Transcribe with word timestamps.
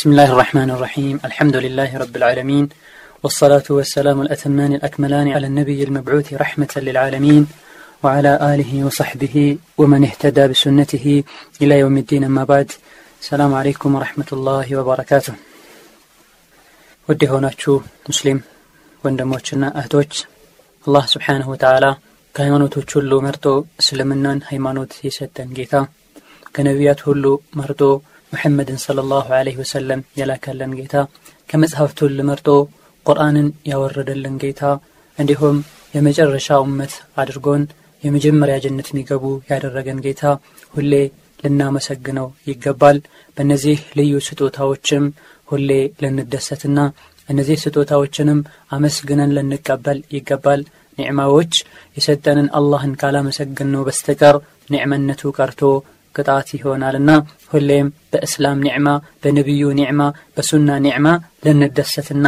بسم 0.00 0.09
الله 0.11 0.29
الرحمن 0.31 0.69
الرحيم 0.71 1.15
الحمد 1.25 1.55
لله 1.55 1.97
رب 1.97 2.15
العالمين 2.15 2.65
والصلاة 3.23 3.67
والسلام 3.69 4.21
الأتمان 4.21 4.71
الأكملان 4.73 5.27
على 5.35 5.47
النبي 5.47 5.83
المبعوث 5.83 6.33
رحمة 6.33 6.73
للعالمين 6.77 7.43
وعلى 8.03 8.31
آله 8.53 8.71
وصحبه 8.85 9.35
ومن 9.77 10.01
اهتدى 10.09 10.43
بسنته 10.47 11.05
إلى 11.61 11.73
يوم 11.83 11.95
الدين 11.97 12.23
أما 12.23 12.43
بعد 12.43 12.71
السلام 13.21 13.51
عليكم 13.53 13.89
ورحمة 13.95 14.29
الله 14.33 14.67
وبركاته 14.79 15.33
ودي 17.07 17.25
هوناتشو 17.33 17.73
مسلم 18.09 18.37
ወንድሞችና 19.03 19.63
እህቶች 19.79 20.11
አላህ 20.85 21.03
ስብሓንሁ 21.13 21.47
ወተዓላ 21.53 21.85
ከሃይማኖቶች 22.35 22.89
ሁሉ 22.97 23.11
መርጦ 23.25 23.45
እስልምናን 23.81 24.39
ሃይማኖት 24.49 24.91
የሰጠን 25.07 25.49
ጌታ 25.57 25.73
ከነቢያት 26.55 26.99
ሁሉ 27.07 27.23
መርጦ 27.59 27.81
ሙሐመድን 28.33 28.77
ሰለላሁ 28.83 29.25
ዐለይሂ 29.37 29.55
ወሰለም 29.61 30.01
የላከለን 30.19 30.73
ጌታ 30.79 30.95
ከመጽሐፍት 31.49 31.97
ሁሉ 32.03 32.17
መርጦ 32.29 32.47
ቁርአንን 33.05 33.47
ያወረደልን 33.71 34.35
ጌታ 34.43 34.61
እንዲሁም 35.17 35.57
የመጨረሻ 35.93 36.57
እመት 36.65 36.93
አድርጎን 37.21 37.63
የመጀመሪያ 38.03 38.55
ጀነት 38.63 38.87
የሚገቡ 38.91 39.23
ያደረገን 39.51 39.99
ጌታ 40.05 40.23
ሁሌ 40.73 40.93
ልናመሰግነው 41.43 42.27
ይገባል። 42.49 42.97
በእነዚህ 43.37 43.79
ልዩ 43.99 44.13
ስጦታዎችም 44.27 45.05
ሁሌ 45.47 45.69
ልንደሰትና 46.03 46.79
እነዚህ 47.29 47.57
ስጦታዎችንም 47.63 48.39
አመስግነን 48.71 49.33
ልንቀበል 49.37 49.99
ይገባል። 50.15 50.61
ኒዕማዎች 50.97 51.53
የሰጠንን 51.97 52.47
አላህን 52.57 52.93
ካላመሰግን 53.01 53.69
ነው 53.75 53.83
በስተቀር 53.87 54.35
ኒዕመነቱ 54.69 55.31
ቀርቶ 55.37 55.61
ቅጣት 56.15 56.49
ይሆናልና 56.55 57.11
ሁሌም 57.53 57.87
በእስላም 58.13 58.63
ኒዕማ 58.67 58.87
በነቢዩ 59.23 59.63
ኒዕማ 59.79 60.01
በሱና 60.35 60.79
ኒዕማ 60.85 61.07
ልንደሰትና 61.45 62.25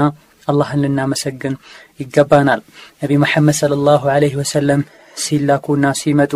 አላህን 0.47 0.81
ልናመሰግን 0.83 1.53
ይገባናል። 1.99 2.61
ነቢ 3.01 3.11
መሐመድ 3.23 3.55
صለ 3.59 3.73
ላሁ 3.87 4.03
ዐለይህ 4.13 4.33
ወሰለም 4.41 4.81
ሲላኩና 5.17 5.85
ሲመጡ 5.99 6.33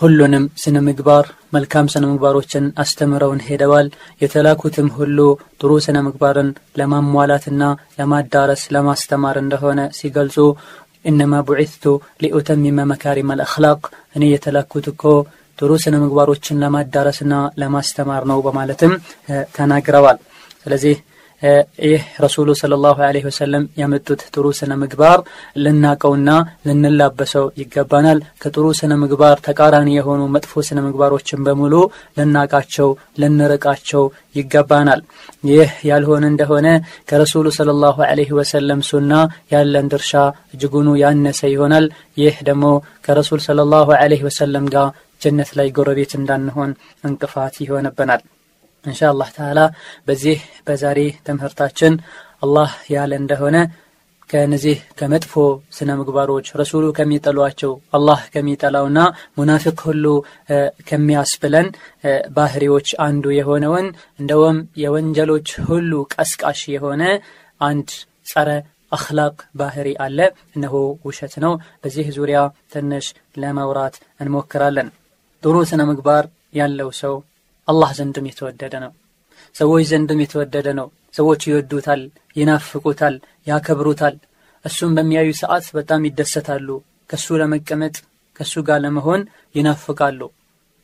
ሁሉንም 0.00 0.44
ስነ 0.62 0.76
ምግባር 0.86 1.24
መልካም 1.54 1.88
ስነ 1.92 2.04
ምግባሮችን 2.10 2.64
አስተምረውን 2.82 3.42
ሄደዋል። 3.46 3.88
የተላኩትም 4.22 4.88
ሁሉ 4.98 5.18
ጥሩ 5.60 5.72
ስነ 5.86 5.96
ምግባርን 6.06 6.48
ለማሟላትና 6.80 7.62
ለማዳረስ 7.98 8.62
ለማስተማር 8.74 9.38
እንደሆነ 9.42 9.80
ሲገልጹ 9.98 10.36
ኢነማ 11.04 11.34
ቡዒቱ 11.48 11.84
ሊኡተሚመ 12.22 12.80
መካሪም 12.90 13.30
አልአኽላቅ 13.34 13.78
እኔ 14.16 14.24
የተላኩት 14.32 14.86
እኮ 14.92 15.04
ጥሩ 15.60 15.70
ስነ 15.82 15.94
ምግባሮችን 16.02 16.60
ለማዳረስና 16.62 17.32
ለማስተማር 17.60 18.24
ነው 18.30 18.40
በማለትም 18.46 18.92
ተናግረዋል። 19.56 20.18
ስለዚህ 20.62 20.94
ይህ 21.82 22.00
ረሱሉ 22.24 22.48
ስለ 22.60 22.74
ላሁ 22.82 22.96
ለ 23.14 23.20
ወሰለም 23.26 23.64
ያመጡት 23.80 24.20
ጥሩ 24.34 24.46
ስነ 24.58 24.72
ምግባር 24.82 25.18
ልናቀውና 25.56 26.30
ልንላበሰው 26.66 27.46
ይገባናል። 27.60 28.18
ከጥሩ 28.42 28.64
ስነ 28.80 28.92
ምግባር 29.02 29.36
ተቃራኒ 29.46 29.88
የሆኑ 29.96 30.20
መጥፎ 30.34 30.62
ስነ 30.68 30.78
ምግባሮችን 30.86 31.44
በሙሉ 31.46 31.74
ልናቃቸው 32.18 32.88
ልንርቃቸው 33.22 34.04
ይገባናል። 34.36 35.00
ይህ 35.50 35.70
ያልሆነ 35.90 36.24
እንደሆነ 36.32 36.66
ከረሱሉ 37.08 37.46
ስለ 37.58 37.70
ላሁ 37.82 37.98
ለ 38.12 38.26
ወሰለም 38.38 38.82
ሱና 38.90 39.12
ያለን 39.54 39.88
ድርሻ 39.92 40.12
እጅጉኑ 40.54 40.88
ያነሰ 41.02 41.40
ይሆናል። 41.54 41.86
ይህ 42.18 42.36
ደግሞ 42.48 42.64
ከረሱል 43.06 43.42
ስለ 43.46 43.60
ላሁ 43.72 43.88
ለ 44.04 44.24
ወሰለም 44.26 44.66
ጋር 44.74 44.88
ጀነት 45.20 45.50
ላይ 45.58 45.68
ጎረቤት 45.76 46.12
እንዳንሆን 46.18 46.70
እንቅፋት 47.04 47.54
ይሆንብናል። 47.64 48.22
እንሻ 48.84 49.00
አላህ 49.10 49.28
ተዓላ 49.36 49.60
በዚህ 50.08 50.38
በዛሬ 50.66 50.98
ትምህርታችን 51.26 51.94
አላህ 52.42 52.70
ያለ 52.92 53.12
እንደሆነ 53.22 53.56
ከነዚህ 54.30 54.76
ከመጥፎ 54.98 55.32
ስነ 55.76 55.90
ምግባሮች 56.00 56.46
ረሱሉ 56.60 56.84
ከሚጠሏቸው 56.98 57.72
አላህ 57.96 58.20
ከሚጠላውና 58.34 58.98
ሙናፊቅ 59.38 59.78
ሁሉ 59.88 60.04
ከሚያስብለን 60.90 61.68
ባህሪዎች 62.36 62.88
አንዱ 63.06 63.32
የሆነውን 63.36 63.88
እንደውም 64.20 64.58
የወንጀሎች 64.82 65.50
ሁሉ 65.68 65.92
ቀስቃሽ 66.14 66.62
የሆነ 66.74 67.02
አንድ 67.60 67.88
ጸረ 68.26 68.48
አክላቅ 68.92 69.36
ባህሪ 69.54 69.88
አለ። 70.04 70.18
እነሆ 70.56 70.74
ውሸት 71.04 71.34
ነው። 71.44 71.52
በዚህ 71.82 72.06
ዙሪያ 72.16 72.38
ትንሽ 72.72 73.08
ለማውራት 73.36 73.94
እንሞክራለን 74.20 74.88
ጥሩ 75.42 75.56
ስነ 75.68 75.82
ምግባር 75.88 76.24
ያለው 76.54 76.88
ሰው 77.00 77.14
አላህ 77.68 77.90
ዘንድም 77.98 78.26
የተወደደ 78.30 78.74
ነው። 78.84 78.92
ሰዎች 79.56 79.84
ዘንድም 79.90 80.20
የተወደደ 80.22 80.68
ነው። 80.78 80.88
ሰዎች 81.14 81.40
ይወዱታል 81.48 82.02
ይናፍቁታል 82.36 83.14
ያከብሩታል። 83.46 84.16
እሱም 84.64 84.90
በሚያዩ 84.96 85.28
ሰዓት 85.40 85.66
በጣም 85.78 86.04
ይደሰታሉ። 86.08 86.68
ከሱ 87.10 87.36
ለመቀመጥ 87.40 87.96
ከሱ 88.40 88.62
ጋር 88.68 88.78
ለመሆን 88.84 89.22
ይናፍቃሉ። 89.54 90.20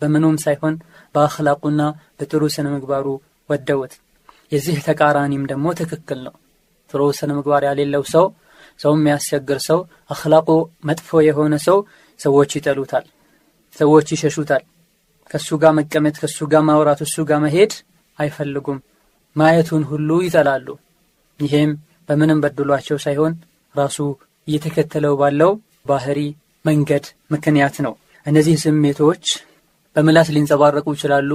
በምኑም 0.02 0.36
ሳይሆን 0.44 0.74
በአክላቁና 1.14 1.82
በጥሩ 2.18 2.42
ስነ 2.54 2.66
ምግባሩ 2.74 3.06
ወደውት። 3.48 3.92
የዚህ 4.52 4.78
ተቃራኒም 4.88 5.44
ደግሞ 5.50 5.66
ትክክል 5.80 6.18
ነው። 6.26 6.34
ጥሩ 6.90 7.02
ስነ 7.18 7.30
ምግባር 7.38 7.62
ያሌለው 7.68 8.04
ሰው 8.14 8.26
ሰው 8.80 8.92
የሚያስቸግር 8.96 9.60
ሰው 9.68 9.78
አክላቁ 10.10 10.48
መጥፎ 10.84 11.20
የሆነ 11.28 11.54
ሰው 11.66 11.78
ሰዎች 12.20 12.50
ይጠሉታል 12.58 13.04
ሰዎች 13.76 14.06
ይሸሹታል። 14.14 14.62
ከሱ 15.30 15.48
ጋር 15.62 15.72
መቀመጥ 15.78 16.14
ከሱ 16.22 16.38
ጋር 16.52 16.62
ማውራት 16.68 17.00
እሱ 17.06 17.16
ጋር 17.30 17.40
መሄድ 17.44 17.72
አይፈልጉም። 18.18 18.78
ማየቱን 19.36 19.82
ሁሉ 19.90 20.10
ይጠላሉ። 20.26 20.68
ይሄም 21.40 21.70
በምንም 22.08 22.38
በድሏቸው 22.44 22.98
ሳይሆን 23.04 23.32
ራሱ 23.74 23.98
እየተከተለው 24.48 25.14
ባለው 25.20 25.50
ባህሪ 25.86 26.20
መንገድ 26.64 27.04
ምክንያት 27.34 27.76
ነው። 27.86 27.94
እነዚህ 28.26 28.56
ስሜቶች 28.62 29.24
በምላስ 29.96 30.28
ሊንጸባረቁ 30.36 30.86
ይችላሉ 30.96 31.30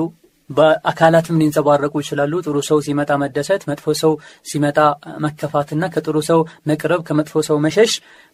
በአካላትም 0.49 1.39
ሊንጸባረቁ 1.41 1.93
ይችላሉ። 2.03 2.33
ጥሩ 2.45 2.57
ሰው 2.69 2.79
ሲመጣ 2.85 3.11
መደሰት 3.21 3.61
መጥፎ 3.69 3.93
ሰው 4.01 4.13
ሲመጣ 4.45 4.77
መከፋትና 5.25 5.83
ከጥሩ 5.93 6.17
ሰው 6.29 6.39
መቅረብ 6.69 7.01
ከመጥፎ 7.07 7.43
ሰው 7.49 7.59
መሸሽ 7.65 7.93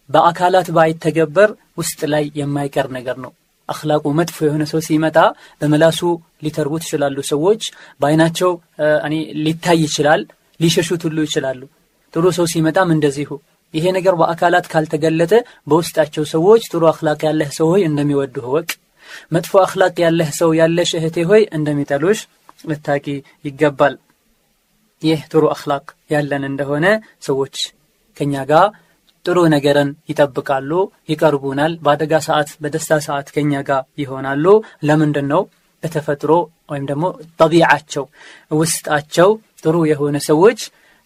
በአካላት 0.10 0.70
ባይተገበር 0.78 1.52
ውስጥ 1.78 2.00
ላይ 2.14 2.26
የማይቀር 2.40 2.90
ነገር 2.98 3.18
ነው 3.26 3.32
አክላቁ 3.70 4.06
መጥፎ 4.20 4.38
የሆነ 4.46 4.64
ሰው 4.72 4.82
ሲመጣ 4.86 5.18
በመላሱ 5.62 6.00
ሊተርቡት 6.44 6.84
ይችላሉ 6.88 7.18
ሰዎች። 7.30 7.62
በአይናቸው 8.02 8.52
ሊታይ 9.42 9.80
ይችላል 9.86 10.22
ሊሸሹት 10.60 11.02
ሁሉ 11.08 11.18
ይችላሉ። 11.28 11.62
ጥሩ 12.14 12.26
ሰው 12.38 12.46
ሲመጣም 12.52 12.92
እንደዚሁ። 12.96 13.30
ይሄ 13.74 13.86
ነገር 13.96 14.14
በአካላት 14.20 14.66
ካልተገለጠ 14.72 15.34
በውስጣቸው 15.70 16.24
ሰዎች 16.34 16.64
ጥሩ 16.72 16.84
አክላቅ 16.92 17.20
ያለህ 17.28 17.50
ሰው 17.58 17.68
ሆይ 17.74 17.82
እንደሚወዱህ 17.90 18.46
ወቅ 18.54 18.70
መጥፎ 19.32 19.54
አክላቅ 19.64 19.96
ያለህ 20.04 20.30
ሰው 20.40 20.50
ያለሽ 20.60 20.92
እህቴ 21.00 21.18
ሆይ 21.30 21.42
እንደሚጠሉሽ 21.58 22.20
ልታቂ 22.70 23.06
ይገባል። 23.46 23.96
ይህ 25.02 25.20
ጥሩ 25.32 25.44
አክላቅ 25.54 25.84
ያለን 26.12 26.44
እንደሆነ 26.50 26.86
ሰዎች 27.22 27.56
ከኛ 28.18 28.34
ጋር 28.52 28.68
ጥሩ 29.28 29.40
ነገርን 29.54 29.90
ይጠብቃሉ 30.10 30.72
ይቀርቡናል 31.12 31.74
በአደጋ 31.84 32.14
ሰዓት 32.28 32.50
በደስታ 32.62 33.00
ሰዓት 33.08 33.28
ከኛ 33.36 33.62
ጋር 33.70 33.82
ይሆናሉ። 34.02 34.46
ለምንድን 34.88 35.28
ነው 35.34 35.42
በተፈጥሮ 35.84 36.32
ወይም 36.72 36.86
ደግሞ 36.92 37.06
ጠቢዓቸው 37.40 38.06
ውስጣቸው 38.58 39.30
ጥሩ 39.62 39.76
የሆነ 39.90 40.18
ሰዎች 40.30 40.60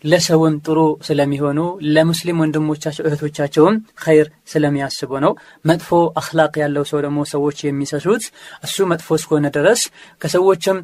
ለሰውም 0.03 0.55
ጥሩ 0.65 0.77
ስለሚሆኑ 1.07 1.59
ለሙስሊም 1.95 2.39
ወንድሞቻቸው 2.43 3.05
እህቶቻቸውም 3.07 3.75
ኸይር 4.03 4.27
ስለሚያስቡ 4.51 5.11
ነው። 5.25 5.33
መጥፎ 5.65 5.89
አክላቅ 6.21 6.53
ያለው 6.63 6.85
ሰው 6.91 6.99
ደግሞ 7.05 7.19
ሰዎች 7.33 7.57
የሚሰሱት 7.63 8.23
እሱ 8.63 8.87
መጥፎ 8.91 9.09
እስከሆነ 9.19 9.49
ድረስ 9.57 9.81
ከሰዎችም 10.21 10.77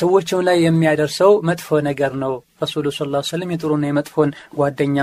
ሰዎችም 0.00 0.40
ላይ 0.48 0.58
የሚያደርሰው 0.66 1.32
መጥፎ 1.50 1.80
ነገር 1.88 2.14
ነው። 2.24 2.34
ረሱሉ 2.62 2.86
ስ 2.96 3.06
ላ 3.12 3.22
ስለም 3.28 3.52
የጥሩና 3.54 3.84
የመጥፎን 3.88 4.30
ጓደኛ 4.58 4.98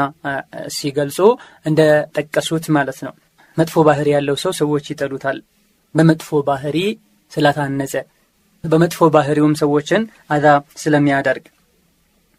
ሲገልጹ 0.75 1.19
እንደ 1.65 1.81
ጠቀሱት 2.17 2.67
ማለት 2.77 2.99
ነው። 3.07 3.13
መጥፎ 3.57 3.83
ባህሪ 3.88 4.07
ያለው 4.15 4.35
ሰው 4.44 4.51
ሰዎች 4.59 4.85
ይጠሉታል። 4.91 5.38
በመጥፎ 5.95 6.29
ባህሪ 6.47 6.77
ስላታነጸ 7.31 7.94
በመጥፎ 8.63 8.99
ባህሪውም 9.15 9.53
ሰዎችን 9.59 10.01
አዛ 10.29 10.45
ስለሚያደርግ። 10.77 11.45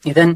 ኢዘን 0.05 0.31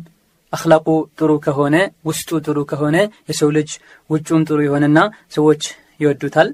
አክላቁ 0.53 0.87
ጥሩ 1.19 1.31
ከሆነ 1.45 1.77
ውስጡ 2.07 2.41
ጥሩ 2.47 2.59
ከሆነ 2.71 2.97
የሰው 3.31 3.51
ልጅ 3.57 3.71
ውጩም 4.11 4.43
ጥሩ 4.49 4.59
የሆነና 4.65 4.99
ሰዎች 5.33 5.63
ይወዱታል። 6.01 6.49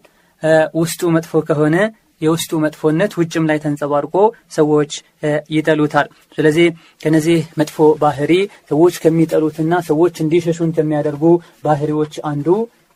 ውስጡ 0.81 1.00
መጥፎ 1.15 1.41
ከሆነ 1.49 1.77
የውስጡ 2.23 2.53
መጥፎነት 2.62 3.12
ውጭም 3.19 3.45
ላይ 3.50 3.59
ተንጸባርቆ 3.65 4.15
ሰዎች 4.53 4.93
ይጠሉታል። 5.50 6.06
ስለዚህ 6.39 6.67
ከነዚህ 7.00 7.39
መጥፎ 7.59 7.87
ባህሪ 8.00 8.33
ሰዎች 8.71 8.95
ከሚጠሉትና 8.99 9.75
ሰዎች 9.91 10.15
እንዲሸሹን 10.25 10.75
ከሚያደርጉ 10.77 11.25
ባህሪዎች 11.65 12.15
አንዱ 12.31 12.49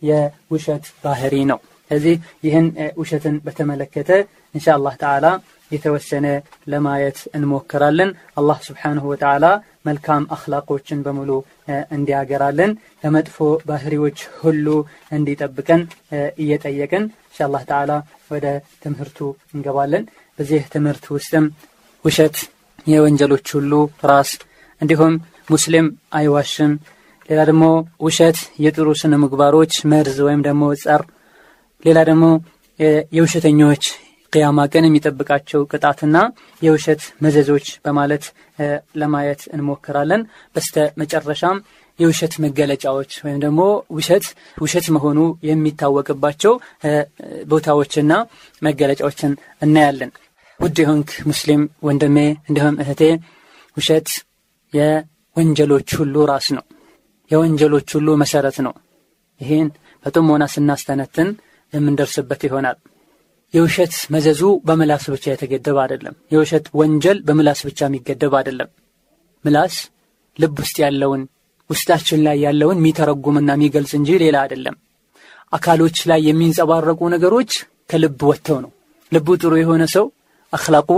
የውሸት 0.02 0.86
ባህሪ 1.04 1.34
ነው። 1.50 1.58
ስለዚህ 1.90 2.14
ይህን 2.44 2.66
ውሸትን 2.96 3.34
በተመለከተ 3.46 4.10
እንሻ 4.54 4.66
አላህ 4.76 4.94
ተዓላ 5.00 5.26
የተወሰነ 5.70 6.26
ለማየት 6.66 7.18
እንሞክራለን። 7.36 8.10
አላህ 8.36 8.58
ስብሓንሁ 8.66 9.04
ወተዓላ 9.12 9.44
መልካም 9.84 10.22
አክላቆችን 10.30 11.02
በሙሉ 11.04 11.30
እንዲያገራለን 11.96 12.72
ከመጥፎ 13.02 13.38
ባህሪዎች 13.66 14.18
ሁሉ 14.40 14.66
እንዲጠብቀን 15.12 15.82
እየጠየቅን 16.42 17.04
እንሻ 17.24 17.40
አላህ 17.44 17.62
ተዓላ 17.68 17.92
ወደ 18.30 18.46
ትምህርቱ 18.82 19.18
እንገባለን። 19.54 20.04
በዚህ 20.38 20.62
ትምህርት 20.74 21.04
ውስጥም 21.14 21.46
ውሸት 22.04 22.36
የወንጀሎች 22.86 23.46
ሁሉ 23.56 23.72
ራስ 24.10 24.30
እንዲሁም 24.80 25.14
ሙስሊም 25.50 25.86
አይዋሽም። 26.12 26.72
ሌላ 27.28 27.40
ደግሞ 27.50 27.64
ውሸት 28.06 28.38
የጥሩ 28.64 28.88
ስነ 29.00 29.14
ምግባሮች 29.24 29.74
መርዝ 29.92 30.16
ወይም 30.26 30.40
ደግሞ 30.46 30.64
ጸር። 30.82 31.02
ሌላ 31.84 31.98
ደግሞ 32.08 32.24
የውሸተኞች 33.12 33.84
ቅያማ 34.32 34.60
ቀን 34.72 34.84
የሚጠብቃቸው 34.86 35.60
ቅጣትና 35.70 36.16
የውሸት 36.62 37.02
መዘዞች 37.24 37.66
በማለት 37.84 38.24
ለማየት 39.00 39.42
እንሞክራለን። 39.54 40.22
በስተ 40.54 40.84
መጨረሻም 41.00 41.58
የውሸት 41.98 42.34
መገለጫዎች 42.44 43.12
ወይም 43.24 43.38
ደግሞ 43.40 43.62
ውሸት 43.96 44.26
ውሸት 44.56 44.86
መሆኑ 44.96 45.18
የሚታወቅባቸው 45.48 46.54
ቦታዎችና 47.46 48.12
መገለጫዎችን 48.62 49.32
እናያለን። 49.62 50.12
ውድ 50.60 50.78
የሆንክ 50.82 51.10
ሙስሊም 51.28 51.62
ወንድሜ 51.82 52.16
እንዲሁም 52.48 52.76
እህቴ 52.82 53.02
ውሸት 53.76 54.08
የወንጀሎች 54.72 55.90
ሁሉ 56.00 56.24
ራስ 56.30 56.46
ነው። 56.56 56.64
የወንጀሎች 57.30 57.88
ሁሉ 57.96 58.08
መሰረት 58.22 58.56
ነው። 58.66 58.74
ይህን 59.40 59.68
በጥሞና 60.04 60.44
ስናስተነትን 60.54 61.28
የምንደርስበት 61.72 62.40
ይሆናል 62.46 62.76
የውሸት 63.54 63.94
መዘዙ 64.14 64.42
በምላስ 64.64 65.04
ብቻ 65.14 65.24
የተገደበ 65.32 65.76
አይደለም። 65.82 66.14
የውሸት 66.34 66.66
ወንጀል 66.80 67.18
በምላስ 67.26 67.60
ብቻ 67.68 67.80
የሚገደብ 67.88 68.34
አይደለም። 68.38 68.68
ምላስ 69.44 69.74
ልብ 70.38 70.56
ውስጥ 70.62 70.76
ያለውን 70.84 71.22
ውስጣችን 71.70 72.20
ላይ 72.26 72.36
ያለውን 72.46 72.78
የሚተረጉምና 72.80 73.50
የሚገልጽ 73.56 73.92
እንጂ 73.98 74.10
ሌላ 74.22 74.36
አይደለም። 74.44 74.76
አካሎች 75.52 75.96
ላይ 76.10 76.20
የሚንጸባረቁ 76.28 77.00
ነገሮች 77.14 77.52
ከልብ 77.90 78.20
ወጥተው 78.30 78.58
ነው። 78.64 78.70
ልቡ 79.12 79.28
ጥሩ 79.42 79.52
የሆነ 79.60 79.84
ሰው 79.94 80.06
አክላቁ 80.52 80.90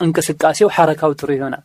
እንቅስቃሴው 0.00 0.68
ሐረካው 0.74 1.12
ጥሩ 1.20 1.30
ይሆናል። 1.36 1.64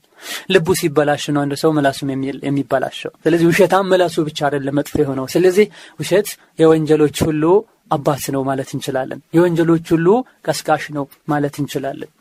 ልቡ 0.53 0.67
ሲበላሽ 0.79 1.23
ነው 1.35 1.41
አንድ 1.43 1.53
ሰው 1.61 1.69
ምላሱም 1.77 2.09
የሚበላሸው። 2.47 3.11
ስለዚህ 3.25 3.45
ውሸታም 3.51 3.87
ምላሱ 3.91 4.15
ብቻ 4.27 4.39
አይደለም 4.47 4.75
መጥፎ 4.79 4.95
የሆነው። 5.01 5.25
ስለዚህ 5.35 5.67
ውሸት 5.99 6.29
የወንጀሎች 6.59 7.17
ሁሉ 7.27 7.43
አባት 7.91 8.23
ነው 8.35 8.41
ማለት 8.49 8.69
እንችላለን። 8.75 9.19
የወንጀሎች 9.33 9.87
ሁሉ 9.93 10.07
ቀስቃሽ 10.47 10.85
ነው 10.95 11.03
ማለት 11.29 11.55
እንችላለን። 11.61 12.11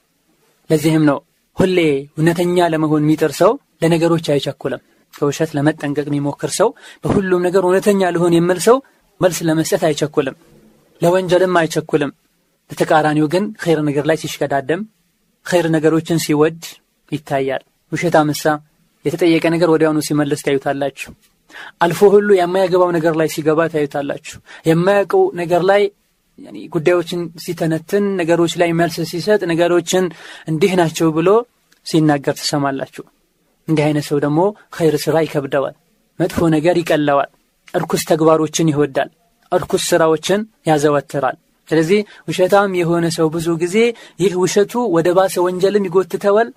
ለዚህም 0.70 1.04
ነው 1.10 1.18
ሁሌ 1.56 1.78
እውነተኛ 2.16 2.66
ለመሆን 2.72 3.04
የሚጥር 3.04 3.32
ሰው 3.40 3.52
ለነገሮች 3.82 4.26
አይቸኩልም። 4.34 4.82
ከውሸት 5.14 5.50
ለመጠንቀቅ 5.56 6.06
የሚሞክር 6.08 6.50
ሰው 6.58 6.68
በሁሉም 7.04 7.44
ነገር 7.46 7.62
እውነተኛ 7.66 8.02
ልሆን 8.14 8.32
የምል 8.36 8.60
ሰው 8.66 8.76
መልስ 9.20 9.38
ለመስጠት 9.48 9.82
አይቸኩልም 9.88 10.36
ለወንጀልም 11.02 11.58
አይቸኩልም። 11.60 12.12
በተቃራኒው 12.70 13.26
ግን 13.32 13.44
ኸይር 13.62 13.80
ነገር 13.88 14.04
ላይ 14.10 14.16
ሲሽከዳደም 14.22 14.82
ኸይር 15.46 15.66
ነገሮችን 15.74 16.22
ሲወድ 16.24 16.60
ይታያል። 17.12 17.62
ውሸታ 17.92 18.18
ምሳ 18.28 18.44
የተጠየቀ 19.04 19.44
ነገር 19.54 19.68
ወዲያውኑ 19.72 19.98
ሲመልስ 20.06 20.42
ታዩታላችሁ 20.46 21.10
አልፎ 21.80 22.00
ሁሉ 22.14 22.28
የማያገባው 22.38 22.90
ነገር 22.96 23.14
ላይ 23.20 23.28
ሲገባ 23.34 23.60
ታዩታላችሁ። 23.72 24.38
የማያውቀው 24.68 25.22
ነገር 25.40 25.62
ላይ 25.70 25.82
ጉዳዮችን 26.74 27.20
ሲተነትን 27.42 28.04
ነገሮች 28.20 28.52
ላይ 28.60 28.70
መልስ 28.78 28.96
ሲሰጥ 29.10 29.40
ነገሮችን 29.50 30.04
እንዲህ 30.48 30.72
ናቸው 30.80 31.08
ብሎ 31.18 31.28
ሲናገር 31.86 32.34
ትሰማላችሁ። 32.40 33.04
እንዲህ 33.68 33.84
አይነት 33.84 34.04
ሰው 34.08 34.18
ደግሞ 34.24 34.40
ኸይር 34.76 34.94
ስራ 35.04 35.16
ይከብደዋል 35.24 35.74
መጥፎ 36.18 36.48
ነገር 36.56 36.76
ይቀለዋል 36.80 37.30
እርኩስ 37.74 38.02
ተግባሮችን 38.10 38.70
ይወዳል 38.72 39.10
እርኩስ 39.52 39.84
ስራዎችን 39.90 40.40
ያዘወትራል 40.66 41.36
ስለዚህ 41.68 42.00
ውሸታም 42.28 42.72
የሆነ 42.78 43.04
ሰው 43.16 43.26
ብዙ 43.34 43.48
ጊዜ 43.62 43.76
ይህ 44.22 44.32
ውሸቱ 44.42 44.72
ወደ 44.96 45.08
ባሰ 45.16 45.34
ወንጀልም 45.46 45.86
ይጎትተዋል። 45.88 46.48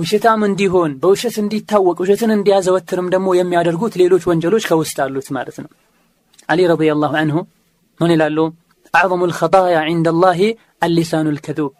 ውሸታም 0.00 0.40
እንዲሆን 0.48 0.92
በውሸት 1.02 1.36
እንዲታወቅ 1.42 1.96
ውሸትን 2.04 2.32
እንዲያዘወትርም 2.36 3.10
ደግሞ 3.14 3.28
የሚያደርጉት 3.38 3.96
ሌሎች 4.02 4.24
ወንጀሎች 4.30 4.66
ከውስጥ 4.70 4.98
አሉት 5.04 5.28
ማለት 5.36 5.58
ነው። 5.64 5.70
አሊ 6.48 6.60
ረዲየላሁ 6.72 7.12
አንሁ 7.20 7.36
ምን 8.00 8.12
ይላሉ? 8.14 8.38
አዕዘሙ 8.94 9.22
ልኸጣያ 9.30 9.76
ዒንደ 9.88 10.08
ላሂ 10.22 10.40
አልሊሳኑ 10.82 11.26
ልከዱብ 11.36 11.72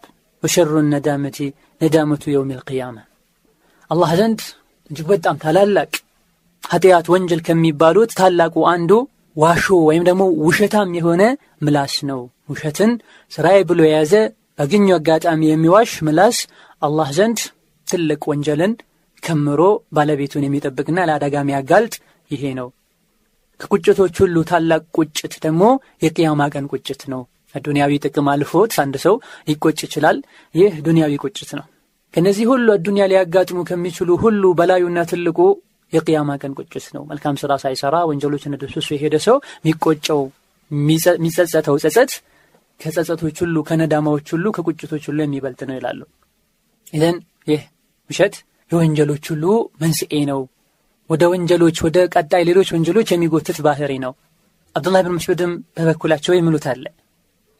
ወሸሩ 0.43 0.71
ነዳመቲ 0.89 1.37
ነዳመቱ 1.81 2.23
የውም 2.31 2.49
ልቅያማ 2.57 2.97
አላህ 3.89 4.11
ዘንድ 4.19 4.39
እጅግ 4.89 5.07
በጣም 5.11 5.35
ታላላቅ 5.43 5.91
ኃጢአት 6.63 7.05
ወንጀል 7.13 7.41
ከሚባሉት 7.47 8.11
ታላቁ 8.19 8.55
አንዱ 8.71 8.91
ዋሾ 9.35 9.65
ወይም 9.87 10.03
ደግሞ 10.07 10.23
ውሸታም 10.45 10.89
የሆነ 10.97 11.23
ምላስ 11.63 11.95
ነው። 12.09 12.21
ውሸትን 12.49 12.91
ስራዬ 13.31 13.57
ብሎ 13.69 13.79
የያዘ 13.87 14.13
ባገኘው 14.59 14.95
አጋጣሚ 14.97 15.41
የሚዋሽ 15.47 15.91
ምላስ 16.07 16.37
አላህ 16.81 17.09
ዘንድ 17.17 17.39
ትልቅ 17.87 18.21
ወንጀልን 18.31 18.73
ከምሮ 19.23 19.61
ባለቤቱን 19.95 20.45
የሚጠብቅና 20.45 20.99
ለአደጋ 21.09 21.35
የሚያጋልጥ 21.41 21.95
ይሄ 22.31 22.43
ነው። 22.59 22.67
ከቁጭቶች 23.59 24.15
ሁሉ 24.23 24.37
ታላቅ 24.49 24.83
ቁጭት 24.97 25.33
ደግሞ 25.45 25.63
የቅያማ 26.03 26.41
ቀን 26.53 26.65
ቁጭት 26.73 27.01
ነው። 27.13 27.21
ዱንያዊ 27.55 27.93
ጥቅም 28.05 28.27
አልፎት 28.31 28.73
አንድ 28.83 28.95
ሰው 29.03 29.15
ሊቆጭ 29.47 29.79
ይችላል። 29.85 30.17
ይህ 30.55 30.73
ዱንያዊ 30.87 31.13
ቁጭት 31.25 31.51
ነው። 31.59 31.65
ከነዚህ 32.13 32.45
ሁሉ 32.51 32.67
አዱንያ 32.75 33.05
ሊያጋጥሙ 33.11 33.59
ከሚችሉ 33.69 34.09
ሁሉ 34.23 34.43
በላዩና 34.59 34.99
ትልቁ 35.11 35.39
የቅያማ 35.93 36.31
ቀን 36.41 36.53
ቁጭት 36.59 36.85
ነው። 36.95 37.03
መልካም 37.09 37.35
ስራ 37.41 37.51
ሳይሰራ 37.63 37.95
ወንጀሎችን 38.09 38.57
ደስሱ 38.61 38.87
የሄደ 38.95 39.15
ሰው 39.27 39.37
የሚቆጨው 39.59 40.21
የሚጸጸተው 40.71 41.75
ጸጸት 41.83 42.11
ከጸጸቶች 42.79 43.37
ሁሉ 43.43 43.57
ከነዳማዎች 43.67 44.27
ሁሉ 44.35 44.45
ከቁጭቶች 44.55 45.03
ሁሉ 45.09 45.19
የሚበልጥ 45.23 45.61
ነው 45.69 45.75
ይላሉ። 45.77 46.01
ይዘን 46.93 47.17
ይህ 47.47 47.61
ውሸት 48.09 48.35
የወንጀሎች 48.71 49.25
ሁሉ 49.33 49.45
መንስኤ 49.81 50.13
ነው። 50.31 50.41
ወደ 51.09 51.23
ወንጀሎች 51.31 51.77
ወደ 51.85 51.97
ቀጣይ 52.13 52.43
ሌሎች 52.49 52.69
ወንጀሎች 52.75 53.09
የሚጎትት 53.11 53.57
ባህሪ 53.67 53.91
ነው። 54.05 54.13
አብዱላህ 54.75 55.01
ብን 55.05 55.15
መስዑድም 55.17 55.51
በበኩላቸው 55.75 56.33
የሚሉት 56.35 56.65
አለ። 56.71 56.85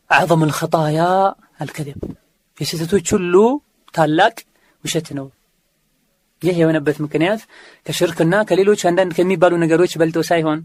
አዕظም 0.10 0.44
ልኸጣያ 0.50 1.00
አልከذብ 1.60 2.00
የስህተቶች 2.58 3.08
ሁሉ 3.16 3.34
ታላቅ 3.94 4.36
ውሸት 4.84 5.08
ነው። 5.18 5.28
ይህ 6.42 6.56
የሆነበት 6.62 6.98
ምክንያት 7.06 7.42
ከሽርክና 7.86 8.36
ከሌሎች 8.50 8.82
አንዳንድ 8.90 9.12
ከሚባሉ 9.18 9.54
ነገሮች 9.64 9.94
በልጦ 10.00 10.18
ሳይሆን 10.30 10.60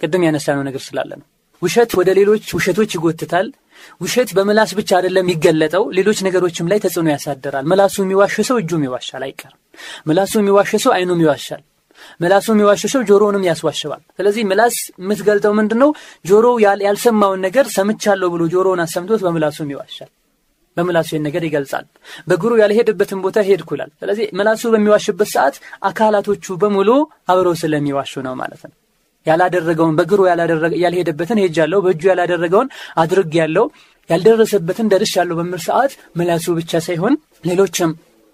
ቅድም 0.00 0.24
ያነሳነው 0.26 0.64
ነገር 0.68 0.82
ስላለ 0.86 1.10
ነው። 1.20 1.26
ውሸት 1.62 1.90
ወደ 1.98 2.10
ሌሎች 2.18 2.44
ውሸቶች 2.56 2.90
ይጎትታል 2.96 3.48
ውሸት 4.00 4.30
በምላስ 4.36 4.70
ብቻ 4.78 4.90
አይደለም 4.98 5.24
የሚገለጠው 5.24 5.84
ሌሎች 5.98 6.18
ነገሮችም 6.26 6.70
ላይ 6.72 6.80
ተጽዕኖ 6.84 7.08
ያሳድራል። 7.14 7.66
ምላሱ 7.70 7.96
የሚዋሽ 8.02 8.36
ሰው 8.48 8.56
እጁም 8.62 8.84
ይዋሻል 8.86 9.24
አይቀርም። 9.28 9.60
ምላሱ 10.08 10.32
የሚዋሽ 10.40 10.72
ሰው 10.84 10.92
አይኑም 10.96 11.22
ይዋሻል። 11.24 11.62
ምላሱ 12.20 12.46
የሚዋሽ 12.52 12.82
ሰው 12.92 13.02
ጆሮውንም 13.08 13.44
ያስዋሽባል 13.48 14.02
ስለዚህ 14.18 14.42
ምላስ 14.50 14.76
የምትገልጠው 15.02 15.52
ምንድን 15.58 15.80
ነው 15.82 15.90
ጆሮ 16.24 16.46
ያልሰማውን 16.84 17.42
ነገር 17.46 17.66
ሰምቻለሁ 17.76 18.28
ብሎ 18.34 18.42
ጆሮውን 18.54 18.82
አሰምቶት 18.84 19.22
በምላሱም 19.26 19.70
ይዋሻል። 19.74 20.10
በምላሱ 20.76 21.10
ነገር 21.24 21.42
ይገልጻል። 21.46 21.86
በእግሩ 22.28 22.52
ያልሄደበትን 22.60 23.22
ቦታ 23.24 23.38
ሄድኩላል 23.48 23.90
ስለዚህ 24.02 24.26
ምላሱ 24.38 24.70
በሚዋሽበት 24.74 25.30
ሰዓት 25.34 25.56
አካላቶቹ 25.88 26.54
በሙሉ 26.62 26.90
አብረው 27.32 27.56
ስለሚዋሹ 27.62 28.22
ነው 28.26 28.36
ማለት 28.42 28.62
ነው 28.64 28.76
ያላደረገውን 29.26 29.96
በእግሩ 29.98 30.20
ያልሄደበትን 30.84 31.40
ሄጃለሁ 31.42 31.80
በእጁ 31.84 32.02
ያላደረገውን 32.10 32.70
አድርግ 33.02 33.34
ያለው 33.40 33.66
ያልደረሰበትን 34.10 34.88
ደርሽ 34.92 35.12
ያለው 35.18 35.36
በምል 35.40 35.60
ሰዓት 35.66 35.92
ምላሱ 36.18 36.46
ብቻ 36.58 36.80
ሳይሆን 36.86 37.14
ሌሎችም 37.44 37.90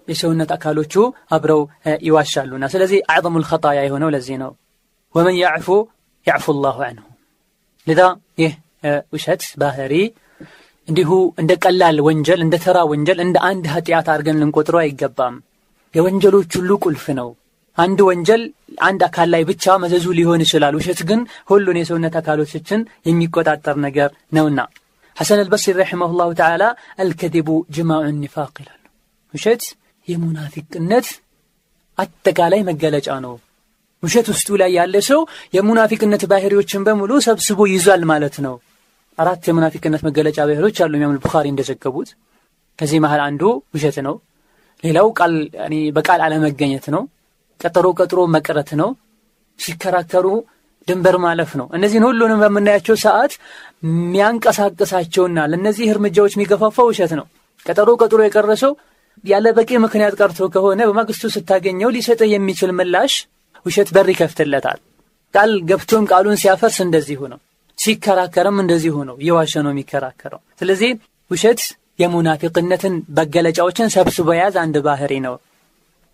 የሰውነት 0.07 0.51
አካሎቹ 0.55 0.93
አብረው 1.35 1.61
ይዋሻሉና 2.07 2.65
ስለዚህ 2.73 2.99
አዕظሙ 3.13 3.35
ልኸጣያ 3.43 3.79
የሆነው 3.85 4.09
ለዚህ 4.15 4.37
ነው። 4.43 4.51
ወመን 5.15 5.35
ያዕፉ 5.41 5.67
ያዕፉ 6.27 6.55
ላሁ 6.63 6.79
አንሁ። 6.87 7.05
ልዛ 7.87 8.01
ይህ 8.41 8.53
ውሸት 9.13 9.43
ባህሪ 9.61 9.93
እንዲሁ 10.87 11.09
እንደ 11.41 11.51
ቀላል 11.63 11.97
ወንጀል 12.07 12.39
እንደ 12.45 12.55
ተራ 12.63 12.77
ወንጀል 12.91 13.19
እንደ 13.25 13.37
አንድ 13.49 13.65
ኃጢአት 13.73 14.07
አድርገን 14.13 14.39
ልንቆጥረው 14.41 14.81
አይገባም። 14.83 15.35
የወንጀሎች 15.93 16.51
ሁሉ 16.59 16.71
ቁልፍ 16.85 17.05
ነው 17.19 17.29
አንድ 17.79 17.99
ወንጀል 18.07 18.41
አንድ 18.81 19.01
አካል 19.07 19.27
ላይ 19.33 19.43
ብቻ 19.49 19.75
መዘዙ 19.83 20.05
ሊሆን 20.17 20.41
ይችላል። 20.45 20.73
ውሸት 20.79 20.99
ግን 21.09 21.19
ሁሉን 21.45 21.77
የሰውነት 21.79 22.15
አካሎችን 22.21 22.81
የሚቆጣጠር 23.05 23.77
ነገር 23.85 24.09
ነውና። 24.33 24.59
ሐሰን 25.17 25.41
አልበስሪ 25.43 25.73
ረሒመሁ 25.79 26.11
ላሁ 26.19 26.29
ተዓላ 26.39 26.63
አልከዚቡ 27.01 27.47
ጅማዑ 27.75 28.03
ኒፋቅ 28.21 28.53
ይላሉ። 28.61 28.83
ውሸት 29.33 29.63
የሙናፊቅነት 30.07 31.07
አጠቃላይ 31.97 32.61
መገለጫ 32.69 33.09
ነው። 33.25 33.33
ውሸት 34.03 34.27
ውስጡ 34.31 34.49
ላይ 34.61 34.71
ያለ 34.77 34.95
ሰው 35.09 35.21
የሙናፊቅነት 35.53 36.23
ባህሪዎችን 36.31 36.83
በሙሉ 36.87 37.11
ሰብስቦ 37.25 37.59
ይዟል 37.71 38.03
ማለት 38.11 38.35
ነው። 38.45 38.55
አራት 39.17 39.47
የሙናፊቅነት 39.49 40.01
መገለጫ 40.07 40.37
ባህሪዎች 40.49 40.77
አሉ 40.83 40.93
ኢማም 40.99 41.17
ቡኻሪ 41.23 41.47
እንደዘገቡት። 41.51 42.09
ከዚህ 42.79 42.99
መሃል 43.05 43.21
አንዱ 43.25 43.41
ውሸት 43.75 43.97
ነው። 44.07 44.15
ሌላው 44.83 45.07
ቃል 45.19 45.33
በቃል 45.97 46.19
አለመገኘት 46.25 46.85
ነው 46.95 47.03
ቀጠሮ 47.59 47.87
ቀጥሮ 47.99 48.19
መቅረት 48.35 48.69
ነው። 48.81 48.89
ሲከራከሩ 49.59 50.27
ድንበር 50.87 51.15
ማለፍ 51.23 51.51
ነው። 51.59 51.67
እነዚህን 51.77 52.05
ሁሉንም 52.07 52.39
በምናያቸው 52.43 52.95
ሰዓት 53.03 53.33
የሚያንቀሳቅሳቸውና 53.87 55.39
ለእነዚህ 55.51 55.91
እርምጃዎች 55.93 56.33
የሚገፋፋው 56.35 56.87
ውሸት 56.91 57.11
ነው። 57.19 57.25
ቀጠሮ 57.65 57.89
ቀጥሮ 58.01 58.19
የቀረሰው 58.25 58.73
ያለ 59.23 59.47
በቂ 59.57 59.71
ምክንያት 59.85 60.13
ቀርቶ 60.19 60.47
ከሆነ 60.53 60.81
በማግስቱ 60.89 61.31
ስታገኘው 61.33 61.89
ሊሰጥህ 61.95 62.29
የሚችል 62.33 62.71
ምላሽ 62.77 63.13
ውሸት 63.65 63.89
በር 63.95 64.07
ይከፍትለታል። 64.13 64.79
ቃል 65.33 65.51
ገብቶም 65.69 66.05
ቃሉን 66.11 66.39
ሲያፈርስ 66.41 66.77
እንደዚሁ 66.85 67.21
ነው። 67.33 67.39
ሲከራከርም 67.77 68.57
እንደዚሁ 68.63 68.95
ነው። 69.09 69.15
እየዋሸ 69.21 69.53
ነው 69.65 69.71
የሚከራከረው። 69.73 70.41
ስለዚህ 70.61 70.91
ውሸት 71.31 71.61
የሙናፊቅነትን 71.99 72.93
መገለጫዎችን 73.17 73.91
ሰብስቦ 73.95 74.27
የያዝ 74.33 74.55
አንድ 74.63 74.75
ባህሪ 74.87 75.13
ነው። 75.27 75.35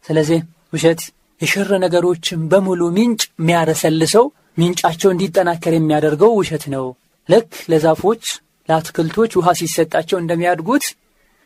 ስለዚህ 0.05 0.39
ውሸት 0.73 1.01
የሽር 1.41 1.69
ነገሮችን 1.83 2.41
በሙሉ 2.51 2.81
ምንጭ 2.97 3.21
የሚያረሰልሰው 3.33 4.25
ምንጫቸው 4.59 5.09
እንዲጠናከር 5.13 5.73
የሚያደርገው 5.75 6.31
ውሸት 6.39 6.65
ነው። 6.73 6.85
ልክ 7.29 7.49
ለዛፎች 7.71 8.23
ለአትክልቶች 8.69 9.31
ውሃ 9.39 9.49
ሲሰጣቸው 9.59 10.17
እንደሚያድጉት 10.19 10.85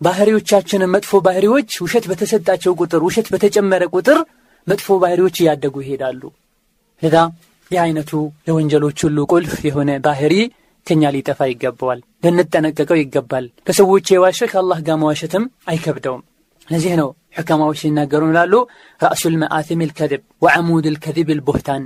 ባህሪዎቻችንን 0.01 0.91
መጥፎ 0.93 1.11
ባህሪዎች 1.25 1.71
ውሸት 1.85 2.05
በተሰጣቸው 2.11 2.75
ቁጥር 2.79 3.01
ውሸት 3.07 3.27
በተጨመረ 3.33 3.83
ቁጥር 3.95 4.19
መጥፎ 4.67 4.97
ባህሪዎች 5.01 5.35
እያደጉ 5.41 5.75
ይሄዳሉ። 5.83 6.21
ለዛ 7.03 7.15
ይህ 7.71 7.81
ለወንጀሎች 8.47 8.99
ሁሉ 9.05 9.17
ቁልፍ 9.31 9.53
የሆነ 9.67 9.91
ባህሪ 10.05 10.35
ከኛ 10.87 11.11
ሊጠፋ 11.15 11.39
ይገባዋል። 11.49 11.99
ልንጠነቀቀው 12.25 12.97
ይገባል። 12.99 13.45
ከሰዎች 13.67 14.05
የዋሸ 14.13 14.39
ከአላህ 14.51 14.79
ጋር 14.87 14.97
መዋሸትም 15.01 15.43
አይከብደውም። 15.71 16.23
ለዚህ 16.67 16.93
ነው 17.01 17.09
ሕከማዎች 17.35 17.79
ሲናገሩ 17.81 18.23
ይላሉ። 18.31 18.53
ራእሱል 19.01 19.35
መአትም 19.41 19.81
ልከذብ 19.83 20.21
ወዐሙድ 20.41 20.85
ልከذብ 20.95 21.29
ልቦህታን 21.37 21.83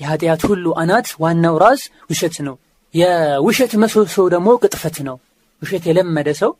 የኃጢአት 0.00 0.42
ሁሉ 0.48 0.66
አናት 0.80 1.08
ዋናው 1.22 1.56
ራስ 1.64 1.82
ውሸት 2.10 2.36
ነው። 2.46 2.54
የውሸት 2.94 3.72
መሶሶ 3.82 4.16
ደግሞ 4.34 4.48
ቅጥፈት 4.62 4.96
ነው። 5.08 5.16
ውሸት 5.62 5.84
የለመደ 5.88 6.28
ሰው 6.40 6.50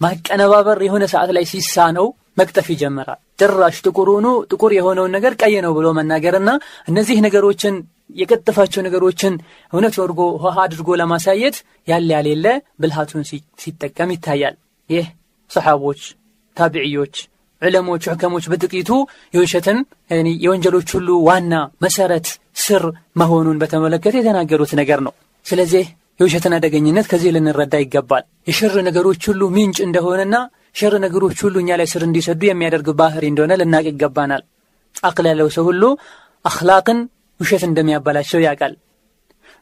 ማቀነባበር 0.00 0.78
የሆነ 0.86 1.04
ሰዓት 1.12 1.30
ላይ 1.36 1.44
ሲሳነው 1.50 2.06
መቅጠፍ 2.38 2.66
ይጀምራል። 2.72 3.20
ጭራሽ 3.40 3.76
ጥቁር 3.86 4.08
ጥቁር 4.50 4.72
የሆነውን 4.76 5.12
ነገር 5.16 5.32
ቀይ 5.42 5.54
ነው 5.64 5.72
ብሎ 5.76 5.86
መናገርና 5.98 6.50
እነዚህ 6.88 7.18
ነገሮችን 7.26 7.74
የቀጠፋቸው 8.16 8.80
ነገሮችን 8.86 9.34
እውነት 9.72 9.94
ወርጎ 10.02 10.20
ውሃ 10.36 10.56
አድርጎ 10.64 10.88
ለማሳየት 11.00 11.56
ያለ 11.88 12.08
ያሌለ 12.16 12.46
ብልሃቱን 12.80 13.24
ሲጠቀም 13.62 14.12
ይታያል። 14.14 14.56
ይህ 14.90 15.06
ሰሓቦች 15.50 16.02
ታቢዕዮች 16.56 17.14
ዕለሞች 17.64 18.04
ሕከሞች 18.10 18.44
በጥቂቱ 18.52 18.90
የውሸትን 19.34 19.78
የወንጀሎች 20.44 20.88
ሁሉ 20.96 21.08
ዋና 21.28 21.54
መሰረት 21.84 22.26
ስር 22.64 22.82
መሆኑን 23.20 23.60
በተመለከተ 23.62 24.14
የተናገሩት 24.20 24.72
ነገር 24.80 25.00
ነው። 25.06 25.14
ስለዚህ 25.46 25.84
የውሸትን 26.20 26.54
አደገኝነት 26.56 27.06
ከዚህ 27.10 27.32
ልንረዳ 27.36 27.74
ይገባል። 27.82 28.24
የሽር 28.48 28.74
ነገሮች 28.88 29.22
ሁሉ 29.30 29.42
ምንጭ 29.54 29.78
እንደሆነና 29.86 30.36
ሸር 30.76 30.94
ነገሮች 31.04 31.38
ሁሉ 31.44 31.56
እኛ 31.62 31.70
ላይ 31.80 31.88
ስር 31.92 32.02
እንዲሰዱ 32.06 32.40
የሚያደርግ 32.46 32.88
ባህሪ 33.00 33.24
እንደሆነ 33.30 33.52
ልናቅ 33.60 33.84
ይገባናል። 33.90 34.42
አቅል 35.04 35.26
ያለው 35.30 35.48
ሰው 35.56 35.64
ሁሉ 35.68 35.82
አክላቅን 36.44 36.98
ውሸት 37.40 37.62
እንደሚያባላቸው 37.68 38.40
ያውቃል። 38.44 38.74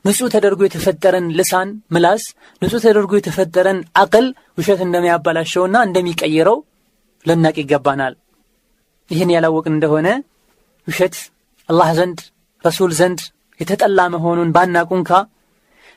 ንጹህ 0.04 0.30
ተደርጎ 0.34 0.60
የተፈጠረን 0.66 1.26
ልሳን 1.38 1.68
ምላስ 1.94 2.22
ንጹህ 2.62 2.80
ተደርጎ 2.86 3.12
የተፈጠረን 3.18 3.78
አቅል 4.02 4.26
ውሸት 4.58 4.80
እንደሚያባላሸውና 4.86 5.76
እንደሚቀይረው 5.88 6.56
ልናቅ 7.24 7.56
ይገባናል። 7.60 8.14
ይህን 9.10 9.30
ያላወቅን 9.34 9.74
እንደሆነ 9.76 10.08
ውሸት 10.88 11.16
አላህ 11.68 11.88
ዘንድ 11.98 12.18
ረሱል 12.64 12.92
ዘንድ 13.00 13.20
የተጠላ 13.60 14.00
መሆኑን 14.14 14.50
ባናቁንካ 14.54 15.10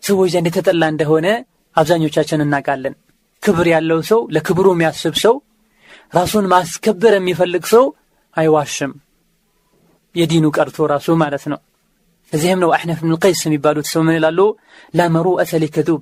ሰዎች 0.03 0.29
ዘንድ 0.33 0.47
የተጠላ 0.49 0.83
እንደሆነ 0.93 1.27
አብዛኞቻችን 1.75 2.43
እናውቃለን። 2.45 2.95
ክብር 3.43 3.67
ያለው 3.73 3.99
ሰው 4.09 4.19
ለክብሩ 4.35 4.67
የሚያስብ 4.73 5.15
ሰው 5.23 5.35
ራሱን 6.13 6.45
ማስከበር 6.53 7.13
የሚፈልግ 7.17 7.63
ሰው 7.73 7.85
አይዋሽም። 8.37 8.91
የዲኑ 10.15 10.45
ቀርቶ 10.57 10.77
ራሱ 10.93 11.07
ማለት 11.21 11.43
ነው። 11.51 11.59
እዚህም 12.33 12.59
ነው 12.63 12.69
አሕነፍ 12.75 12.99
ብን 13.03 13.13
ቀይስ 13.23 13.41
የሚባሉት 13.45 13.87
ሰው 13.93 14.01
ምን 14.05 14.15
ይላሉ? 14.17 14.39
ላ 14.93 15.07
መሩአተ 15.15 15.51
ሊከዱብ 15.63 16.01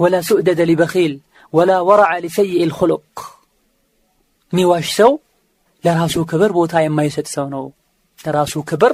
ወላ 0.00 0.16
ሱዕደደ 0.28 0.60
ሊበኺል 0.70 1.12
ወላ 1.52 1.72
ወረዐ 1.88 2.12
ሊሰይእ 2.24 2.64
ልኹሉቅ 2.70 3.04
የሚዋሽ 4.52 4.88
ሰው 4.98 5.12
ለራሱ 5.84 6.16
ክብር 6.30 6.50
ቦታ 6.58 6.82
የማይሰጥ 6.84 7.26
ሰው 7.34 7.46
ነው። 7.54 7.64
ለራሱ 8.18 8.54
ክብር 8.68 8.92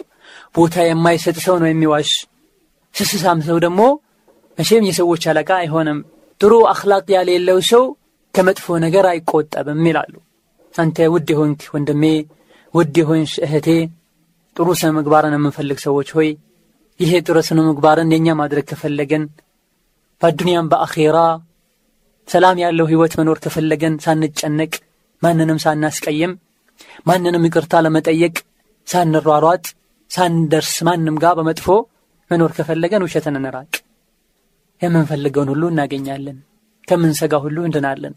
ቦታ 0.55 0.77
የማይሰጥ 0.87 1.37
ሰው 1.47 1.57
ነው 1.62 1.69
የሚዋሽ። 1.71 2.11
ስስሳም 2.95 3.41
ሰው 3.49 3.57
ደግሞ 3.65 3.81
መቼም 4.59 4.87
የሰዎች 4.88 5.23
አለቃ 5.31 5.50
አይሆንም። 5.59 5.99
ጥሩ 6.41 6.53
አኽላቅ 6.73 7.05
ያሌለው 7.17 7.59
ሰው 7.71 7.85
ከመጥፎ 8.35 8.77
ነገር 8.85 9.05
አይቆጠብም 9.11 9.83
ይላሉ። 9.88 10.15
አንተ 10.75 11.07
ውድ 11.15 11.29
የሆንክ 11.33 11.61
ወንድሜ 11.75 12.05
ውድ 12.75 12.97
የሆንሽ 13.00 13.33
እህቴ 13.47 13.69
ጥሩ 14.57 14.69
ስነ 14.79 14.91
ምግባርን 14.97 15.35
የምንፈልግ 15.37 15.79
ሰዎች 15.85 16.09
ሆይ 16.17 16.29
ይሄ 17.00 17.12
ጥሩ 17.27 17.38
ስነ 17.49 17.59
ምግባርን 17.69 18.12
የእኛ 18.15 18.29
ማድረግ 18.41 18.65
ከፈለገን 18.71 19.25
በአዱንያም 20.23 20.69
በአኼራ 20.73 21.19
ሰላም 22.29 22.57
ያለው 22.62 22.87
ህይወት 22.91 23.12
መኖር 23.19 23.38
ከፈለገን 23.45 23.95
ሳንጨነቅ 24.05 24.73
ማንንም 25.23 25.59
ሳናስቀይም 25.65 26.33
ማንንም 27.09 27.47
ይቅርታ 27.49 27.81
ለመጠየቅ 27.85 28.35
ሳንሯሯጥ 28.89 29.65
ሳንደርስ 30.11 30.75
ማንም 30.89 31.17
ጋር 31.23 31.35
በመጥፎ 31.39 31.67
መኖር 32.31 32.51
ከፈለገን 32.57 33.05
ውሸትን 33.07 33.37
እንራቅ። 33.39 33.73
የምንፈልገውን 34.83 35.51
ሁሉ 35.53 35.65
እናገኛለን። 35.73 36.39
ከምንሰጋ 36.89 37.35
ሁሉ 37.45 37.59
እንድናለን። 37.67 38.15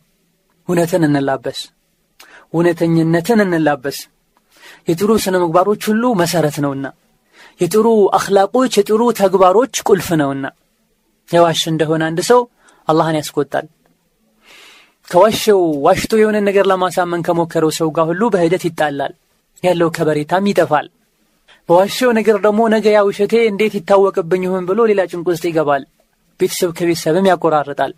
እውነትን 0.67 1.05
እንላበስ። 1.07 1.59
እውነተኝነትን 2.53 3.39
እንላበስ። 3.45 3.99
የጥሩ 4.87 5.11
ስነ 5.23 5.35
ምግባሮች 5.43 5.81
ሁሉ 5.89 6.03
መሰረት 6.21 6.57
ነውና 6.63 6.85
የጥሩ 7.59 7.87
አኽላቆች 8.17 8.73
የጥሩ 8.79 9.01
ተግባሮች 9.19 9.75
ቁልፍ 9.87 10.07
ነውና 10.21 10.45
የዋሽ 11.29 11.61
እንደሆነ 11.71 12.03
አንድ 12.09 12.19
ሰው 12.29 12.39
አላህን 12.87 13.17
ያስቆጣል 13.19 13.65
ከዋሸው 15.11 15.61
ዋሽቶ 15.85 16.11
የሆነ 16.19 16.37
ነገር 16.45 16.65
ለማሳመን 16.71 17.23
ከሞከረው 17.27 17.71
ሰው 17.77 17.87
ጋር 17.95 18.05
ሁሉ 18.09 18.21
በሂደት 18.33 18.63
ይጣላል። 18.67 19.13
ያለው 19.63 19.89
ከበሬታም 19.95 20.45
ይጠፋል። 20.51 20.87
በዋሸው 21.69 22.09
ነገር 22.17 22.37
ደግሞ 22.45 22.61
ነገ 22.73 22.85
ያ 22.95 23.01
ውሸቴ 23.07 23.33
እንዴት 23.49 23.73
ይታወቅብኝ 23.77 24.43
ይሆን 24.47 24.63
ብሎ 24.69 24.79
ሌላ 24.91 25.01
ጭንቅ 25.11 25.27
ውስጥ 25.31 25.43
ይገባል። 25.49 25.83
ቤተሰብ 26.39 26.69
ከቤተሰብም 26.77 27.27
ያቆራርጣል። 27.31 27.91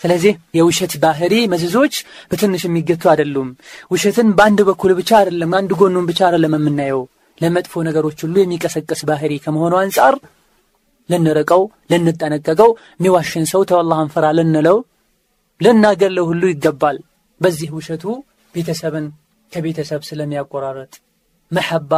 ስለዚህ 0.00 0.34
የውሸት 0.58 0.92
ባህሪ 1.02 1.34
መዘዞች 1.52 1.94
በትንሽ 2.30 2.62
የሚገቱ 2.66 3.02
አይደሉም። 3.12 3.48
ውሸትን 3.90 4.30
በአንድ 4.38 4.60
በኩል 4.68 4.92
ብቻ 5.00 5.10
አይደለም 5.20 5.50
አንድ 5.58 5.72
ጎኑን 5.80 6.06
ብቻ 6.10 6.20
አይደለም 6.28 6.54
የምናየው። 6.58 7.02
ለመጥፎ 7.38 7.82
ነገሮች 7.88 8.18
ሁሉ 8.24 8.36
የሚቀሰቀስ 8.40 9.02
ባህሪ 9.10 9.32
ከመሆኑ 9.44 9.74
አንጻር 9.82 10.14
ልንርቀው 11.08 11.62
ልንጠነቀቀው 11.92 12.70
የሚዋሽን 12.96 13.46
ሰው 13.52 13.62
ተወላህን 13.70 14.10
ፍራ 14.14 14.26
ልንለው 14.38 14.78
ልናገለው 15.60 16.24
ሁሉ 16.30 16.42
ይገባል። 16.50 16.98
በዚህ 17.40 17.70
ውሸቱ 17.76 18.04
ቤተሰብን 18.54 19.06
ከቤተሰብ 19.52 20.02
ስለሚያቆራረጥ 20.08 20.92
መሐባ 21.50 21.92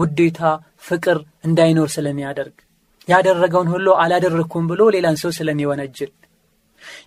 ውዴታ 0.00 0.40
ፍቅር 0.82 1.18
እንዳይኖር 1.44 1.88
ስለሚያደርግ 1.94 2.56
ያደረገውን 3.08 3.68
ሁሉ 3.74 3.88
አላደረግኩም 4.02 4.64
ብሎ 4.70 4.82
ሌላን 4.94 5.16
ሰው 5.22 5.30
ስለሚወነጅል 5.38 6.10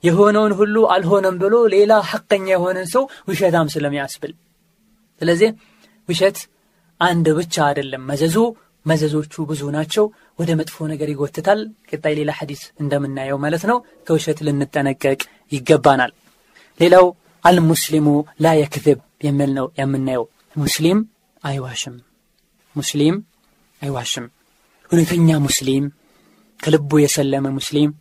የሆነውን 0.07 0.53
ሁሉ 0.59 0.75
አልሆነም 0.95 1.35
ብሎ 1.43 1.55
ሌላ 1.75 1.93
ሐቀኛ 2.09 2.47
የሆነን 2.53 2.87
ሰው 2.93 3.03
ውሸታም 3.29 3.71
ስለሚያስብል። 3.73 4.33
ስለዚህ 5.21 5.49
ውሸት 6.09 6.37
አንድ 7.01 7.27
ብቻ 7.39 7.55
አይደለም። 7.67 8.03
መዘዙ 8.11 8.35
መዘዞቹ 8.85 9.33
ብዙ 9.49 9.61
ናቸው 9.75 10.05
ወደ 10.39 10.49
መጥፎ 10.59 10.85
ነገር 10.91 11.07
ይጎትታል። 11.11 11.59
ቀጣይ 11.89 12.13
ሌላ 12.19 12.31
ሐዲስ 12.37 12.61
እንደምናየው 12.81 13.37
ማለት 13.43 13.63
ነው። 13.69 13.77
ከውሸት 14.07 14.39
ልንጠነቀቅ 14.47 15.19
ይገባናል። 15.51 16.11
ሌላው 16.79 17.05
አልሙስሊሙ 17.43 18.07
ላ 18.43 18.53
የክذብ 18.59 18.99
የሚል 19.25 19.51
ነው 19.57 19.67
የምናየው። 19.79 20.25
ሙስሊም 20.55 20.99
አይዋሽም። 21.43 21.95
ሙስሊም 22.75 23.15
አይዋሽም። 23.81 24.25
እውነተኛ 24.91 25.29
ሙስሊም 25.45 25.85
ከልቡ 26.59 26.91
የሰለመ 27.01 27.45
ሙስሊም 27.55 27.91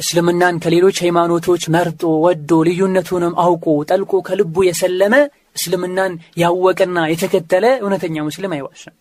እስልምናን 0.00 0.58
ከሌሎች 0.64 0.96
ሃይማኖቶች 1.04 1.62
መርጦ 1.74 2.02
ወዶ 2.24 2.50
ልዩነቱንም 2.68 3.34
አውቆ 3.42 3.66
ጠልቆ 3.90 4.20
ከልቡ 4.28 4.64
የሰለመ 4.66 5.14
እስልምናን 5.58 6.12
ያወቀና 6.42 6.98
የተከተለ 7.12 7.66
እውነተኛ 7.82 8.16
ሙስሊም 8.28 8.54
አይዋሽም 8.56 8.94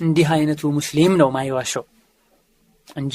እንዲህ 0.00 0.28
አይነቱ 0.34 0.70
ሙስሊም 0.76 1.12
ነው 1.20 1.28
ማይዋሸው 1.36 1.84
እንጂ 2.96 3.14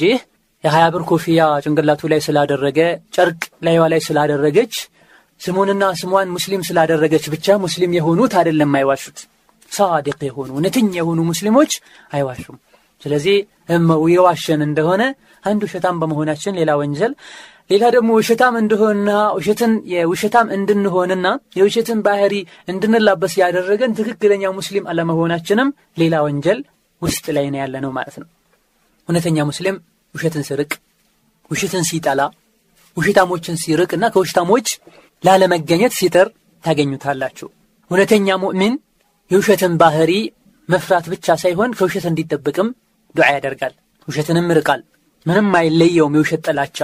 የሀያ 0.64 0.84
ብር 0.92 1.02
ኮፍያ 1.08 1.46
ጭንቅላቱ 1.64 2.02
ላይ 2.12 2.20
ስላደረገ 2.26 2.78
ጨርቅ 3.16 3.42
ላይዋ 3.66 3.84
ላይ 3.92 4.00
ስላደረገች 4.06 4.74
ስሙንና 5.40 5.84
ስሟን 6.00 6.28
ሙስሊም 6.34 6.62
ስላደረገች 6.68 7.24
ብቻ 7.34 7.56
ሙስሊም 7.64 7.94
የሆኑት 7.96 8.34
አይደለም 8.40 8.74
አይዋሹት 8.78 9.18
ሳዲቅ 9.72 10.18
የሆኑ 10.28 10.48
እውነተኛ 10.54 10.90
የሆኑ 10.98 11.20
ሙስሊሞች 11.30 11.72
አይዋሹም። 12.12 12.56
ስለዚህ 13.02 13.36
እመው 13.68 14.02
የዋሸን 14.12 14.60
እንደሆነ 14.66 15.02
አንድ 15.44 15.62
ውሸታም 15.66 15.98
በመሆናችን 16.00 16.56
ሌላ 16.58 16.70
ወንጀል። 16.80 17.12
ሌላ 17.70 17.84
ደግሞ 17.94 18.10
ውሸታም 18.18 18.54
እንደሆንና 18.60 19.10
ውሸትን 19.36 19.72
የውሸታም 19.92 20.48
እንድንሆንና 20.56 21.26
የውሸትን 21.58 22.00
ባህሪ 22.06 22.34
እንድንላበስ 22.68 23.34
ያደረገን 23.42 23.94
ትክክለኛ 23.98 24.52
ሙስሊም 24.58 24.88
አለመሆናችንም 24.92 25.70
ሌላ 25.98 26.22
ወንጀል 26.26 26.60
ውስጥ 27.04 27.26
ላይ 27.36 27.46
ነው 27.52 27.60
ያለ 27.62 27.74
ነው 27.84 27.90
ማለት 27.98 28.16
ነው። 28.22 28.28
እውነተኛ 29.08 29.38
ሙስሊም 29.48 29.76
ውሸትን 30.14 30.44
ሲርቅ 30.48 30.72
ውሸትን 31.50 31.84
ሲጠላ 31.88 32.20
ውሸታሞችን 32.96 33.56
ሲርቅ 33.62 33.90
እና 33.96 34.04
ከውሸታሞች 34.14 34.66
ላለመገኘት 35.24 35.92
ሲጥር 35.98 36.26
ታገኙታላችሁ። 36.64 37.48
እውነተኛ 37.90 38.36
ሙእሚን 38.42 38.74
የውሸትን 39.30 39.72
ባህሪ 39.82 40.12
መፍራት 40.68 41.06
ብቻ 41.12 41.36
ሳይሆን 41.42 41.74
ከውሸት 41.78 42.04
እንዲጠብቅም 42.10 42.68
ዱዓ 43.14 43.26
ያደርጋል። 43.34 43.74
ውሸትንም 44.08 44.48
ይርቃል። 44.52 44.80
ምንም 45.26 45.48
አይለየውም 45.58 46.16
የውሸት 46.16 46.42
ጥላቻ። 46.46 46.78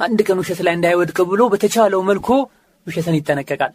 አንድ 0.00 0.18
ቀን 0.26 0.38
ውሸት 0.42 0.60
ላይ 0.66 0.74
እንዳይወድቅ 0.78 1.18
ብሎ 1.30 1.42
በተቻለው 1.52 2.00
መልኩ 2.10 2.28
ውሸትን 2.86 3.18
ይጠነቀቃል። 3.18 3.72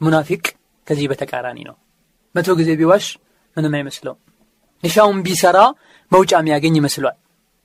ሙናፊቅ 0.00 0.44
ከዚህ 0.86 1.06
በተቃራኒ 1.12 1.58
ነው። 1.68 1.76
መቶ 2.34 2.48
ጊዜ 2.58 2.70
ቢዋሽ 2.80 3.06
ምንም 3.56 3.74
አይመስለውም 3.78 4.18
ንሻውን 4.84 5.18
ቢሰራ 5.26 5.58
መውጫ 6.12 6.32
የሚያገኝ 6.38 6.76
ይመስሏል። 6.78 7.16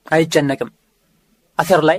አይጨነቅም። 0.06 0.70
አተር 1.58 1.82
ላይ 1.88 1.98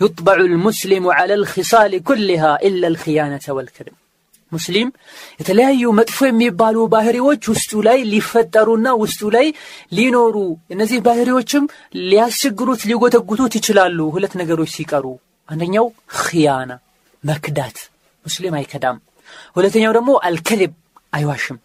ዩጥበዑ 0.00 0.40
ልሙስሊሙ 0.52 1.06
ዐለ 1.16 1.30
ልኪሳል 1.42 1.92
ኩልሃ 2.08 2.42
ኢላ 2.66 2.84
ልኪያነተ 2.94 3.46
ወልከድም 3.56 3.96
ሙስሊም 4.52 4.88
የተለያዩ 5.40 5.82
መጥፎ 5.98 6.18
የሚባሉ 6.28 6.76
ባህሪዎች 6.94 7.42
ውስጡ 7.52 7.82
ላይ 7.86 7.98
ሊፈጠሩና 8.12 8.88
ውስጡ 9.02 9.30
ላይ 9.36 9.46
ሊኖሩ 9.92 10.36
እነዚህ 10.74 10.98
ባህሪዎችም 11.06 11.64
ሊያስቸግሩት 12.04 12.82
ሊጎተጉቱት 12.90 13.54
ይችላሉ። 13.58 13.98
ሁለት 14.16 14.34
ነገሮች 14.40 14.70
ሲቀሩ፣ 14.76 15.04
አንደኛው 15.48 15.86
ኪያና 16.18 16.70
መክዳት፣ 17.24 17.78
ሙስሊም 18.26 18.56
አይከዳም። 18.58 18.98
ሁለተኛው 19.56 19.92
ደግሞ 19.98 20.10
አልከድብ 20.26 20.72
አይዋሽም። 21.12 21.58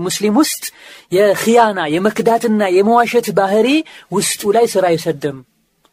ሙስሊም 0.00 0.36
ውስጥ 0.36 0.64
የኽያና 1.12 1.80
የመክዳትና 1.94 2.62
የመዋሸት 2.76 3.28
ባህሪ 3.38 3.68
ውስጡ 4.12 4.52
ላይ 4.56 4.66
ስራ 4.74 4.84
አይሰድም 4.92 5.38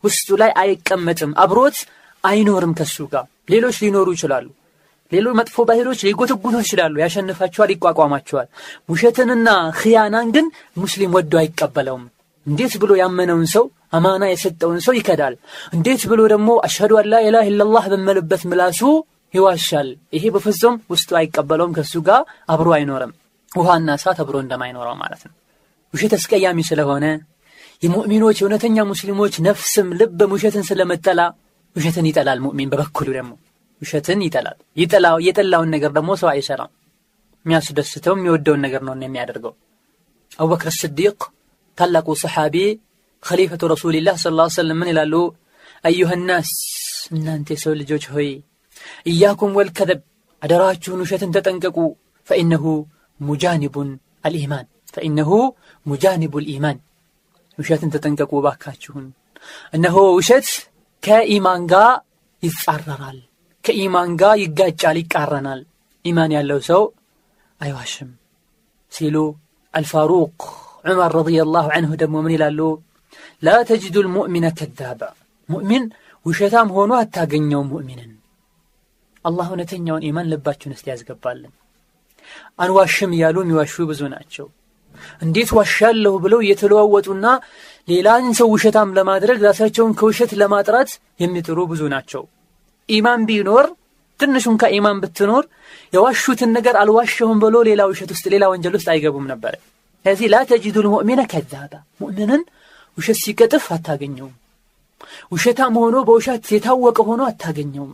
ውስጡ 0.04 0.38
ላይ 0.42 0.52
አይቀመጥም 0.62 1.32
አብሮት 1.44 1.78
አይኖርም 2.24 2.74
ከሱ 2.80 2.98
ጋር። 3.14 3.26
ሌሎች 3.50 3.76
ሊኖሩ 3.84 4.08
ይችላሉ። 4.16 4.48
ሌሎች 5.12 5.36
መጥፎ 5.40 5.58
ባህሪዎች 5.70 6.00
ሊጎተጉቱ 6.08 6.56
ይችላሉ። 6.64 6.96
ያሸንፋቸዋል 7.04 7.70
ይቋቋማቸዋል። 7.74 8.48
ውሸትንና 8.90 9.48
ክያናን 9.80 10.28
ግን 10.36 10.48
ሙስሊም 10.78 11.14
ወዶ 11.18 11.34
አይቀበለውም። 11.42 12.04
እንዴት 12.48 12.74
ብሎ 12.82 12.92
ያመነውን 13.02 13.48
ሰው 13.54 13.66
አማና 13.94 14.24
የሰጠውን 14.30 14.80
ሰው 14.86 14.94
ይከዳል? 14.98 15.34
እንዴት 15.74 16.02
ብሎ 16.12 16.22
ደግሞ 16.34 16.50
አሽሀዱ 16.68 16.92
አን 17.00 17.08
ላኢላህ 17.14 17.46
ኢላላህ 17.50 17.86
በመልበት 17.94 18.44
ምላሱ 18.52 18.82
ይዋሻል? 19.34 19.88
ይሄ 20.14 20.24
በፍጹም 20.36 20.76
ውስጡ 20.92 21.10
አይቀበለውም 21.20 21.76
ከሱ 21.78 21.94
ጋር 22.08 22.22
አብሮ 22.50 22.70
አይኖርም 22.78 23.12
ውሃና 23.52 23.90
እሳት 23.98 24.18
አብሮ 24.24 24.36
እንደማይኖረው 24.44 24.96
ማለት 25.02 25.22
ነው። 25.28 25.34
ውሸት 25.94 26.14
አስቀያሚ 26.18 26.60
ስለሆነ 26.70 27.06
የሙእሚኖች 27.84 28.38
የእውነተኛ 28.40 28.78
ሙስሊሞች 28.90 29.34
ነፍስም 29.46 29.88
ልብም 30.00 30.32
ውሸትን 30.36 30.66
ስለመጠላ 30.70 31.22
ውሸትን 31.76 32.06
ይጠላል 32.10 32.40
ሙእሚን 32.46 32.70
በበኩሉ 32.72 33.08
ደግሞ። 33.18 33.32
ውሸትን 33.82 34.20
ይጠላል። 34.26 34.58
ይጠላው 34.78 35.18
የጠላውን 35.28 35.70
ነገር 35.76 35.92
ደግሞ 35.98 36.12
ሰው 36.22 36.30
አይሰራም። 36.32 36.72
የሚያስደስተው 37.46 38.16
የሚወደውን 38.18 38.62
ነገር 38.66 38.82
ነው 38.88 38.96
የሚያደርገው። 39.00 39.54
አቡበክር 40.40 40.72
ስዲቅ 40.80 41.20
ታላቁ 41.78 42.08
ሰሓቢ 42.24 42.56
ከሊፈቱ 43.24 43.64
ረሱልላህ 43.72 44.16
ስ 44.22 44.32
ላ 44.38 44.48
ሰለም 44.56 44.78
ምን 44.82 44.90
ይላሉ? 44.92 45.14
አዩሃ 45.84 46.12
ናስ 46.22 46.52
እናንተ 47.12 47.48
የሰው 47.56 47.74
ልጆች 47.82 48.04
ሆይ 48.14 48.30
እያኩም 49.06 49.52
ወልከዘብ 49.58 50.00
አደራችሁን 50.42 51.02
ውሸትን 51.06 51.34
ተጠንቀቁ። 51.36 51.78
ፈኢነሁ 52.28 52.64
ሙጃኒቡን 53.20 53.90
አልኢማን 54.28 54.66
ፈኢነሁ 54.96 55.32
ሙጃኒቡ 55.86 56.34
ልኢማን 56.44 56.78
ውሸትን 57.58 57.92
ተጠንቀቁ 57.94 58.32
ባካችሁን 58.46 59.06
እነሆ 59.74 59.98
ውሸት 60.18 60.48
ከኢማን 61.04 61.62
ጋር 61.74 61.92
ይጻረራል 62.44 63.20
ከኢማን 63.66 64.12
ጋር 64.22 64.36
ይጋጫል 64.44 64.98
ይቃረናል 65.02 65.62
ኢማን 66.06 66.32
ያለው 66.38 66.60
ሰው 66.70 66.84
አይዋሽም 67.62 68.12
ሲሉ 68.92 69.18
አልፋሩቅ 69.74 70.38
ዑመር 70.86 71.12
ረዲየላሁ 71.20 71.66
ዐንሁ 71.76 71.92
ደግሞ 72.02 72.16
ምን 72.26 72.34
ይላሉ 72.36 72.60
ላ 73.44 73.56
ተጅዱ 73.70 73.96
ልሙእሚነ 74.06 74.48
ከዛባ 74.60 75.02
ሙእሚን 75.50 75.84
ውሸታም 76.26 76.70
ሆኖ 76.76 76.92
አታገኘው 77.02 77.62
ሙእሚንን 77.72 78.12
አላህ 79.26 79.48
እውነተኛውን 79.52 80.06
ኢማን 80.10 80.30
ልባችሁን 80.32 80.76
እስቲ 80.76 80.88
ያስገባልን 80.92 81.54
አንዋሽም 82.60 83.12
እያሉ 83.16 83.38
የሚዋሹ 83.44 83.86
ብዙ 83.92 84.02
ናቸው። 84.14 84.48
እንዴት 85.22 85.50
ዋሻለሁ 85.58 86.14
ብለው 86.24 86.40
እየተለዋወጡና 86.44 87.26
ሌላን 87.88 88.26
ሰው 88.40 88.48
ውሸታም 88.54 88.90
ለማድረግ 88.98 89.38
ራሳቸውን 89.48 89.94
ከውሸት 90.00 90.32
ለማጥራት 90.42 90.90
የሚጥሩ 91.24 91.60
ብዙ 91.72 91.82
ናቸው። 91.94 92.24
ኢማን 92.90 93.22
ቢኖር 93.30 93.66
ትንሹን 94.20 94.56
ከኢማን 94.62 94.98
ብትኖር 95.04 95.44
የዋሹትን 95.94 96.52
ነገር 96.58 96.76
አልዋሸሁም 96.82 97.38
ብሎ 97.44 97.56
ሌላ 97.70 97.82
ውሸት 97.92 98.10
ውስጥ 98.16 98.26
ሌላ 98.34 98.46
ወንጀል 98.52 98.74
ውስጥ 98.78 98.88
አይገቡም 98.94 99.26
ነበር። 99.32 99.54
ስለዚህ 100.06 100.28
ላ 100.34 100.38
ተጅዱ 100.50 100.78
ልሙእሚነ 100.86 101.22
ከዛባ 101.32 101.72
ሙእምንን 102.02 102.42
ውሸት 102.98 103.18
ሲቀጥፍ 103.24 103.66
አታገኘውም። 103.76 104.36
ውሸታም 105.34 105.74
ሆኖ 105.82 105.98
በውሸት 106.08 106.46
የታወቀ 106.56 107.00
ሆኖ 107.10 107.22
አታገኘውም 107.30 107.94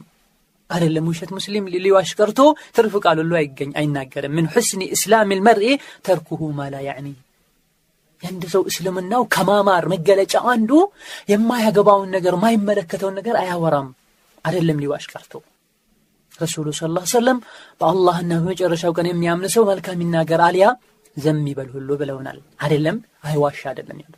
አይደለም 0.70 1.06
ውሸት 1.10 1.32
ሙስሊም 1.36 1.66
ሊዋሽ 1.76 2.12
ቀርቶ 2.20 2.40
ትርፍ 2.76 2.94
ቃል 3.04 3.18
ሁሉ 3.22 3.34
አይገኝ 3.40 3.72
አይናገርም። 3.80 4.34
ምን 4.38 4.46
ሕስኒ 4.54 4.82
እስላም 4.96 5.32
ልመርኤ 5.32 5.68
ተርኩሁ 6.06 6.42
ማላ 6.58 6.76
ያዕኒ። 6.88 7.08
የአንድ 8.24 8.44
ሰው 8.54 8.62
እስልምናው 8.70 9.24
ከማማር 9.34 9.86
መገለጫ 9.94 10.36
አንዱ 10.52 10.72
የማያገባውን 11.32 12.10
ነገር 12.16 12.36
ማይመለከተውን 12.44 13.18
ነገር 13.20 13.36
አያወራም። 13.42 13.90
አይደለም 14.46 14.80
ሊዋሽ 14.84 15.06
ቀርቶ። 15.14 15.34
ረሱሉ 16.40 16.68
ስ 16.78 16.90
ላ 16.94 17.02
ሰለም 17.12 17.38
በአላህና 17.82 18.32
በመጨረሻው 18.40 18.94
ቀን 18.98 19.08
የሚያምን 19.10 19.52
ሰው 19.54 19.64
መልካም 19.70 20.02
ይናገር 20.04 20.42
አሊያ 20.48 20.66
ዘም 21.18 21.40
ይበል 21.52 21.70
ሁሉ 21.76 21.90
ብለውናል። 22.00 22.40
አይደለም 22.64 22.98
አይዋሽ 23.28 23.62
አይደለም 23.72 24.00
ያሉ 24.04 24.14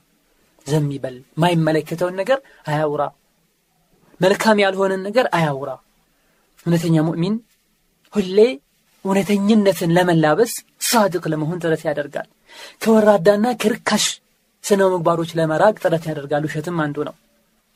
ዘም 0.67 0.87
ይበል። 0.95 1.17
ማይመለከተውን 1.41 2.15
ነገር 2.21 2.39
አያውራ። 2.67 3.03
መልካም 4.21 4.57
ያልሆነን 4.63 5.03
ነገር 5.07 5.25
አያውራ 5.31 5.69
እውነተኛ 6.65 6.95
ሙእሚን 7.07 7.35
ሁሌ 8.13 8.39
እውነተኝነትን 9.05 9.91
ለመላበስ 9.97 10.53
ሳድቅ 10.81 11.23
ለመሆን 11.31 11.61
ጥረት 11.63 11.81
ያደርጋል። 11.87 12.27
ከወራዳና 12.81 13.45
ከርካሽ 13.61 14.05
ስነ 14.63 14.81
ምግባሮች 14.93 15.31
ለመራቅ 15.39 15.75
ጥረት 15.83 16.05
ያደርጋል። 16.09 16.45
ውሸትም 16.47 16.77
አንዱ 16.85 16.97
ነው። 17.07 17.15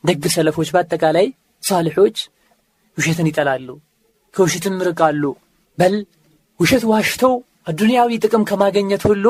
ደግ 0.04 0.24
ሰለፎች 0.34 0.68
በአጠቃላይ 0.74 1.26
ሳልሖች 1.62 2.16
ውሸትን 2.96 3.28
ይጠላሉ 3.30 3.68
ከውሸትም 4.34 4.76
ርቃሉ 4.88 5.24
በል 5.78 5.94
ውሸት 6.60 6.84
ዋሽተው 6.90 7.34
አዱንያዊ 7.66 8.10
ጥቅም 8.24 8.42
ከማገኘት 8.48 9.02
ሁሉ 9.10 9.26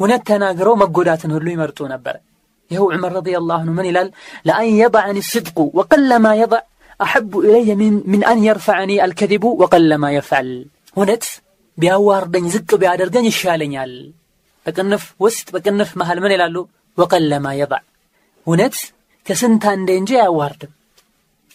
እውነት 0.00 0.22
ተናግረው 0.28 0.74
መጎዳትን 0.82 1.34
ሁሉ 1.36 1.46
ይመርጡ 1.52 1.78
ነበር። 1.92 2.16
ይኸው 2.70 2.86
ዑመር 2.90 3.12
ረዲየላሁ 3.16 3.60
ምን 3.76 3.86
ይላል? 3.90 4.08
ለአን 4.46 4.68
የضዕኒ 4.80 5.18
ስድቁ 5.30 5.58
ወቀለማ 5.78 6.26
የضዕ 7.00 7.04
አሐቡ 7.04 7.32
ኢለየ 7.46 7.70
ምን 8.06 8.22
አን 8.24 8.38
የርፈዐኒ 8.44 8.92
አልከዚቡ 9.04 9.44
ወቀለማ 9.62 10.04
የፍዐል 10.14 10.48
እውነት 10.96 11.24
ቢያዋርደኝ 11.78 12.44
ዝቅ 12.54 12.70
ቢያደርገኝ 12.82 13.26
ይሻለኛል 13.28 13.92
በቅንፍ 14.66 15.04
ውስጥ 15.20 15.46
በቅንፍ 15.54 15.90
መሃል 16.00 16.18
ምን 16.24 16.34
ይላሉ 16.34 16.56
ወቀለማ 16.98 17.46
የضዕ 17.58 17.82
እውነት 18.46 18.76
ከስንት 19.26 19.64
አንዴ 19.72 19.88
እንጂ 20.00 20.10
አያዋርድም 20.18 20.72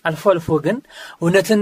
አልፎ 0.05 0.23
አልፎ 0.31 0.49
ግን 0.65 0.77
እውነትን 1.21 1.59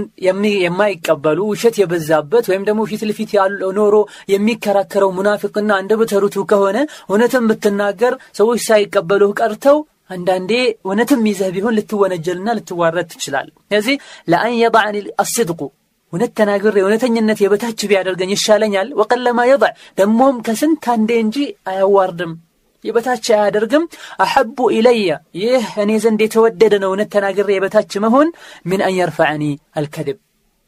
የማይቀበሉ 0.64 1.38
ውሸት 1.50 1.74
የበዛበት 1.80 2.44
ወይም 2.50 2.62
ደግሞ 2.68 2.80
ፊት 2.90 3.02
ለፊት 3.08 3.30
ያለው 3.38 3.70
ኖሮ 3.78 3.96
የሚከራከረው 4.32 5.10
ሙናፊቅና 5.18 5.70
አንደበተ 5.80 6.20
ርቱዕ 6.24 6.44
ከሆነ 6.52 6.78
እውነትን 7.10 7.48
ብትናገር 7.50 8.14
ሰዎች 8.40 8.60
ሳይቀበሉህ 8.68 9.32
ቀርተው 9.40 9.78
አንዳንዴ 10.10 10.52
እውነትም 10.84 11.22
ይዘህ 11.30 11.50
ቢሆን 11.54 11.76
ልትወነጀልና 11.78 12.54
ልትዋረድ 12.58 13.08
ትችላል 13.12 13.48
ስለዚህ 13.62 13.96
ለአን 14.28 14.54
የضዕኒ 14.60 14.96
አስድቁ 15.22 15.60
እውነት 16.12 16.32
ተናግሬ 16.38 16.76
እውነተኝነት 16.82 17.40
የበታች 17.42 17.80
ቢያደርገኝ 17.90 18.30
ይሻለኛል። 18.34 18.88
ወቀለማ 19.00 19.40
የضዕ 19.48 19.70
ደግሞም 19.98 20.38
ከስንት 20.46 20.86
አንዴ 20.94 21.10
እንጂ 21.24 21.36
አያዋርድም 21.70 22.32
የበታች 22.84 23.26
አያደርግም። 23.36 23.84
አሐቡ 24.24 24.58
ኢለየ 24.76 25.08
ይህ 25.40 25.66
እኔ 25.82 25.90
ዘንድ 26.04 26.20
የተወደደ 26.24 26.74
ነው። 26.82 26.90
እውነት 26.90 27.10
ተናግሬ 27.14 27.48
የበታች 27.54 27.94
መሆን 28.04 28.28
ምን 28.66 28.82
አን 28.86 28.96
የርፈዐኒ 28.98 29.44
አልከድብ 29.78 30.18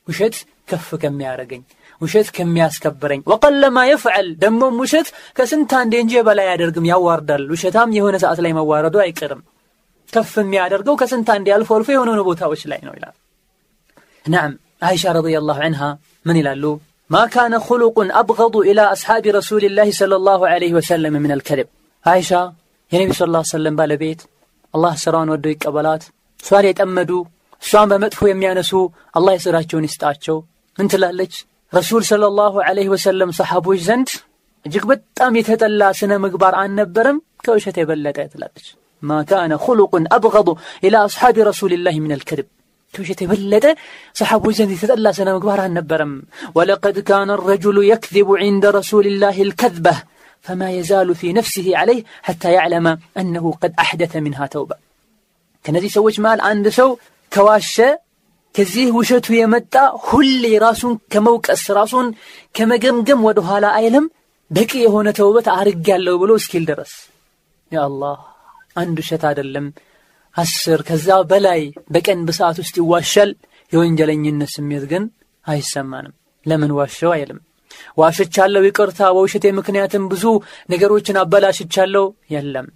ውሸት 0.09 0.37
ከፍ 0.70 0.88
ከሚያደርገኝ 1.02 1.62
مشت 2.02 2.30
كم 2.36 2.56
ياس 2.56 2.78
كبرين. 2.84 3.22
وقل 3.26 3.62
ما 3.76 3.82
يفعل 3.92 4.26
دم 4.42 4.60
مشت 4.80 5.08
كسنتان 5.36 5.88
دينجي 5.92 6.22
بلا 6.22 6.42
يادرقم 6.42 6.84
ياواردل 6.84 7.52
وشتام 7.52 7.92
يهون 7.92 8.18
ساعة 8.18 8.38
لي 8.44 8.52
مواردو 8.52 9.00
اي 9.00 9.12
كرم 9.12 9.42
كفن 10.12 10.46
ميادرقو 10.52 10.96
كسنتان 10.96 11.44
دي 11.44 11.56
الفول 11.56 11.84
فيهون 11.84 12.08
نبوتها 12.18 12.46
وش 12.46 12.66
لينو 12.66 12.92
إلى 12.96 13.12
نعم 14.34 14.58
عائشة 14.82 15.12
رضي 15.12 15.38
الله 15.38 15.58
عنها 15.66 15.98
من 16.24 16.36
إلى 16.40 16.52
اللو 16.52 16.80
ما 17.10 17.26
كان 17.26 17.58
خلق 17.60 17.96
أبغض 17.98 18.56
إلى 18.56 18.82
أصحاب 18.94 19.26
رسول 19.26 19.64
الله 19.64 19.90
صلى 19.90 20.16
الله 20.16 20.48
عليه 20.48 20.74
وسلم 20.74 21.12
من 21.12 21.32
الكذب. 21.32 21.66
عائشة 22.06 22.52
يا 22.92 22.98
نبي 23.04 23.12
صلى 23.12 23.26
الله 23.26 23.38
عليه 23.38 23.56
وسلم 23.56 23.76
بالبيت 23.76 24.22
الله 24.74 24.94
سران 24.94 25.28
ودوي 25.28 25.54
قبلات 25.64 26.04
سؤال 26.42 26.64
يتأمدو 26.64 27.26
سؤال 27.70 27.88
بمدفو 27.88 28.26
يميانسو 28.26 28.90
الله 29.16 29.32
يسراتشو 29.32 29.78
نستاتشو 29.84 30.42
انت 30.80 30.92
لألج 30.96 31.34
ረሱል 31.72 32.02
ሰለላሁ 32.08 32.54
ዐለይሂ 32.66 32.88
ወሰለም 32.94 33.30
ሰሐቦች 33.38 33.80
ዘንድ 33.87 34.08
እጅግ 34.66 34.85
በጣም 34.90 35.32
የተጠላ 35.38 35.82
ስነ 35.98 36.12
ምግባር 36.24 36.54
አልነበረም 36.61 37.16
ከውሸት 37.44 37.76
የበለጠ 37.80 38.18
ትላለች። 38.32 38.66
ማ 39.02 39.20
ካነ 39.30 39.52
ኹሉቁን 39.64 40.04
አብገዱ 40.16 40.48
ኢላ 40.87 40.96
አስሓቢ 41.06 41.37
ረሱልላሂ 41.48 41.96
ሚነል 42.04 42.22
ከድብ 42.28 42.48
ከውሸት 42.94 43.20
የበለጠ 43.24 43.64
ሰሓቦች 44.20 44.54
ዘንድ 44.58 44.72
የተጠላ 44.76 45.08
ስነ 45.18 45.28
ምግባር 45.37 45.61
አልነበረም። 45.64 46.12
ወለቀድ 46.56 46.98
ካነ 47.08 47.38
ረጁሉ 47.42 47.78
የክዚቡ 47.88 48.28
ዒንደ 48.42 48.64
ረሱልላሂ 48.78 49.38
ልከዝበህ 49.50 49.98
ፈማ 50.44 50.62
የዛሉ 50.74 51.11
ፊ 51.18 51.32
ነፍሲሂ 51.38 51.66
ዐለይህ 51.80 52.00
ሐታ 52.28 52.52
ያዕለመ 52.56 52.87
አነሁ 53.20 53.46
ቀድ 53.61 53.74
አሕደተ 53.82 54.14
ሚንሃ 54.24 54.48
ተውባ 54.54 54.70
ከነዚህ 55.64 55.90
ሰዎች 55.96 56.16
መሃል 56.24 56.40
አንድ 56.48 56.66
ሰው 56.78 56.88
ከዋሸ 57.32 57.76
ከዚህ 58.54 58.86
ውሸቱ 58.96 59.26
የመጣ 59.34 59.74
ሁሌ 60.06 60.44
ራሱን 60.64 60.94
ከመውቀስ 61.12 61.62
ራሱን 61.78 62.08
ከመገምገም 62.54 63.20
ወደ 63.28 63.40
ኋላ 63.48 63.66
አይልም። 63.78 64.06
በቂ 64.50 64.72
የሆነ 64.82 65.08
ተውበት 65.18 65.46
አርግ 65.54 65.86
ያለው 65.92 66.16
ብሎ 66.22 66.32
እስኪል 66.40 66.64
ድረስ። 66.70 66.92
ያአላህ 67.70 68.16
አንድ 68.76 68.96
ውሸት 69.02 69.22
አይደለም። 69.28 69.66
አስር 70.36 70.80
ከዛ 70.88 71.08
በላይ 71.30 71.62
በቀን 71.94 72.20
በሰዓት 72.28 72.58
ውስጥ 72.62 72.76
ይዋሻል። 72.80 73.30
የወንጀለኝነት 73.72 74.50
ስሜት 74.54 74.84
ግን 74.92 75.04
አይሰማንም። 75.44 76.14
ለምን 76.46 76.70
ዋሸው 76.78 77.10
አይልም። 77.14 77.40
ዋሽቻለሁ 77.98 78.62
ይቅርታ። 78.66 79.00
በውሸቴ 79.16 79.44
ምክንያትም 79.58 80.04
ብዙ 80.12 80.24
ነገሮችን 80.70 81.20
አበላሽቻለሁ። 81.22 82.04
የለም። 82.30 82.66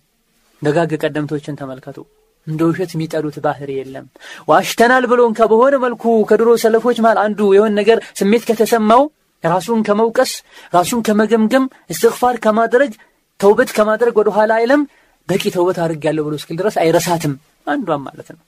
ደጋግ 0.62 0.92
ቀደምቶችን 1.02 1.58
ተመልከቱ 1.60 1.98
እንደ 2.46 2.60
ውሸት 2.68 2.90
የሚጠሉት 2.94 3.36
ባህር 3.44 3.70
የለም። 3.76 4.06
ዋሽተናል 4.48 5.04
ብሎን 5.10 5.32
ከበሆነ 5.38 5.74
መልኩ 5.84 6.04
ከድሮ 6.30 6.50
ሰለፎች 6.64 6.98
መሃል 7.04 7.18
አንዱ 7.24 7.40
የሆን 7.56 7.74
ነገር 7.80 7.98
ስሜት 8.20 8.44
ከተሰማው 8.50 9.02
ራሱን 9.44 9.80
ከመውቀስ 9.88 10.32
ራሱን 10.72 11.00
ከመገምገም 11.06 11.64
እስትግፋር 11.92 12.36
ከማድረግ 12.44 12.92
ተውበት 13.40 13.70
ከማድረግ 13.76 14.14
ወደ 14.20 14.28
ኋላ 14.36 14.52
አይለም። 14.60 14.82
በቂ 15.28 15.42
ተውበት 15.54 15.78
አድርጌያለሁ 15.84 16.22
ብሎ 16.26 16.34
እስክል 16.38 16.56
ድረስ 16.60 16.76
አይረሳትም። 16.82 17.32
አንዷም 17.66 18.02
ማለት 18.06 18.28
ነው። 18.34 18.40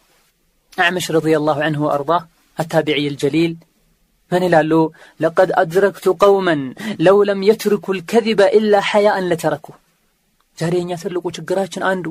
አዕመሽ 0.78 1.06
ረዲየላሁ 1.16 1.58
ዐንሁ 1.66 1.80
ወአርዳህ 1.86 2.22
አታቢዒ 2.58 3.00
ልጀሊል 3.08 3.52
ምን 4.32 4.42
ይላሉ? 4.46 4.72
ለቀድ 5.20 5.50
አድረክቱ 5.60 6.06
ቀውመን 6.22 6.62
ለው 7.04 7.18
ለም 7.28 7.40
የትርኩ 7.48 7.86
ልከዚበ 7.98 8.40
ኢላ 8.56 8.80
ሐያአን 8.88 9.28
ለተረኩ። 9.30 9.66
ዛሬ 10.58 10.74
እኛ 10.82 10.92
ትልቁ 11.02 11.24
ችግራችን 11.36 11.82
አንዱ 11.90 12.06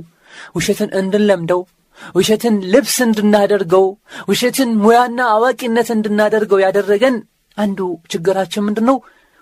ውሸትን 0.56 0.90
እንድንለምደው 1.00 1.62
ውሸትን 2.16 2.56
ልብስ 2.74 2.96
እንድናደርገው 3.06 3.86
ውሸትን 4.30 4.70
ሙያና 4.84 5.20
አዋቂነት 5.34 5.90
እንድናደርገው 5.96 6.60
ያደረገን 6.66 7.16
አንዱ 7.58 7.80
ችግራችን 8.12 8.66
ምንድን 8.68 8.86
ነው 8.90 8.98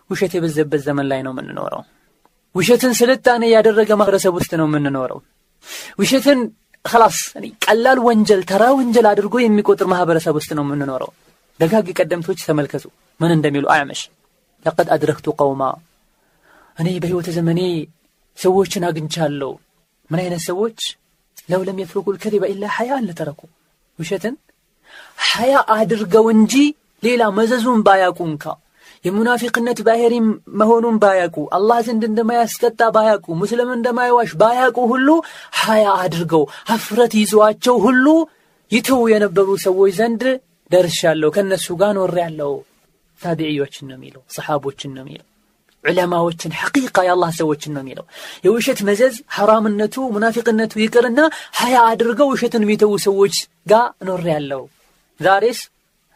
ውሸት 0.10 0.34
የበዘበት 0.36 0.82
ዘመን 0.86 1.08
ላይ 1.12 1.22
ነው 1.26 1.34
የምንኖረው። 1.34 1.82
ውሸትን 2.56 2.94
ስልጣኔ 3.00 3.44
ያደረገ 3.54 3.90
ማህበረሰብ 4.00 4.34
ውስጥ 4.40 4.52
ነው 4.60 4.68
የምንኖረው። 4.70 5.20
ውሸትን 6.02 6.40
ከላስ 6.86 7.18
ቀላል 7.66 8.00
ወንጀል 8.08 8.42
ተራ 8.50 8.64
ወንጀል 8.78 9.06
አድርጎ 9.12 9.36
የሚቆጥር 9.42 9.88
ማህበረሰብ 9.94 10.36
ውስጥ 10.40 10.52
ነው 10.58 10.64
የምንኖረው። 10.66 11.12
ደጋግ 11.60 11.88
ቀደምቶች 12.00 12.40
ተመልከቱ 12.48 12.86
ምን 13.20 13.32
እንደሚሉ 13.36 13.66
አዕመሽ 13.74 14.02
ለቀድ 14.66 14.88
አድረክቱ 14.96 15.28
ቀውማ 15.40 15.64
እኔ 16.78 16.88
በሕይወት 17.04 17.28
ዘመኔ 17.38 17.60
ሰዎችን 18.38 18.86
አግኝቻለሁ። 18.88 19.52
ምን 20.10 20.20
አይነት 20.24 20.42
ሰዎች 20.48 20.80
ለው 21.50 21.62
ለም 21.68 21.80
ልከዚበ 22.10 22.44
ኢላ 22.54 22.66
ሐያን 22.76 23.08
ለተረኩ። 23.10 23.42
ውሸትን? 24.00 24.36
ሐያ 25.30 25.54
አድርገው 25.76 26.26
እንጂ 26.34 26.54
ሌላ 27.04 27.24
መዘዙን 27.38 27.82
ባያቁ 27.88 28.20
እንካ 28.30 28.46
የሙናፊቅነት 29.06 29.80
ባህሪ 29.88 30.14
መሆኑን 30.60 30.96
ባያቁ 31.04 31.36
አላህ 31.58 31.80
ዘንድ 31.88 32.04
እንደማያስቀጣ 32.08 32.82
ባያቁ 32.96 33.26
ሙስሊም 33.42 33.70
እንደማይዋሽ 33.76 34.32
ባያቁ 34.42 34.78
ሁሉ 34.94 35.08
ሐያ 35.62 35.86
አድርገው 36.04 36.44
ሀፍረት 36.70 37.14
ይዟቸው 37.20 37.78
ሁሉ 37.86 38.06
ይተው 38.72 39.04
የነበሩ 39.14 39.50
ሰዎች 39.66 39.94
ዘንድ 40.00 40.24
ደርሻለሁ። 40.72 41.30
ከእነሱ 41.36 41.68
ጋር 41.82 41.92
ኖር 41.98 42.14
ያለው 42.24 42.54
ታቢዕዮችን 43.20 43.88
ነው 43.90 43.98
የሚለው 43.98 44.24
ሰሓቦችን 44.36 44.94
ነው 44.96 45.04
የሚለው 45.04 45.28
ዑለማዎችን 45.86 46.56
ሐቂቃ 46.60 46.98
የአላህ 47.06 47.32
ሰዎችን 47.40 47.74
ነው 47.76 47.82
የሚለው 47.84 48.06
የውሸት 48.46 48.80
መዘዝ 48.90 49.16
ሐራምነቱ 49.36 50.06
ሙናፊቅነቱ 50.16 50.74
ይቅርና 50.84 51.20
ሀያ 51.60 51.78
አድርገው 51.92 52.30
ውሸትን 52.34 52.66
የሚተዉ 52.66 52.94
ሰዎች 53.06 53.36
ጋር 53.68 53.88
ኖር 54.10 54.24
ያለው 54.34 54.64
ዛሬስ 55.20 55.60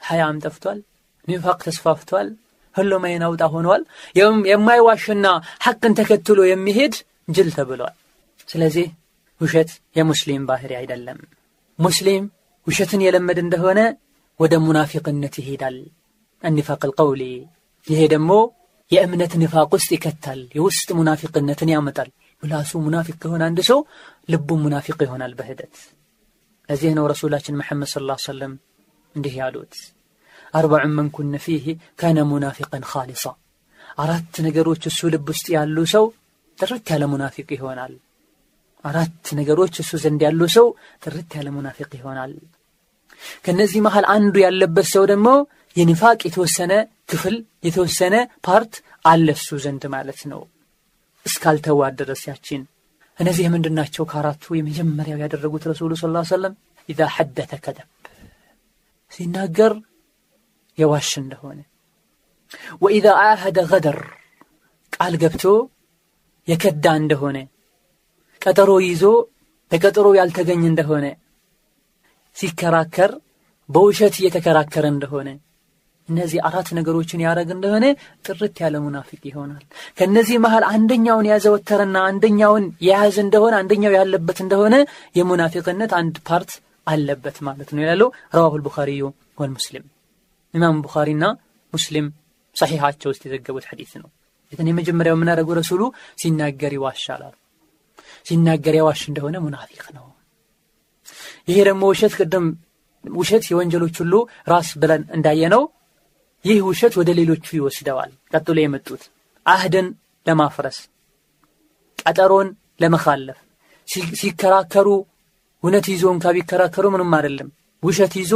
ሀያም 0.01 0.39
ጠፍቷል 0.43 0.79
ኒፋቅ 1.27 1.59
ተስፋፍቷል 1.65 2.27
ሁሉም 2.75 3.03
አይን 3.07 3.23
አውጣ 3.27 3.43
ሆኗል 3.53 3.81
የማይዋሽና 4.49 5.27
ሐቅን 5.65 5.95
ተከትሎ 5.99 6.39
የሚሄድ 6.49 6.95
ጅል 7.27 7.49
ተብሏል 7.55 7.95
ስለዚህ 8.49 8.87
ውሸት 9.41 9.69
የሙስሊም 9.97 10.43
ባህሪ 10.49 10.71
አይደለም 10.79 11.19
ሙስሊም 11.79 12.23
ውሸትን 12.67 13.03
የለመድ 13.05 13.37
እንደሆነ 13.43 13.79
ወደ 14.39 14.53
ሙናፊቅነት 14.65 15.35
ይሄዳል 15.41 15.77
አኒፋቅ 16.43 16.81
ልቀውሊ 16.89 17.23
ይሄ 17.87 18.01
ደግሞ 18.13 18.31
የእምነት 18.91 19.33
ንፋቅ 19.41 19.69
ውስጥ 19.75 19.89
ይከታል 19.95 20.39
የውስጥ 20.57 20.89
ሙናፊቅነትን 20.99 21.71
ያመጣል 21.73 22.09
ምላሱ 22.43 22.71
ሙናፊቅ 22.85 23.15
ከሆነ 23.23 23.41
አንድ 23.49 23.59
ሰው 23.69 23.79
ልቡ 24.29 24.57
ሙናፊቅ 24.63 24.97
ይሆናል 25.05 25.33
በሂደት 25.39 25.75
ለዚህ 26.69 26.91
ነው 26.97 27.05
ረሱላችን 27.11 27.57
መሐመድ 27.59 27.89
ስለ 27.93 28.15
ሰለም 28.25 28.53
እንዲህ 29.15 29.35
ያሉት 29.39 29.75
አርባዑን 30.53 30.93
መን 30.97 31.07
ኩነ 31.15 31.35
ፊህ 31.45 31.65
ካነ 31.99 32.19
ሙናፊቀን 32.31 32.83
ካሊሳ 32.91 33.23
አራት 33.97 34.35
ነገሮች 34.47 34.83
እሱ 34.91 35.09
ልብ 35.13 35.27
ውስጥ 35.33 35.47
ያሉ 35.55 35.77
ሰው 35.93 36.05
ጥርት 36.59 36.87
ያለ 36.93 37.03
ሙናፊቅ 37.13 37.47
ይሆናል 37.57 37.93
አራት 38.83 39.27
ነገሮች 39.39 39.75
እሱ 39.83 39.91
ዘንድ 40.03 40.21
ያሉ 40.27 40.41
ሰው 40.55 40.67
ጥርት 41.03 41.31
ያለ 41.37 41.47
ሙናፊቅ 41.55 41.89
ይሆናል 41.99 42.33
ከነዚህ 43.45 43.81
መሃል 43.87 44.05
አንዱ 44.15 44.35
ያለበት 44.45 44.87
ሰው 44.93 45.03
ደግሞ 45.11 45.29
የኒፋቅ 45.75 46.19
የተወሰነ 46.27 46.73
ክፍል 47.09 47.35
የተወሰነ 47.63 48.15
part 48.45 48.73
አለ 49.05 49.27
እሱ 49.37 49.57
ዘንድ 49.63 49.83
ማለት 49.93 50.21
ነው። 50.31 50.41
እስካልተወ 51.25 51.81
ድረስ 51.99 52.23
እነዚህ 53.19 53.45
ምንድን 53.53 53.75
ናቸው? 53.79 54.03
ከአራቱ 54.11 54.43
የመጀመሪያው 54.57 55.17
ያደረጉት 55.23 55.63
ረሱሉ 55.71 55.91
صلى 55.97 55.99
الله 55.99 56.02
عليه 56.02 56.05
وسلم 56.29 56.53
إذا 56.89 56.99
حدث 57.15 57.51
كذب 57.63 57.87
ሲናገር 59.13 59.73
የዋሸ 60.77 61.09
እንደሆነ። 61.21 61.59
وإذا 62.83 63.07
عاهد 63.23 63.59
غدر 63.71 63.99
ቃል 64.93 65.13
ገብቶ 65.23 65.43
የከዳ 66.47 66.85
እንደሆነ 67.01 67.37
ቀጠሮ 68.41 68.71
ይዞ 68.85 69.03
በቀጠሮ 69.71 70.07
ያልተገኘ 70.19 70.63
እንደሆነ 70.69 71.05
ሲከራከር 72.37 73.11
በውሸት 73.69 74.15
እየተከራከረ 74.19 74.85
እንደሆነ 74.93 75.27
እነዚህ 76.09 76.39
አራት 76.47 76.69
ነገሮችን 76.77 77.23
ያደረገ 77.25 77.49
እንደሆነ 77.55 77.85
ጥርት 78.25 78.57
ያለ 78.63 78.75
ሙናፊቅ 78.85 79.21
ይሆናል። 79.29 79.63
ከእነዚህ 79.97 80.37
መሃል 80.45 80.63
አንደኛውን 80.71 81.29
ያዘወተረና 81.31 81.97
አንደኛውን 82.09 82.65
የያዘ 82.87 83.17
እንደሆነ 83.25 83.55
አንደኛው 83.61 83.95
ያለበት 83.97 84.39
እንደሆነ 84.45 84.75
የሙናፊቅነት 85.19 85.93
አንድ 85.99 86.17
part 86.29 86.51
አለበት 86.87 87.37
ማለት 87.47 87.69
ነው 87.73 87.81
ይላሉ 87.83 88.03
رواه 88.35 88.53
البخاري 88.59 89.03
والمسلم። 89.39 89.85
ኢማም 90.53 90.79
ቡኻሪና 90.85 91.25
ሙስሊም 91.73 92.07
ሰሒሓቸው 92.55 93.09
ውስጥ 93.11 93.21
የዘገቡት 93.27 93.65
ሐዲስ 93.71 93.91
ነው። 94.01 94.09
የትን 94.51 94.69
የመጀመሪያው 94.69 95.15
የምናደረጉ 95.15 95.49
ረሱሉ 95.59 95.81
ሲናገር 96.21 96.73
ይዋሻላል። 96.77 97.35
ሲናገር 98.25 98.75
የዋሽ 98.77 99.01
እንደሆነ 99.09 99.37
ሙናፊቅ 99.43 99.83
ነው። 99.97 100.05
ይሄ 101.47 101.57
ደግሞ 101.67 101.83
ውሸት 101.91 102.13
ቅድም 102.19 102.45
ውሸት 103.03 103.43
የወንጀሎች 103.49 103.95
ሁሉ 104.01 104.15
ራስ 104.47 104.69
ብለን 104.81 105.03
እንዳየነው 105.17 105.61
ይህ 106.45 106.59
ውሸት 106.67 106.93
ወደ 106.99 107.09
ሌሎቹ 107.17 107.45
ይወስደዋል። 107.57 108.11
ቀጥሎ 108.33 108.57
የመጡት 108.61 109.01
አህድን 109.45 109.87
ለማፍረስ 110.25 110.77
ቀጠሮን 112.01 112.47
ለመካለፍ። 112.81 113.37
ሲከራከሩ 114.19 114.87
እውነት 115.63 115.85
ይዞ 115.91 116.03
እንካ 116.13 116.25
ቢከራከሩ 116.35 116.85
ምንም 116.93 117.13
አይደለም። 117.17 117.49
ውሸት 117.83 118.13
ይዞ 118.19 118.33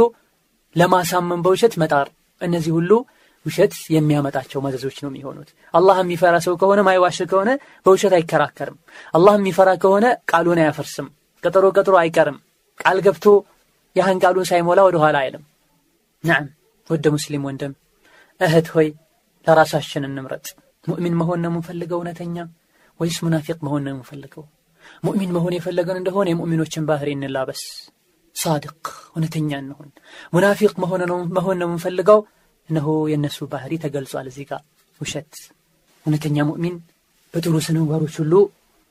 ለማሳመን 0.76 1.42
በውሸት 1.44 1.74
መጣር። 1.82 2.08
እነዚህ 2.40 2.72
ሁሉ 2.78 2.90
ውሸት 3.46 3.74
የሚያመጣቸው 3.94 4.60
መዘዞች 4.66 4.96
ነው 5.02 5.10
የሚሆኑት። 5.10 5.48
አላህ 5.74 5.96
የሚፈራ 6.02 6.34
ሰው 6.46 6.54
ከሆነ 6.60 6.80
ማይዋሽ 6.86 7.18
ከሆነ 7.30 7.50
በውሸት 7.86 8.14
አይከራከርም። 8.18 8.76
አላህ 9.14 9.34
የሚፈራ 9.38 9.70
ከሆነ 9.82 10.06
ቃሉን 10.30 10.60
አያፈርስም። 10.62 11.08
ቀጠሮ 11.44 11.64
ቀጥሮ 11.76 11.94
አይቀርም። 12.02 12.38
ቃል 12.80 12.98
ገብቶ 13.06 13.26
ያህን 13.96 14.20
ቃሉን 14.22 14.48
ሳይሞላ 14.50 14.80
ወደ 14.88 14.96
ኋላ 15.02 15.16
አይልም። 15.22 15.44
ናም 16.24 16.46
ወደ 16.90 17.06
ሙስሊም 17.14 17.44
ወንድም 17.48 17.72
እህት 18.40 18.68
ሆይ 18.74 18.88
ለራሳችን 19.46 20.06
እንምረጥ። 20.08 20.46
ሙእሚን 20.84 21.14
መሆን 21.20 21.40
ነው 21.42 21.50
የምንፈልገው 21.50 21.98
እውነተኛ? 22.00 22.36
ወይስ 23.00 23.18
ሙናፊቅ 23.24 23.58
መሆን 23.66 23.82
ነው 23.84 23.92
የምንፈልገው? 23.92 24.44
ሙእሚን 25.04 25.30
መሆን 25.36 25.52
የፈለገን 25.56 25.98
እንደሆነ 26.00 26.28
የሙእሚኖችን 26.32 26.86
ባህሪ 26.88 27.08
እንላበስ። 27.16 27.62
ሳድቅ 28.36 28.76
እውነተኛ 29.10 29.50
እንሆን 29.62 29.88
ሙናፊቅ 30.34 30.72
መሆን 30.82 31.02
ነው 31.60 31.66
የምንፈልገው? 31.66 32.20
እነሆ 32.70 32.88
የእነሱ 33.12 33.38
ባህሪ 33.52 33.72
ተገልጿል 33.82 34.26
እዚህ 34.30 34.46
ጋር። 34.50 34.62
ውሸት። 35.00 35.32
እውነተኛ 36.06 36.36
ሙእሚን 36.48 36.76
በጥሩ 37.34 37.54
ስነጓሮች 37.66 38.14
ሁሉ 38.22 38.34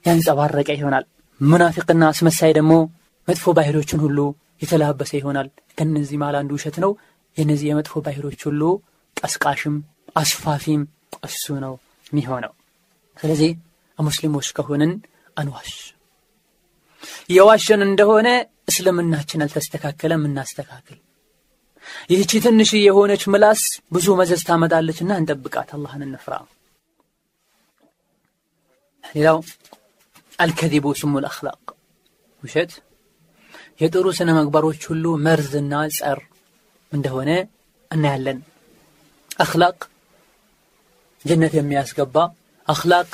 ያንጸባረቀ 0.05 0.69
ይሆናል። 0.77 1.05
ሙናፊቅና 1.41 2.03
አስመሳይ 2.11 2.51
ደግሞ 2.57 2.73
መጥፎ 3.27 3.45
ባህሪዎችን 3.57 3.99
ሁሉ 4.05 4.19
የተላበሰ 4.61 5.11
ይሆናል። 5.19 5.47
ከነዚህ 5.77 6.17
መሃል 6.21 6.35
አንዱ 6.39 6.51
ውሸት 6.57 6.77
ነው። 6.83 6.91
የነዚህ 7.37 7.67
የመጥፎ 7.69 8.01
ባህሪዎች 8.05 8.41
ሁሉ 8.47 8.61
ቀስቃሽም 9.17 9.75
አስፋፊም 10.15 10.81
እሱ 11.23 11.45
ነው 11.65 11.73
የሚሆነው። 12.05 12.53
ስለዚህ 13.17 13.51
ሙስሊሞች 13.99 14.47
ከሆንን 14.57 14.91
አንዋሽ። 15.37 15.73
የዋሸን 17.29 17.81
እንደሆነ 17.87 18.27
እስልምናችን 18.69 19.43
አልተስተካከለም 19.45 20.21
እናስተካክል። 20.27 20.99
ይህቺ 22.11 22.31
ትንሽ 22.45 22.69
የሆነች 22.79 23.23
ምላስ 23.31 23.61
ብዙ 23.91 24.07
መዘዝ 24.19 24.41
ታመጣለችና 24.49 25.11
እንጠብቃት። 25.19 25.69
አላህን 25.75 26.03
እንፍራ። 26.07 26.33
ሌላው 29.13 29.39
አልከዚቡ 30.39 30.85
ስሙ 30.99 31.13
ልአክላቅ 31.23 31.59
ውሸት። 32.43 32.71
የጥሩ 33.81 34.07
ስነ 34.17 34.29
መግባሮች 34.39 34.81
ሁሉ 34.89 35.05
መርዝና 35.25 35.73
ጸር 35.97 36.19
እንደሆነ 36.91 37.29
እናያለን 37.91 38.39
አክላቅ 39.39 39.77
ጀነት 41.25 41.53
የሚያስገባ 41.57 42.15
አክላቅ 42.67 43.07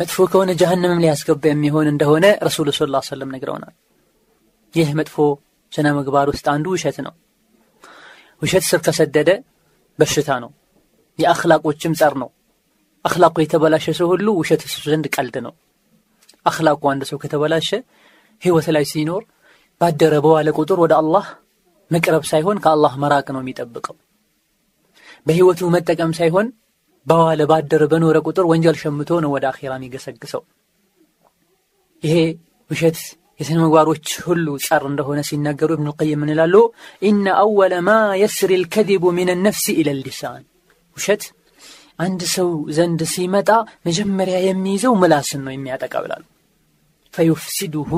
መጥፎ 0.00 0.16
ከሆነ 0.32 0.50
ጀሃነምም 0.60 1.02
ሊያስገባ 1.04 1.42
የሚሆን 1.50 1.86
እንደሆነ 1.92 2.26
ረሱሉ 2.46 2.68
ስ 2.72 2.88
ላ 2.92 3.00
ሰለም 3.08 3.30
ነግረውናል። 3.34 3.74
ይህ 4.74 4.88
መጥፎ 4.98 5.16
ስነ 5.72 5.86
ምግባር 5.96 6.26
ውስጥ 6.32 6.46
አንዱ 6.52 6.66
ውሸት 6.74 6.98
ነው። 7.06 7.14
ውሸት 8.42 8.64
ስር 8.68 8.80
ከሰደደ 8.86 9.30
በሽታ 9.98 10.30
ነው። 10.44 10.50
የአክላቆችም 11.18 11.94
ጸር 12.00 12.14
ነው። 12.22 12.30
አክላቁ 13.04 13.36
የተበላሸ 13.42 13.86
ሰው 13.98 14.08
ሁሉ 14.12 14.28
ውሸት 14.40 14.62
እሱ 14.66 14.76
ዘንድ 14.84 15.06
ቀልድ 15.14 15.36
ነው። 15.46 15.54
አክላቁ 16.46 16.82
አንድ 16.92 17.02
ሰው 17.10 17.18
ከተበላሸ 17.22 17.70
ህይወት 18.42 18.66
ላይ 18.76 18.84
ሲኖር 18.92 19.22
ባደረ 19.80 20.14
በዋለ 20.24 20.48
ቁጥር 20.58 20.78
ወደ 20.84 20.92
አላህ 21.00 21.26
መቅረብ 21.90 22.24
ሳይሆን 22.30 22.60
ከአላህ 22.64 22.92
መራቅ 23.02 23.26
ነው 23.34 23.42
የሚጠብቀው 23.42 23.96
በህይወቱ 25.26 25.70
መጠቀም 25.74 26.12
ሳይሆን 26.18 26.46
በዋለ 27.06 27.40
ባደረ 27.50 27.82
በኖረ 27.92 28.16
ቁጥር 28.26 28.44
ወንጀል 28.50 28.76
ሸምቶ 28.82 29.10
ነው 29.24 29.30
ወደ 29.34 29.44
አኼራ 29.50 29.72
የሚገሰግሰው። 29.78 30.42
ይሄ 32.02 32.16
ውሸት 32.70 32.98
የስነ 33.40 33.56
ምግባሮች 33.62 34.06
ሁሉ 34.24 34.46
ጸር 34.64 34.82
እንደሆነ 34.90 35.20
ሲናገሩ 35.28 35.70
እብኑ 35.76 35.86
ልቀይም 35.90 36.20
ምን 36.22 36.30
ይላሉ? 36.32 36.54
ኢነ 37.02 37.26
አወለ 37.42 37.74
ማ 37.86 37.90
የስሪ 38.22 38.50
ልከዚቡ 38.62 39.04
ምን 39.18 39.30
ነፍሲ 39.46 39.66
ኢለ 39.80 39.88
ልሊሳን 39.98 40.42
ውሸት 40.96 41.22
አንድ 41.98 42.20
ሰው 42.34 42.48
ዘንድ 42.76 43.00
ሲመጣ 43.12 43.48
መጀመሪያ 43.86 44.36
የሚይዘው 44.44 44.94
ምላስን 45.00 45.40
ነው 45.46 45.52
የሚያጠቃ 45.54 45.94
ብላሉ 46.04 46.22
ፈዩፍሲዱሁ 47.14 47.90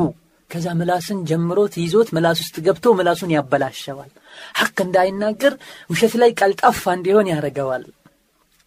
ከዛ 0.52 0.66
ምላስን 0.78 1.18
ጀምሮት 1.28 1.74
ይዞት 1.82 2.08
ምላስ 2.16 2.38
ውስጥ 2.42 2.56
ገብቶ 2.66 2.86
ምላሱን 2.98 3.30
ያበላሸዋል። 3.34 4.10
ሐቅ 4.58 4.76
እንዳይናገር 4.84 5.52
ውሸት 5.90 6.14
ላይ 6.22 6.30
ቀልጣፋ 6.40 6.82
እንዲሆን 6.96 7.30
ያደረገዋል። 7.32 7.84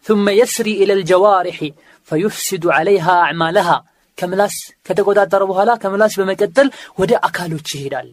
ثመ 0.06 0.26
የስሪ 0.38 0.68
ኢለል 0.82 1.02
ጀዋሪሒ 1.10 1.60
ፈዩፍሲዱ 2.08 2.64
ዐለይሃ 2.76 3.06
አዕማለሃ 3.22 3.68
ከምላስ 4.18 4.56
ከተቆጣጠረ 4.86 5.42
በኋላ 5.50 5.70
ከምላስ 5.82 6.14
በመቀጠል 6.20 6.68
ወደ 6.98 7.12
አካሎች 7.28 7.68
ይሄዳል። 7.76 8.08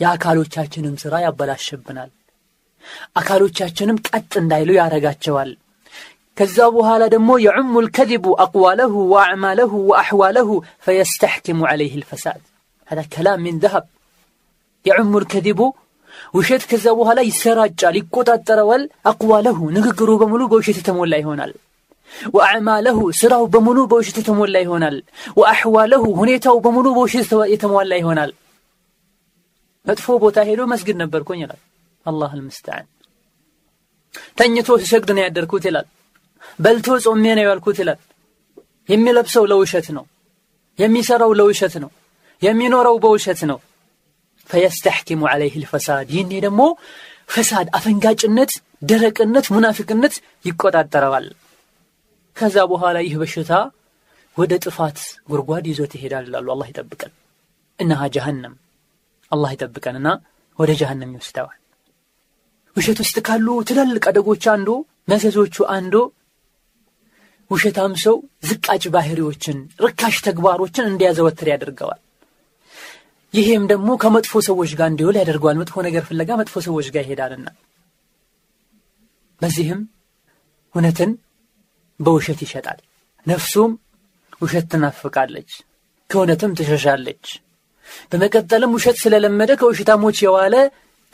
የአካሎቻችንም 0.00 0.98
ሥራ 1.02 1.14
ያበላሸብናል። 1.24 2.10
አካሎቻችንም 3.20 4.02
ቀጥ 4.08 4.32
እንዳይሉ 4.42 4.70
ያረጋቸዋል። 4.78 5.50
ከዛ 6.36 6.58
በኋላ 6.74 7.02
ደግሞ 7.14 7.30
የዑሙ 7.44 7.80
ልከዚቡ 7.84 8.26
አቅዋለሁ 8.44 8.92
ወአዕማለሁ 9.12 9.70
ወአሕዋለሁ 9.90 10.48
ፈየስተሕኪሙ 10.86 11.60
ዐለይህ 11.70 11.94
ልፈሳድ 12.02 12.42
هذا 12.87 13.03
كلام 13.13 13.39
من 13.39 13.55
ذهب 13.59 13.85
يعم 14.85 15.13
الكذب 15.17 15.61
ውሸት 16.37 16.63
ከዛ 16.69 16.85
በኋላ 16.97 17.19
ይሰራጫል 17.29 17.95
ይቆጣጠረዋል 17.99 18.83
አቅዋለሁ 19.09 19.57
ንግግሩ 19.77 20.09
በሙሉ 20.21 20.41
በውሸት 20.51 20.77
የተሞላ 20.79 21.13
ይሆናል 21.21 21.51
ወአዕማለሁ 22.35 22.97
ስራው 23.19 23.43
በሙሉ 23.53 23.79
በውሸት 23.91 24.17
የተሞላ 24.21 24.55
ይሆናል 24.65 24.97
ወአሕዋለሁ 25.39 26.03
ሁኔታው 26.19 26.57
በሙሉ 26.65 26.87
በውሸት 26.97 27.31
የተሟላ 27.53 27.91
ይሆናል 28.01 28.31
መጥፎ 29.85 30.17
ቦታ 30.23 30.37
ሄዶ 30.49 30.61
መስግድ 30.73 30.97
ነበርኩኝ 31.03 31.39
ይላል 31.45 31.61
አላህ 32.05 32.31
ልምስተዓን 32.39 32.85
ተኝቶ 34.39 34.77
ሲሰግድ 34.83 35.09
ነው 35.17 35.23
ያደርኩት 35.25 35.65
ይላል 35.69 35.87
በልቶ 36.59 36.87
ጾሜ 37.05 37.25
ነው 37.39 37.45
ያልኩት 37.49 37.77
ይላል 37.83 37.99
የሚለብሰው 38.89 39.43
ለውሸት 39.51 39.87
ነው 39.97 40.05
የሚሰራው 40.79 41.31
ለውሸት 41.39 41.75
ነው 41.83 41.91
የሚኖረው 42.42 42.96
በውሸት 43.02 43.40
ነው። 43.50 43.58
ፈየስተሕኪሙ 44.50 45.22
ዓለይህ 45.30 45.54
ልፈሳድ። 45.62 46.06
ይህኔ 46.14 46.32
ደግሞ 46.44 46.60
ፈሳድ 47.28 47.66
አፈንጋጭነት 47.78 48.52
ደረቅነት 48.82 49.46
ሙናፊቅነት 49.54 50.14
ይቆጣጠረዋል። 50.44 51.26
ከዛ 52.36 52.56
በኋላ 52.70 52.96
ይህ 53.06 53.14
በሽታ 53.20 53.52
ወደ 54.36 54.52
ጥፋት 54.64 54.98
ጉድጓድ 55.30 55.64
ይዞት 55.70 55.92
ይሄዳል 55.96 56.26
ይላሉ። 56.28 56.46
አላህ 56.54 56.66
ይጠብቀን። 56.70 57.12
እነሃ 57.78 58.00
ጀሃነም። 58.14 58.54
አላህ 59.32 59.50
ይጠብቀንና 59.54 60.08
ወደ 60.58 60.70
ጀሃነም 60.80 61.12
ይወስደዋል። 61.14 61.58
ውሸት 62.76 62.98
ውስጥ 63.04 63.16
ካሉ 63.26 63.46
ትላልቅ 63.68 64.04
አደጎች 64.10 64.44
አንዱ 64.54 64.68
መዘዞቹ 65.10 65.56
አንዱ 65.76 65.94
ውሸታም 67.50 67.92
ሰው 68.02 68.16
ዝቃጭ 68.48 68.84
ባህሪዎችን 68.94 69.58
ርካሽ 69.84 70.16
ተግባሮችን 70.26 70.88
እንዲያዘወትር 70.90 71.48
ያደርገዋል 71.52 72.00
ይሄም 73.34 73.64
ደግሞ 73.66 73.90
ከመጥፎ 74.02 74.40
ሰዎች 74.46 74.70
ጋር 74.78 74.88
እንዲውል 74.90 75.16
ያደርገዋል። 75.20 75.56
መጥፎ 75.60 75.82
ነገር 75.86 76.02
ፍለጋ 76.08 76.30
መጥፎ 76.40 76.54
ሰዎች 76.66 76.86
ጋር 76.94 77.02
ይሄዳልና። 77.06 77.48
በዚህም 79.40 79.80
እውነትን 80.74 81.10
በውሸት 82.00 82.40
ይሸጣል። 82.46 82.78
ነፍሱም 83.26 83.70
ውሸት 84.42 84.66
ትናፍቃለች 84.72 85.50
ከእውነትም 86.10 86.54
ትሸሻለች። 86.58 87.26
በመቀጠልም 88.10 88.74
ውሸት 88.76 88.96
ስለለመደ 89.02 89.50
ከውሸታሞች 89.60 90.18
የዋለ 90.24 90.54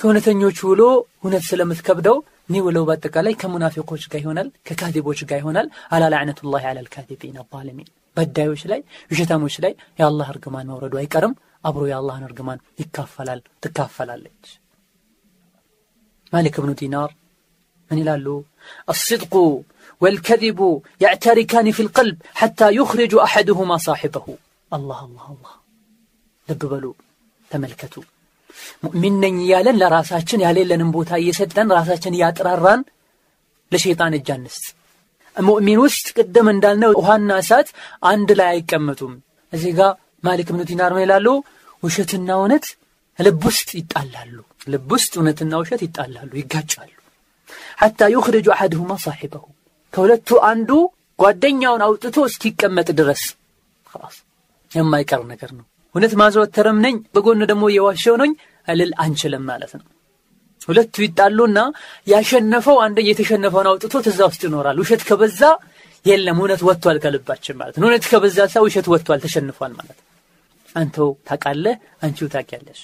ከእውነተኞች 0.01 0.59
ውሎ 0.69 0.83
እውነት 1.23 1.45
ስለምትከብደው 1.49 2.17
የሚውለው 2.49 2.85
በአጠቃላይ 2.85 3.35
ከሙናፊቆች 3.35 4.03
ጋር 4.13 4.21
ይሆናል 4.21 4.49
ከካዚቦች 4.67 5.21
ጋር 5.31 5.39
ይሆናል። 5.43 5.67
አላ 5.91 6.05
ላዕነቱላህ 6.15 6.65
አላ 6.71 6.79
ልካዚቢን 6.87 7.37
አዛሊሚን 7.43 7.87
በዳዮች 8.17 8.63
ላይ 8.73 8.81
ውሸታሞች 9.11 9.55
ላይ 9.65 9.73
የአላህ 9.99 10.29
እርግማን 10.35 10.69
መውረዱ 10.71 10.95
አይቀርም 11.01 11.35
አብሮ 11.64 11.84
የአላህን 11.90 12.28
እርግማን 12.28 12.60
ይካፈላል 12.82 13.40
ትካፈላለች 13.64 14.46
ማሊክ 16.34 16.58
ብኑ 16.64 16.72
ዲናር 16.82 17.12
من 17.92 17.98
يلالو 17.98 18.36
الصدق 18.90 19.34
والكذب 20.02 20.60
يعتركان 21.02 21.68
في 21.72 21.82
القلب 21.82 22.18
حتى 22.34 22.68
يخرج 22.72 23.14
أحدهما 23.28 23.78
صاحبه 23.88 24.26
الله 24.72 25.00
الله 25.08 25.26
الله 25.34 25.54
ልብ 26.48 26.62
በሉ 26.72 26.86
ተመልከቱ 27.52 27.96
ሙእሚን 28.84 29.16
ነኝ 29.24 29.36
እያለን 29.46 29.80
ለራሳችን 29.82 30.44
ያሌለንን 30.46 30.90
ቦታ 30.96 31.12
እየሰጠን 31.22 31.74
ራሳችን 31.78 32.16
እያጥራራን 32.18 32.82
ለሸይጣን 33.72 34.14
እጅ 34.20 34.30
አንስጥ 34.36 34.66
ሙእሚን 35.38 35.80
ውስጥ 35.86 36.06
ቅድም 36.18 36.48
እንዳልነው 36.54 36.92
ውሃና 37.00 37.38
እሳት 37.44 37.68
አንድ 38.12 38.30
ላይ 38.40 38.50
አይቀመጡም 38.54 39.14
እዚህ 39.54 39.72
ጋር 39.80 39.92
ማሊክ 40.25 40.49
ብኑ 40.53 40.63
ዲናር 40.69 40.93
ምን 40.97 41.05
ይላሉ? 41.05 41.27
ውሸትና 41.83 42.29
እውነት 42.39 42.67
ልብ 43.19 43.43
ውስጥ 43.49 43.71
ይጣላሉ። 43.81 44.37
ልብ 44.73 44.91
ውስጥ 44.95 45.13
እውነትና 45.19 45.53
ውሸት 45.63 45.81
ይጣላሉ 45.87 46.31
ይጋጫሉ። 46.41 46.91
ሐታ 47.83 48.01
ዩኽርጁ 48.15 48.47
አሐድሁማ 48.55 48.93
ሳሒበሁ። 49.05 49.45
ከሁለቱ 49.95 50.29
አንዱ 50.51 50.71
ጓደኛውን 51.19 51.83
አውጥቶ 51.87 52.17
እስኪቀመጥ 52.29 52.89
ድረስ። 53.01 53.23
የማይቀር 54.73 55.23
ነገር 55.33 55.51
ነው። 55.59 55.65
እውነት 55.95 56.13
ማዘወተርም 56.21 56.79
ነኝ 56.85 56.97
በጎን 57.15 57.43
ደግሞ 57.51 57.65
የዋሸው 57.75 58.15
ነኝ 58.23 58.33
እልል 58.69 58.93
አንችልም 59.03 59.45
ማለት 59.51 59.73
ነው። 59.79 59.85
ሁለቱ 60.69 60.95
ይጣሉና 61.05 61.59
ያሸነፈው 62.07 62.77
አንደ 62.85 62.99
የተሸነፈውን 63.09 63.69
አውጥቶት 63.73 64.07
እዛ 64.13 64.21
ውስጥ 64.31 64.43
ይኖራል። 64.49 64.77
ውሸት 64.83 65.03
ከበዛ 65.09 65.41
የለም 66.07 66.39
እውነት 66.41 66.63
ወጥቷል 66.69 66.99
ከልባችን 67.05 67.59
ማለት 67.61 67.77
ነው። 67.77 67.85
እውነት 67.87 68.07
ከበዛ 68.11 68.47
ሳ 68.53 68.63
ውሸት 68.67 68.89
ወጥቷል 68.93 69.21
ተሸንፏል 69.25 69.73
ማለት 69.79 69.97
ነው 69.99 70.05
አንተው 70.75 71.11
ታቃለህ 71.29 71.77
አንቺው 72.03 72.29
ታቂያለሽ 72.33 72.81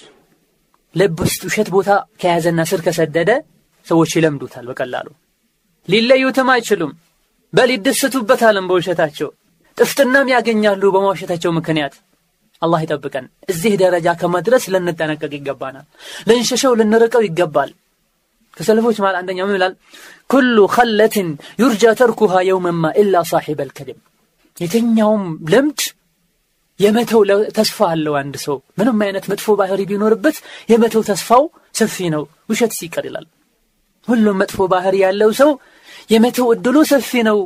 ልብ 0.95 1.17
ውስጥ 1.23 1.41
ውሸት 1.47 1.69
ቦታ 1.75 1.89
ከያዘና 2.21 2.61
ስር 2.69 2.79
ከሰደደ 2.85 3.31
ሰዎች 3.87 4.11
ይለምዱታል 4.17 4.65
በቀላሉ። 4.69 5.07
ሊለዩትም 5.87 6.49
አይችሉም 6.53 6.91
በል 7.53 7.69
ይደሰቱበታልም 7.75 8.67
በውሸታቸው። 8.69 9.29
ጥፍጥናም 9.77 10.31
ያገኛሉ 10.33 10.83
በማውሸታቸው 10.95 11.51
ምክንያት። 11.57 11.93
አላህ 12.61 12.79
ይጠብቀን። 12.83 13.25
እዚህ 13.49 13.73
ደረጃ 13.81 14.07
ከመድረስ 14.19 14.63
ልንጠነቀቅ 14.73 15.31
ይገባናል። 15.37 15.85
ልንሸሸው 16.27 16.73
ልንርቀው 16.79 17.23
ይገባል። 17.27 17.71
ከሰለፎች 18.57 18.97
ማለት 19.03 19.17
አንደኛው 19.21 19.45
ምን 19.49 19.57
ይላል? 19.57 19.73
ኩሉ 20.29 20.57
ኸለትን 20.75 21.27
ዩርጃ 21.61 21.83
ተርኩሃ 21.99 22.33
የውመማ 22.49 22.83
ኢላ 23.01 23.23
ሳሒበ 23.29 23.59
ልከድም 23.69 23.99
የትኛውም 24.57 25.23
ልምድ 25.51 25.81
የመተው 26.81 27.21
ተስፋ 27.57 27.77
አለው 27.93 28.13
አንድ 28.19 28.35
ሰው። 28.43 28.57
ምንም 28.79 28.99
አይነት 29.05 29.25
መጥፎ 29.31 29.55
ባህሪ 29.59 29.81
ቢኖርበት 29.89 30.37
የመተው 30.71 31.03
ተስፋው 31.09 31.43
ሰፊ 31.75 31.95
ነው 32.13 32.23
ውሸት 32.49 32.73
ሲቀር 32.79 33.05
ይላል። 33.09 33.25
ሁሉም 34.07 34.37
መጥፎ 34.41 34.67
ባህሪ 34.71 34.95
ያለው 35.03 35.31
ሰው 35.41 35.51
የመተው 36.09 36.47
እድሉ 36.53 36.77
ሰፊ 36.91 37.11
ነው። 37.29 37.39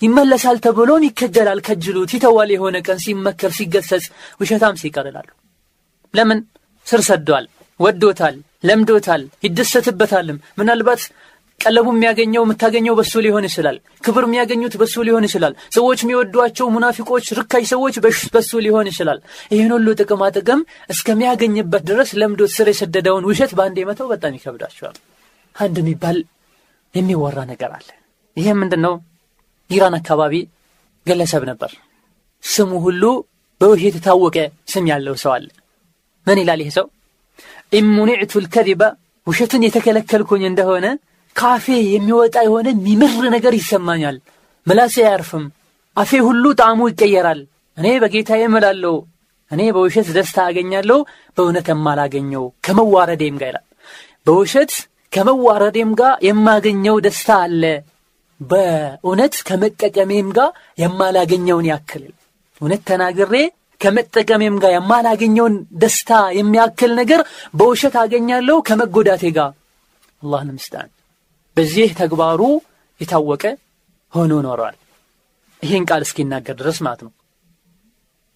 ይመለሳል 0.00 0.56
ተብሎም 0.64 1.02
ይከጀላል 1.06 1.60
ከጅሉት። 1.66 2.12
ይተዋል 2.16 2.50
የሆነ 2.54 2.76
ቀን 2.86 2.98
ሲመከር 3.04 3.52
ሲገሰጽ 3.58 4.06
ውሸታም 4.40 4.78
ሲቀር 4.82 5.06
ይላሉ። 5.10 5.28
ለምን? 6.14 6.40
ስር 6.86 7.00
ሰዷል 7.08 7.44
ወዶታል 7.80 8.34
ለምዶታል 8.64 9.22
ይደሰትበታልም። 9.44 10.38
ምናልባት 10.58 11.02
ቀለቡ 11.62 11.86
የሚያገኘው 11.92 12.42
የምታገኘው 12.44 12.94
በሱ 12.98 13.12
ሊሆን 13.24 13.44
ይችላል። 13.48 13.76
ክብር 14.04 14.24
የሚያገኙት 14.26 14.74
በሱ 14.80 14.94
ሊሆን 15.08 15.24
ይችላል። 15.28 15.54
ሰዎች 15.76 16.00
የሚወዷቸው 16.02 16.66
ሙናፊቆች 16.74 17.26
ርካሽ 17.38 17.64
ሰዎች 17.72 17.96
በሱ 18.34 18.60
ሊሆን 18.66 18.88
ይችላል። 18.90 19.18
ይህን 19.52 19.72
ሁሉ 19.76 19.94
ጥቅማ 20.00 20.30
ጥቅም 20.36 20.60
እስከሚያገኝበት 20.94 21.84
ድረስ 21.90 22.10
ለምዶት 22.20 22.52
ስር 22.56 22.68
የሰደደውን 22.72 23.26
ውሸት 23.30 23.52
በአንድ 23.58 23.78
መተው 23.90 24.08
በጣም 24.12 24.36
ይከብዳቸዋል። 24.38 24.96
አንድ 25.56 25.78
የሚባል 25.82 26.18
የሚወራ 26.94 27.38
ነገር 27.50 27.70
አለ። 27.76 27.88
ይሄም 28.36 28.58
ምንድን 28.62 28.82
ነው 28.86 28.94
ኢራን 29.70 29.96
አካባቢ 29.98 30.34
ግለሰብ 31.06 31.42
ነበር። 31.50 31.70
ስሙ 32.44 32.72
ሁሉ 32.84 33.02
በውሸት 33.60 33.96
የታወቀ 33.98 34.36
ስም 34.68 34.84
ያለው 34.90 35.14
ሰው 35.22 35.32
አለ። 35.34 35.46
ምን 36.26 36.38
ይላል 36.42 36.60
ይህ 36.62 36.70
ሰው? 36.76 36.86
ኢሙኒዕቱ 37.72 38.32
ልከዚበ 38.44 38.82
ውሸትን 39.26 39.62
የተከለከልኩኝ 39.66 40.42
እንደሆነ 40.48 40.86
ካፌ 41.36 41.64
የሚወጣ 41.88 42.36
የሆነ 42.46 42.68
የሚምር 42.74 43.24
ነገር 43.34 43.54
ይሰማኛል። 43.58 44.16
ምላሴ 44.66 44.94
አያርፍም። 45.04 45.44
አፌ 45.96 46.10
ሁሉ 46.26 46.44
ጣዕሙ 46.60 46.80
ይቀየራል። 46.90 47.40
እኔ 47.78 47.86
በጌታዬ 48.02 48.42
እምላለሁ። 48.48 48.94
እኔ 49.50 49.62
በውሸት 49.74 50.08
ደስታ 50.16 50.38
አገኛለሁ 50.48 50.98
በእውነት 51.36 51.66
የማላገኘው 51.72 52.44
ከመዋረዴም 52.64 53.36
ጋር 53.40 53.48
ይላል። 53.50 53.66
በውሸት 54.26 54.72
ከመዋረዴም 55.12 55.90
ጋር 56.00 56.14
የማገኘው 56.28 56.96
ደስታ 57.06 57.30
አለ። 57.44 57.62
በእውነት 58.40 59.34
ከመጠቀሜም 59.48 60.28
ጋር 60.38 60.50
የማላገኘውን 60.82 61.66
ያክል 61.72 62.04
እውነት 62.60 62.82
ተናግሬ 62.88 63.34
ከመጠቀሜም 63.80 64.56
ጋር 64.62 64.72
የማላገኘውን 64.74 65.54
ደስታ 65.82 66.10
የሚያክል 66.38 66.92
ነገር 67.00 67.20
በውሸት 67.54 67.94
አገኛለሁ 68.02 68.56
ከመጎዳቴ 68.68 69.24
ጋር። 69.38 69.50
አላህ 70.22 70.42
ንምስታን 70.48 70.90
በዚህ 71.56 71.90
ተግባሩ 71.98 72.40
የታወቀ 73.00 73.44
ሆኖ 74.12 74.32
ኖረዋል። 74.46 74.76
ይሄን 75.62 75.84
ቃል 75.90 76.02
እስኪናገር 76.06 76.54
ድረስ 76.60 76.78
ማለት 76.86 77.00
ነው። 77.06 77.12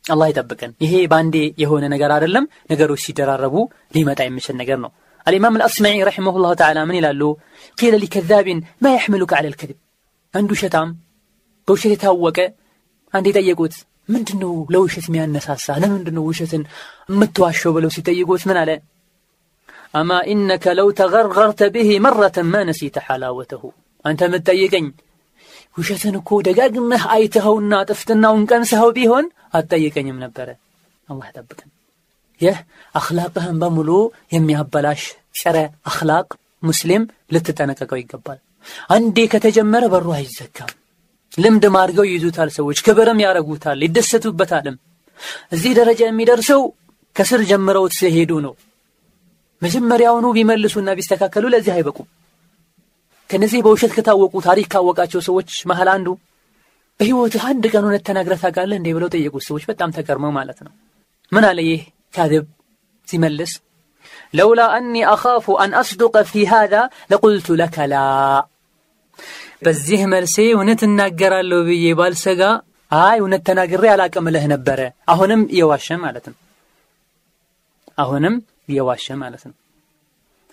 አላህ 0.04 0.26
ይጠብቀን። 0.30 0.72
ይሄ 0.84 0.92
በአንዴ 1.12 1.36
የሆነ 1.62 1.84
ነገር 1.94 2.10
አይደለም፣ 2.16 2.44
ነገሮች 2.70 3.00
ሲደራረቡ 3.06 3.54
ሊመጣ 3.94 4.20
የሚችል 4.26 4.56
ነገር 4.60 4.78
ነው። 4.84 4.90
አልኢማም 5.26 5.56
አልአስማዒ 5.58 5.96
ረሒመሁላሁ 6.08 6.52
ተዓላ 6.60 6.78
ምን 6.88 6.98
ይላሉ? 6.98 7.22
ቂለ 7.78 7.94
ሊከዛቢን 8.02 8.58
ማ 8.82 8.92
ያሕምሉከ 8.96 9.32
ዐለል 9.38 9.54
ከዚብ፣ 9.60 9.78
አንዱ 10.34 10.50
ውሸታም 10.56 10.88
በውሸት 11.68 11.92
የታወቀ 11.94 12.38
አንድ 13.14 13.26
የጠየቁት 13.30 13.74
ምንድነው 14.08 14.52
ለውሸት 14.74 15.06
የሚያነሳሳ 15.08 15.66
ለምንድነው 15.82 16.24
ውሸትን 16.28 16.62
የምትዋሸው 17.10 17.70
ብለው 17.76 17.90
ሲጠይቁት 17.96 18.42
ምን 18.48 18.58
አለ? 18.62 18.70
አማ 19.94 20.10
ኢነከ 20.30 20.74
ለው 20.78 20.88
ተገርገርተ 20.98 21.60
ብሄ 21.74 21.90
መረተን 22.04 22.48
ማ 22.52 22.62
ነሲተ 22.68 22.96
ሓላወተሁ። 23.06 23.62
አንተ 24.04 24.20
የምትጠይቀኝ 24.28 24.86
ውሸትን 25.76 26.14
እኮ 26.20 26.30
ደጋግመህ 26.46 27.02
አይትኸውና 27.14 27.72
ጥፍትናውን 27.90 28.46
ቀምሰኸው 28.50 28.90
ቢሆን 28.96 29.26
አትጠይቀኝም 29.54 30.18
ነበረ። 30.24 30.48
አላህ 31.08 31.28
ጠብቀን 31.36 31.70
ይህ 32.40 32.56
አኽላቅህን 32.94 33.58
በሙሉ 33.62 33.90
የሚያበላሽ 34.34 35.02
ጸረ 35.40 35.56
አኽላቅ 35.90 36.28
ሙስሊም 36.62 37.02
ልትጠነቀቀው 37.34 37.98
ይገባል። 38.00 38.38
አንዴ 38.94 39.18
ከተጀመረ 39.32 39.84
በሩ 39.92 40.06
አይዘጋም። 40.16 40.72
ልምድ 41.32 41.64
ማድርገው 41.74 42.06
ይይዙታል 42.08 42.50
ሰዎች 42.56 42.78
ክብርም 42.86 43.22
ያረጉታል 43.24 43.80
ይደሰቱበታልም። 43.86 44.76
እዚህ 45.52 45.72
ደረጃ 45.78 46.00
የሚደርሰው 46.06 46.62
ከስር 47.16 47.42
ጀምረውት 47.50 47.92
ሲሄዱ 47.98 48.32
ነው 48.46 48.54
መጀመሪያውኑ 49.62 50.26
ቢመልሱና 50.36 50.88
ቢስተካከሉ 50.98 51.44
ለዚህ 51.52 51.72
አይበቁም። 51.76 52.08
ከነዚህ 53.30 53.60
በውሸት 53.64 53.92
ከታወቁ 53.96 54.34
ታሪክ 54.46 54.66
ካወቃቸው 54.72 55.20
ሰዎች 55.28 55.50
መሀል 55.70 55.88
አንዱ 55.94 56.08
በሕይወትህ 57.00 57.42
አንድ 57.48 57.64
ቀን 57.72 57.84
እውነት 57.86 58.02
ተናግረህ 58.08 58.40
ታውቃለህ 58.42 58.78
እንዴ 58.80 58.88
ብለው 58.96 59.08
ጠየቁት። 59.14 59.44
ሰዎች 59.48 59.64
በጣም 59.70 59.90
ተገርመው 59.96 60.32
ማለት 60.38 60.58
ነው። 60.66 60.72
ምን 61.32 61.44
አለ 61.48 61.58
ይህ 61.68 61.80
ካድብ 62.14 62.44
ሲመልስ፣ 63.08 63.52
ለውላ 64.34 64.60
አኒ 64.76 64.94
አኻፉ 65.12 65.46
አን 65.62 65.72
አስዱቀ 65.80 66.16
ፊ 66.28 66.44
ሃዛ 66.52 66.74
ለቁልቱ 67.10 67.56
ለከ 67.60 67.76
በዚህ 69.62 70.00
መልሴ 70.12 70.36
እውነት 70.54 70.80
እናገራለሁ 70.86 71.60
ብዬ 71.68 71.86
ባልሰጋ፣ 71.98 72.40
አይ 72.92 73.16
እውነት 73.22 73.42
ተናግሬ 73.48 73.84
አላቀምለህ 73.92 74.44
ነበረ። 74.52 74.80
አሁንም 75.12 75.40
እየዋሸ 75.52 75.96
ማለት 76.02 76.26
ነው። 76.30 76.36
አሁንም 77.98 78.34
እየዋሸ 78.68 79.06
ማለት 79.22 79.42
ነው። 79.48 79.54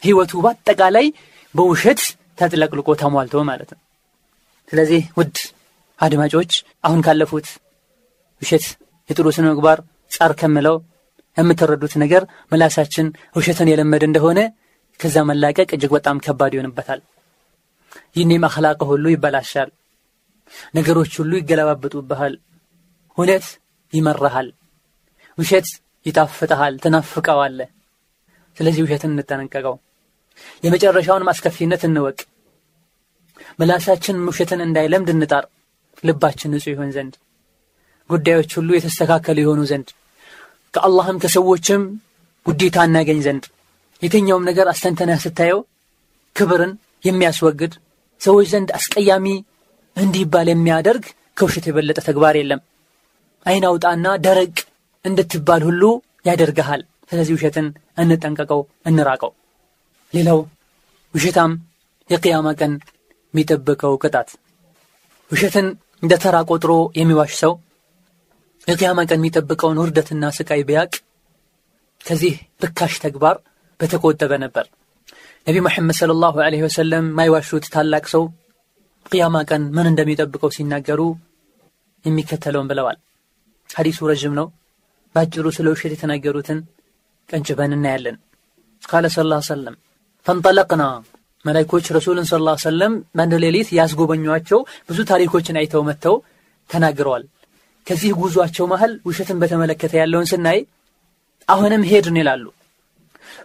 ህይወቱ 0.03 0.31
በአጠቃላይ 0.45 1.05
በውሸት 1.55 2.01
ተጥለቅልቆ 2.37 2.89
ተሟልቶ 3.01 3.43
ማለት 3.49 3.69
ነው። 3.73 3.81
ስለዚህ 4.71 5.01
ውድ 5.17 5.37
አድማጮች 5.99 6.51
አሁን 6.83 6.99
ካለፉት 7.05 7.47
ውሸት 8.41 8.65
የጥሩ 9.09 9.27
ስነ 9.35 9.45
ምግባር 9.49 9.79
ጻር 10.11 10.31
ከምለው 10.39 10.75
የምትረዱት 11.37 11.93
ነገር 12.03 12.23
ምላሳችን 12.51 13.07
ውሸትን 13.35 13.69
የለመደ 13.71 14.03
እንደሆነ 14.09 14.39
ከዛ 14.99 15.17
መላቀቅ 15.29 15.69
እጅግ 15.75 15.91
በጣም 15.95 16.17
ከባድ 16.25 16.51
ይሆንበታል። 16.55 16.99
ይህኔም 18.15 18.43
አኽላቅ 18.47 18.79
ሁሉ 18.91 19.05
ይበላሻል። 19.11 19.69
ነገሮች 20.75 21.13
ሁሉ 21.21 21.31
ይገለባበጡብሃል። 21.39 22.33
እውነት 23.17 23.45
ይመራሃል። 23.93 24.49
ውሸት 25.37 25.67
ይጣፍጠሃል 26.05 26.73
ትናፍቀዋለ 26.83 27.59
ስለዚህ 28.57 28.81
ውሸትን 28.85 29.11
እንጠነቀቀው። 29.13 29.75
የመጨረሻውን 30.63 31.25
ማስከፊነት 31.27 31.81
እንወቅ። 31.87 32.17
ምላሳችን 33.59 34.17
ውሸትን 34.29 34.61
እንዳይለምድ 34.65 35.09
እንጣር። 35.13 35.45
ልባችን 36.03 36.51
ንጹህ 36.53 36.71
ይሆን 36.73 36.89
ዘንድ 36.95 37.13
ጉዳዮች 38.09 38.51
ሁሉ 38.57 38.69
የተስተካከሉ 38.75 39.37
የሆኑ 39.43 39.61
ዘንድ 39.69 39.89
ከአላህም 40.73 41.19
ከሰዎችም 41.23 41.81
ውዴታ 42.45 42.77
እናገኝ 42.87 43.19
ዘንድ። 43.25 43.43
የትኛውም 44.01 44.47
ነገር 44.49 44.67
አስተንተነህ 44.71 45.19
ስታየው 45.25 45.59
ክብርን 46.35 46.71
የሚያስወግድ 47.03 47.73
ሰዎች 48.21 48.47
ዘንድ 48.53 48.69
አስቀያሚ 48.77 49.27
እንዲባል 49.97 50.47
የሚያደርግ 50.51 51.05
ከውሸት 51.37 51.65
የበለጠ 51.69 51.99
ተግባር 52.07 52.35
የለም። 52.39 52.61
አይን 53.45 53.65
አውጣና 53.69 54.07
ደረቅ 54.25 54.55
እንድትባል 55.05 55.61
ሁሉ 55.67 55.83
ያደርግሃል 56.25 56.81
ስለዚህ 57.09 57.33
ውሸትን 57.37 57.67
እንጠንቀቀው 57.97 58.61
እንራቀው። 58.85 59.31
ሌላው 60.13 60.39
ውሸታም 61.13 61.51
የቅያማ 62.09 62.47
ቀን 62.59 62.73
የሚጠብቀው 63.33 63.93
ቅጣት። 64.03 64.29
ውሸትን 65.31 65.67
እንደ 66.03 66.13
ተራ 66.23 66.37
ቆጥሮ 66.49 66.71
የሚዋሽ 66.99 67.33
ሰው 67.41 67.53
የቅያማ 68.67 68.99
ቀን 69.09 69.19
የሚጠብቀውን 69.21 69.79
ውርደትና 69.81 70.23
ስቃይ 70.37 70.61
ቢያቅ 70.67 70.91
ከዚህ 72.01 72.33
ርካሽ 72.63 72.93
ተግባር 73.03 73.35
በተቆጠበ 73.79 74.33
ነበር። 74.43 74.65
ነቢ 75.47 75.57
መሐመድ 75.65 75.95
ስለ 75.99 76.11
ላሁ 76.21 76.35
ለ 76.45 76.57
ወሰለም 76.65 77.05
ማይዋሹት 77.17 77.65
ታላቅ 77.73 78.03
ሰው 78.13 78.23
ቅያማ 79.05 79.37
ቀን 79.49 79.63
ምን 79.75 79.87
እንደሚጠብቀው 79.91 80.51
ሲናገሩ 80.55 81.01
የሚከተለውን 82.05 82.69
ብለዋል። 82.71 82.97
ሐዲሱ 83.69 83.99
ረዥም 84.11 84.33
ነው። 84.39 84.47
በአጭሩ 85.15 85.45
ስለ 85.57 85.67
ውሸት 85.73 85.91
የተናገሩትን 85.95 86.59
ቀንጭበን 87.29 87.75
እናያለን። 87.77 88.17
ቃለ 88.83 89.05
ስ 89.13 89.25
ላ 89.25 89.39
ሰለም 89.47 89.75
ፈንጠለቅና 90.25 90.83
መላይኮች 91.45 91.85
ረሱልን 91.97 92.25
ስ 92.25 92.39
ላ 92.41 92.51
ሰለም 92.63 92.93
በአንድ 93.15 93.33
ሌሊት 93.43 93.69
ያስጎበኟቸው 93.77 94.59
ብዙ 94.89 94.99
ታሪኮችን 95.11 95.59
አይተው 95.61 95.81
መጥተው 95.89 96.15
ተናግረዋል። 96.69 97.23
ከዚህ 97.87 98.11
ጉዟቸው 98.19 98.65
መሃል 98.71 98.93
ውሸትን 99.07 99.39
በተመለከተ 99.41 99.93
ያለውን 100.01 100.29
ስናይ 100.31 100.59
አሁንም 101.47 101.81
ሄድን 101.89 102.17
ይላሉ። 102.21 102.45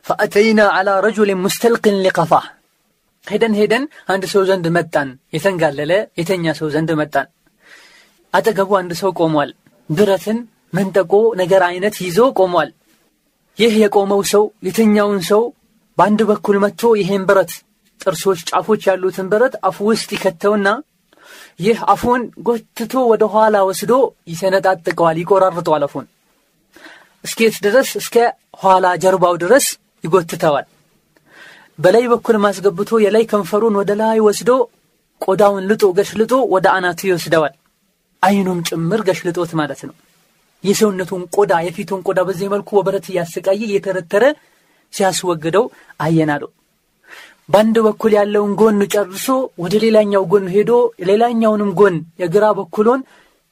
ፈአተይና 0.07 0.61
ዓላ 0.77 0.91
ረጁልን 1.07 1.43
ሙስተልቅን 1.45 1.97
ሊቀፋህ 2.05 2.47
ሄደን 3.27 3.55
ሄደን 3.61 3.85
አንድ 4.13 4.25
ሰው 4.33 4.43
ዘንድ 4.51 4.67
መጣን። 4.77 5.09
የተንጋለለ 5.35 5.93
የተኛ 6.21 6.55
ሰው 6.61 6.69
ዘንድ 6.75 6.91
መጣን። 7.01 7.27
አጠገቡ 8.35 8.71
አንድ 8.81 8.93
ሰው 9.01 9.11
ቆሟል። 9.21 9.51
ብረትን 9.89 10.39
መንጠቆ 10.73 11.13
ነገር 11.41 11.63
አይነት 11.69 11.95
ይዞ 12.07 12.19
ቆሟል። 12.39 12.71
ይህ 13.59 13.73
የቆመው 13.83 14.21
ሰው 14.33 14.45
የተኛውን 14.67 15.21
ሰው 15.31 15.43
በአንድ 15.99 16.21
በኩል 16.29 16.57
መጥቶ 16.65 16.91
ይሄን 17.01 17.23
ብረት 17.29 17.53
ጥርሶች፣ 18.01 18.41
ጫፎች 18.51 18.83
ያሉትን 18.89 19.27
ብረት 19.33 19.55
አፉ 19.69 19.87
ውስጥ 19.89 20.09
ይከተውና 20.17 20.69
ይህ 21.61 21.79
አፉን 21.93 22.23
ጎትቶ 22.47 22.93
ወደ 23.11 23.25
ኋላ 23.33 23.57
ወስዶ 23.69 23.93
ይሰነጣጥቀዋል፣ 24.33 25.17
ይቆራርጠዋል። 25.23 25.85
አፉን 25.87 26.07
እስኬት 27.25 27.57
ድረስ 27.65 27.89
እስከ 28.01 28.15
ኋላ 28.61 28.87
ጀርባው 29.03 29.35
ድረስ 29.43 29.67
ይጎትተዋል። 30.05 30.67
በላይ 31.79 32.05
በኩል 32.13 32.37
ማስገብቶ 32.45 32.91
የላይ 33.05 33.25
ከንፈሩን 33.31 33.79
ወደ 33.81 33.91
ላይ 34.01 34.19
ወስዶ 34.27 34.51
ቆዳውን 35.21 35.67
ልጦ 35.71 35.85
ገሽልጦ 35.99 36.33
ወደ 36.55 36.67
አናቱ 36.75 37.01
ይወስደዋል። 37.09 37.55
አይኑም 38.23 38.61
ጭምር 38.69 39.01
ገሽልጦት 39.09 39.51
ማለት 39.61 39.81
ነው። 39.89 39.95
የሰውነቱን 40.65 41.23
ቆዳ 41.37 41.53
የፊቱን 41.65 42.01
ቆዳ 42.07 42.21
በዚህ 42.29 42.49
መልኩ 42.55 42.71
በብረት 42.79 43.07
እያሰቃየ 43.11 43.61
እየተረተረ 43.69 44.25
ሲያስወግደው 44.93 45.65
አየናለው። 46.01 46.51
በአንድ 47.49 47.77
በኩል 47.87 48.13
ያለውን 48.19 48.53
ጎን 48.61 48.81
ጨርሶ 48.95 49.27
ወደ 49.63 49.75
ሌላኛው 49.85 50.25
ጎን 50.33 50.47
ሄዶ 50.55 50.73
ሌላኛውንም 51.11 51.71
ጎን 51.81 51.95
የግራ 52.23 52.45
በኩሎን 52.59 53.01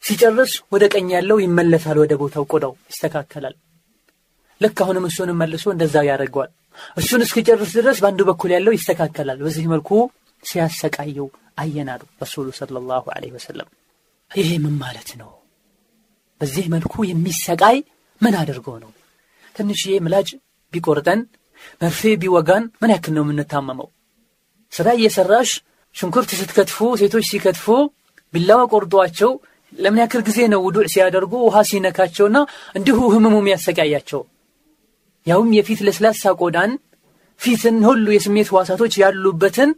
ሲጨርስ 0.02 0.52
ወደ 0.72 0.84
ቀኝ 0.94 1.08
ያለው 1.16 1.38
ይመለሳል፣ 1.44 1.96
ወደ 2.02 2.14
ቦታው 2.20 2.44
ቆዳው 2.52 2.72
ይስተካከላል። 2.90 3.54
ልክ 4.60 4.78
አሁንም 4.84 5.06
እሱንም 5.08 5.40
መልሶ 5.42 5.64
እንደዛው 5.72 6.04
ያደርገዋል። 6.10 6.50
እሱን 6.96 7.24
እስኪጨርስ 7.26 7.72
ድረስ 7.78 7.98
በአንድ 8.02 8.20
በኩል 8.28 8.50
ያለው 8.56 8.74
ይስተካከላል። 8.76 9.38
በዚህ 9.46 9.66
መልኩ 9.72 9.90
ሲያሰቃየው 10.42 11.28
አየናሉ 11.58 12.02
ረሱሉ 12.22 12.46
ሰለላሁ 12.58 13.04
ዐለይሂ 13.14 13.32
ወሰለም። 13.36 13.68
ይሄ 14.30 14.50
ምን 14.64 14.74
ማለት 14.78 15.10
ነው? 15.20 15.30
በዚህ 16.40 16.64
መልኩ 16.74 16.94
የሚሰቃይ 17.10 17.76
ምን 18.20 18.34
አድርጎ 18.40 18.66
ነው? 18.82 18.90
ትንሽዬ 19.56 19.94
ምላጭ 20.04 20.28
ቢቆርጠን 20.72 21.20
መርፌ 21.80 22.00
ቢወጋን 22.22 22.64
ምን 22.82 22.90
ያክል 22.94 23.12
ነው 23.16 23.24
የምንታመመው? 23.24 23.88
ስራ 24.72 24.86
እየሰራሽ 24.98 25.50
ሽንኩርት 25.96 26.30
ስትከትፉ 26.40 26.78
ሴቶች 27.00 27.24
ሲከትፉ 27.30 27.66
ቢላዋ 28.34 28.60
ቆርጧቸው 28.72 29.30
ለምን 29.72 30.00
ያክል 30.02 30.22
ጊዜ 30.28 30.38
ነው 30.52 30.60
ውዱዕ 30.66 30.86
ሲያደርጉ 30.94 31.32
ውሃ 31.46 31.56
ሲነካቸውና 31.70 32.36
እንዲሁ 32.78 32.98
ህመሙ 33.14 33.34
የሚያሰቃያቸው? 33.40 34.20
ያውም 35.26 35.50
የፊት 35.56 35.80
ለስላሳ 35.86 36.32
ቆዳን 36.40 36.72
ፊትን 37.40 37.78
ሁሉ 37.88 38.06
የስሜት 38.14 38.48
ህዋሳቶች 38.52 38.92
ያሉበትን 39.02 39.70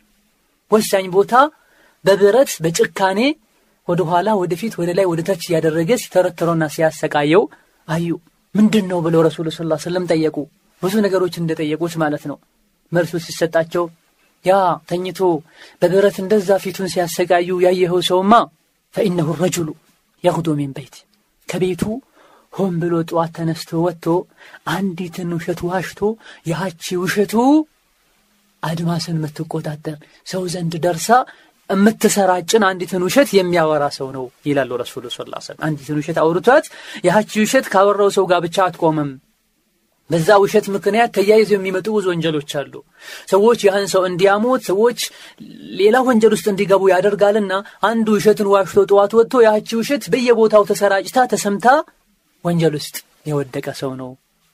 ወሳኝ 0.70 1.06
ቦታ 1.16 1.32
በብረት 2.04 2.50
በጭካኔ 2.64 3.20
ወደ 3.88 4.00
ኋላ 4.10 4.28
ወደፊት 4.40 4.72
ወደ 4.80 4.90
ላይ 4.98 5.06
ወደ 5.10 5.20
ታች 5.28 5.42
እያደረገ 5.48 5.90
ሲተረትረውና 6.02 6.64
ሲያሰቃየው 6.74 7.44
አዩ። 7.88 8.08
ምንድን 8.54 8.84
ነው 8.90 8.98
ብለው 9.06 9.20
ረሱሉ 9.26 9.48
ስ 9.50 9.60
ስለም 9.84 10.04
ጠየቁ። 10.12 10.36
ብዙ 10.82 10.94
ነገሮች 11.06 11.34
እንደጠየቁት 11.38 11.94
ማለት 12.02 12.24
ነው። 12.30 12.36
መልሱ 12.92 13.12
ሲሰጣቸው 13.24 13.84
ያ 14.44 14.52
ተኝቶ 14.90 15.20
በብረት 15.80 16.16
እንደዛ 16.22 16.50
ፊቱን 16.64 16.90
ሲያሰቃዩ 16.92 17.48
ያየኸው 17.64 18.00
ሰውማ 18.08 18.34
ፈኢነሁ 18.94 19.28
ረጁሉ 19.40 19.68
የጉዶ 20.24 20.48
ሚን 20.58 20.70
በይት 20.76 20.94
ከቤቱ 21.48 21.82
ሆን 22.52 22.74
ብሎ 22.82 22.94
ጠዋት 23.10 23.30
ተነስቶ 23.36 23.80
ወጥቶ 23.86 24.06
አንዲትን 24.74 25.32
ውሸት 25.36 25.60
ዋሽቶ 25.68 26.00
ያቺ 26.50 26.96
ውሸቱ 27.02 27.34
አድማስን 28.62 29.18
የምትቆጣጠር 29.18 29.98
ሰው 30.26 30.42
ዘንድ 30.54 30.72
ደርሳ 30.84 31.08
የምትሰራጭን 31.70 32.62
አንዲትን 32.68 33.02
ውሸት 33.06 33.30
የሚያወራ 33.36 33.84
ሰው 33.96 34.08
ነው 34.14 34.24
ይላሉ 34.46 34.70
ረሱሉ 34.82 35.04
ስ 35.10 35.18
ሰለም። 35.46 35.62
አንዲትን 35.66 35.96
ውሸት 36.00 36.18
አውርቷት 36.22 36.66
ያቺ 37.08 37.32
ውሸት 37.42 37.66
ካወራው 37.72 38.10
ሰው 38.16 38.26
ጋር 38.30 38.40
ብቻ 38.46 38.56
አትቆምም። 38.66 39.10
በዛ 40.10 40.28
ውሸት 40.42 40.66
ምክንያት 40.74 41.10
ተያይዘው 41.16 41.56
የሚመጡ 41.56 41.86
ብዙ 41.96 42.06
ወንጀሎች 42.12 42.52
አሉ። 42.60 42.74
ሰዎች 43.32 43.60
ያህን 43.66 43.86
ሰው 43.92 44.02
እንዲያሙት፣ 44.08 44.62
ሰዎች 44.70 45.00
ሌላ 45.80 45.96
ወንጀል 46.06 46.32
ውስጥ 46.36 46.46
እንዲገቡ 46.52 46.82
ያደርጋልና 46.92 47.52
አንዱ 47.82 48.06
ውሸትን 48.16 48.50
ዋሽቶ 48.54 48.86
ጠዋት 48.90 49.14
ወጥቶ 49.18 49.42
ያቺ 49.48 49.68
ውሸት 49.80 50.06
በየቦታው 50.14 50.64
ተሰራጭታ 50.70 51.26
ተሰምታ 51.34 51.66
ወንጀል 52.44 52.74
ውስጥ 52.80 52.96
የወደቀ 53.30 53.68
ሰው 53.82 53.92
ነው። 54.02 54.10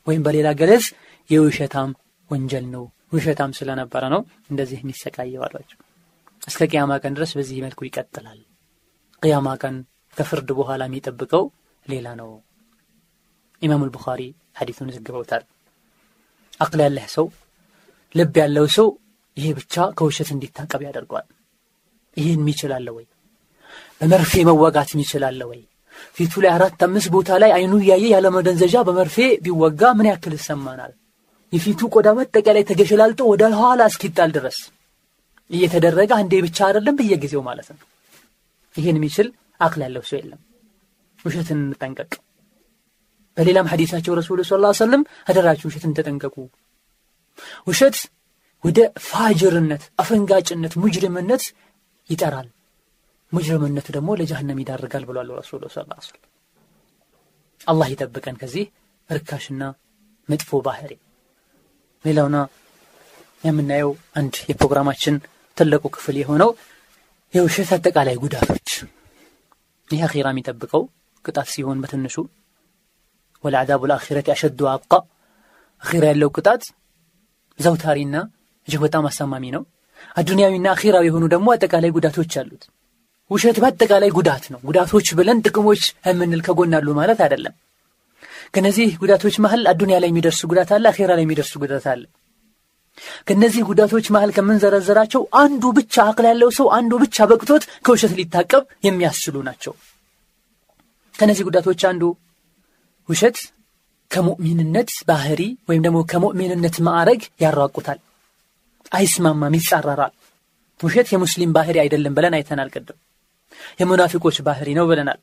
ወይም 0.07 0.25
በሌላ 0.27 0.49
ገለጽ 0.61 0.87
የውሸታም 1.31 1.93
ወንጀል 2.31 2.67
ነው። 2.75 2.85
ውሸታም 3.13 3.57
ስለነበረ 3.59 4.05
ነው 4.15 4.23
እንደዚህ 4.51 4.79
የሚሰቃየው 4.83 5.45
እስከ 6.49 6.61
ቅያማ 6.71 6.93
ቀን 7.03 7.13
ድረስ 7.17 7.31
በዚህ 7.37 7.59
መልኩ 7.65 7.81
ይቀጥላል። 7.87 8.41
ቅያማ 9.23 9.49
ቀን 9.63 9.77
ከፍርድ 10.17 10.49
በኋላ 10.59 10.83
የሚጠብቀው 10.89 11.45
ሌላ 11.87 12.07
ነው። 12.21 12.31
ኢማሙል 13.63 13.91
ቡኻሪ 13.95 14.21
ሐዲቱን 14.59 14.93
ዘግበውታል። 14.95 15.45
አቅል 16.61 16.81
ያለህ 16.85 17.07
ሰው 17.15 17.27
ልብ 18.15 18.35
ያለው 18.43 18.67
ሰው 18.77 18.89
ይሄ 19.37 19.47
ብቻ 19.59 19.75
ከውሸት 19.99 20.29
እንዲታቀብ 20.35 20.81
ያደርገዋል። 20.87 21.27
ይህን 22.17 22.41
የሚችላለ 22.43 22.89
ወይ? 22.97 23.07
በመርፌ 24.01 24.33
መወጋት 24.49 24.91
የሚችላለ 24.95 25.41
ወይ? 25.51 25.61
ፊቱ 26.17 26.33
ላይ 26.45 26.51
አራት 26.57 26.81
አምስት 26.87 27.09
ቦታ 27.15 27.39
ላይ 27.43 27.51
አይኑ 27.57 27.73
እያየ 27.81 28.05
ያለመደንዘዣ 28.15 28.77
በመርፌ 28.89 29.17
ቢወጋ 29.45 29.83
ምን 29.99 30.09
ያክል 30.11 30.33
ይሰማናል? 30.39 30.93
የፊቱ 31.53 31.81
ቆዳ 31.95 32.09
በጠቃላይ 32.19 32.65
ተገሸላልጦ 32.71 33.21
ወደ 33.33 33.43
ኋላ 33.59 33.83
እስኪጣል 33.91 34.31
ድረስ 34.37 34.59
እየተደረገ 35.51 36.11
አንዴ 36.19 36.35
ብቻ 36.45 36.59
አይደለም 36.67 36.95
በየጊዜው 36.99 37.43
ማለት 37.49 37.69
ነው። 37.73 37.81
ይህን 38.75 38.97
የሚችል 38.99 39.27
አቅል 39.61 39.83
ያለው 39.87 40.03
ሰው 40.09 40.17
የለም። 40.21 40.41
ውሸትን 41.19 41.59
እንጠንቀቅ። 41.65 42.13
በሌላም 43.37 43.69
ሐዲሳቸው 43.73 44.13
ረሱሉ 44.19 44.41
ስ 44.47 44.59
ላ 44.63 44.71
ሰለም 44.79 45.03
አደራችሁ 45.29 45.67
ውሸትን 45.71 45.95
ተጠንቀቁ። 45.99 46.37
ውሸት 47.67 47.97
ወደ 48.65 48.79
ፋጅርነት፣ 49.07 49.83
አፈንጋጭነት፣ 49.99 50.75
ሙጅርምነት 50.83 51.45
ይጠራል። 52.11 52.49
ሙጅርምነት 53.33 53.87
ደግሞ 53.91 54.11
ለጀሃነም 54.21 54.61
ይዳርጋል 54.63 55.05
ብሏል 55.09 55.31
ረሱሉ 55.41 55.63
ስ 55.69 55.85
ላ 55.85 55.97
ሰለም። 56.07 56.31
አላህ 57.67 57.87
ይጠብቀን 57.93 58.37
ከዚህ 58.41 58.65
ርካሽና 59.11 59.63
መጥፎ 60.29 60.61
ባህሪ። 60.67 60.93
ሌላውና 62.05 62.37
የምናየው 63.45 63.91
አንድ 64.17 64.35
የፕሮግራማችን 64.51 65.15
ትልቁ 65.57 65.85
ክፍል 65.95 66.17
የሆነው 66.21 66.51
የውሸት 67.35 67.71
አጠቃላይ 67.77 68.17
ጉዳቶች 68.23 68.69
ይህ 69.91 70.03
አኼራ 70.07 70.29
የሚጠብቀው 70.33 70.83
ቅጣት 71.25 71.49
ሲሆን 71.53 71.81
በትንሹ 71.83 72.15
ወለዓዛቡ 73.45 73.83
ልአኺረት 73.91 74.29
አሸዱ 74.35 74.61
አብቃ 74.73 74.93
አኺራ 75.83 76.05
ያለው 76.11 76.31
ቅጣት 76.37 76.63
ዘውታሪና 77.59 78.17
እጅግ 78.69 78.81
በጣም 78.85 79.05
አሳማሚ 79.09 79.45
ነው። 79.57 79.63
አዱንያዊና 80.17 80.67
አኺራዊ 80.73 81.05
የሆኑ 81.09 81.25
ደግሞ 81.35 81.49
አጠቃላይ 81.55 81.91
ጉዳቶች 81.97 82.33
አሉት። 82.41 82.63
ውሸት 83.31 83.57
በአጠቃላይ 83.63 84.11
ጉዳት 84.17 84.45
ነው። 84.53 84.61
ጉዳቶች 84.69 85.07
ብለን 85.19 85.39
ጥቅሞች 85.47 85.83
የምንል 86.07 86.41
ከጎን 86.47 86.75
አሉ 86.79 86.89
ማለት 86.99 87.21
አይደለም። 87.27 87.55
ከነዚህ 88.55 88.89
ጉዳቶች 89.03 89.37
መሀል 89.45 89.63
አዱንያ 89.71 89.97
ላይ 90.03 90.11
የሚደርስ 90.13 90.41
ጉዳት 90.51 90.71
አለ፣ 90.77 90.85
አኼራ 90.93 91.11
ላይ 91.19 91.25
የሚደርስ 91.27 91.53
ጉዳት 91.63 91.87
አለ። 91.93 92.03
ከነዚህ 93.29 93.63
ጉዳቶች 93.69 94.07
መሀል 94.15 94.31
ከምንዘረዘራቸው 94.37 95.23
አንዱ 95.41 95.65
ብቻ 95.79 95.95
አቅል 96.11 96.27
ያለው 96.31 96.51
ሰው 96.59 96.67
አንዱ 96.77 96.93
ብቻ 97.03 97.27
በቅቶት 97.31 97.65
ከውሸት 97.87 98.13
ሊታቀብ 98.19 98.65
የሚያስችሉ 98.87 99.37
ናቸው። 99.49 99.75
ከነዚህ 101.15 101.45
ጉዳቶች 101.49 101.83
አንዱ 101.91 102.03
ውሸት 103.09 103.39
ከሙእሚንነት 104.11 104.91
ባህሪ 105.09 105.41
ወይም 105.69 105.83
ደግሞ 105.87 105.99
ከሙእሚንነት 106.11 106.77
ማዕረግ 106.87 107.23
ያራቁታል፣ 107.43 107.99
አይስማማም፣ 108.93 109.55
ይጻረራል። 109.59 110.13
ውሸት 110.81 111.09
የሙስሊም 111.13 111.55
ባህሪ 111.57 111.77
አይደለም 111.83 112.15
ብለን 112.17 112.35
አይተናል። 112.39 112.69
ቅድም 112.75 112.99
የሙናፊቆች 113.81 114.37
ባህሪ 114.47 114.69
ነው 114.79 114.87
ብለናል። 114.91 115.21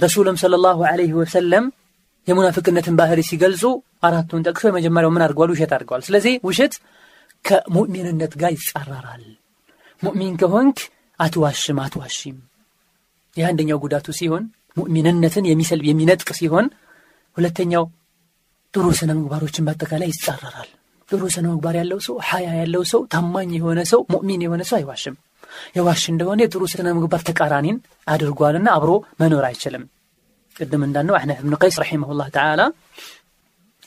ረሱልም 0.00 0.36
ሰለላሁ 0.42 0.78
ዐለይሂ 0.90 1.12
ወሰለም 1.20 1.64
የሙናፍቅነትን 2.26 2.94
ባህሪ 2.98 3.20
ሲገልጹ 3.28 3.62
አራቱን 4.02 4.44
ጠቅሶ 4.46 4.64
የመጀመሪያው 4.68 5.12
ምን 5.14 5.24
አድርገዋል? 5.26 5.50
ውሸት 5.54 5.72
አድርገዋል። 5.76 6.02
ስለዚህ 6.06 6.34
ውሸት 6.48 6.74
ከሙእሚንነት 7.44 8.32
ጋር 8.40 8.50
ይጻረራል። 8.56 9.24
ሙእሚን 10.02 10.34
ከሆንክ 10.40 10.78
አትዋሽም፣ 11.20 11.78
አትዋሺም። 11.84 12.38
ይህ 13.36 13.44
አንደኛው 13.48 13.78
ጉዳቱ 13.84 14.06
ሲሆን 14.18 14.44
ሙእሚንነትን 14.76 15.44
የሚሰልብ 15.48 15.84
የሚነጥቅ 15.88 16.28
ሲሆን 16.38 16.66
ሁለተኛው 17.36 17.84
ጥሩ 18.74 18.86
ስነ 18.98 19.10
ምግባሮችን 19.18 19.64
በአጠቃላይ 19.66 20.08
ይጻረራል 20.12 20.68
ጥሩ 21.08 21.22
ስነ 21.34 21.44
ምግባር 21.50 21.74
ያለው 21.80 21.98
ሰው 22.06 22.16
ሀያ 22.28 22.48
ያለው 22.60 22.82
ሰው 22.92 23.00
ታማኝ 23.12 23.50
የሆነ 23.56 23.80
ሰው 23.90 24.00
ሙእሚን 24.12 24.40
የሆነ 24.46 24.62
ሰው 24.70 24.76
አይዋሽም 24.78 25.16
የዋሽ 25.76 26.02
እንደሆነ 26.12 26.40
የጥሩ 26.44 26.62
ስነ 26.72 26.88
ምግባር 26.96 27.22
ተቃራኒን 27.28 27.76
አድርጓልና 28.06 28.68
አብሮ 28.76 28.90
መኖር 29.20 29.44
አይችልም 29.48 29.84
ቅድም 30.56 30.82
እንዳልነው 30.86 31.14
አሕነፍ 31.18 31.38
ብን 31.44 31.54
ቀይስ 31.62 31.76
ረሒመሁላህ 31.82 32.28
ተዓላ 32.36 32.60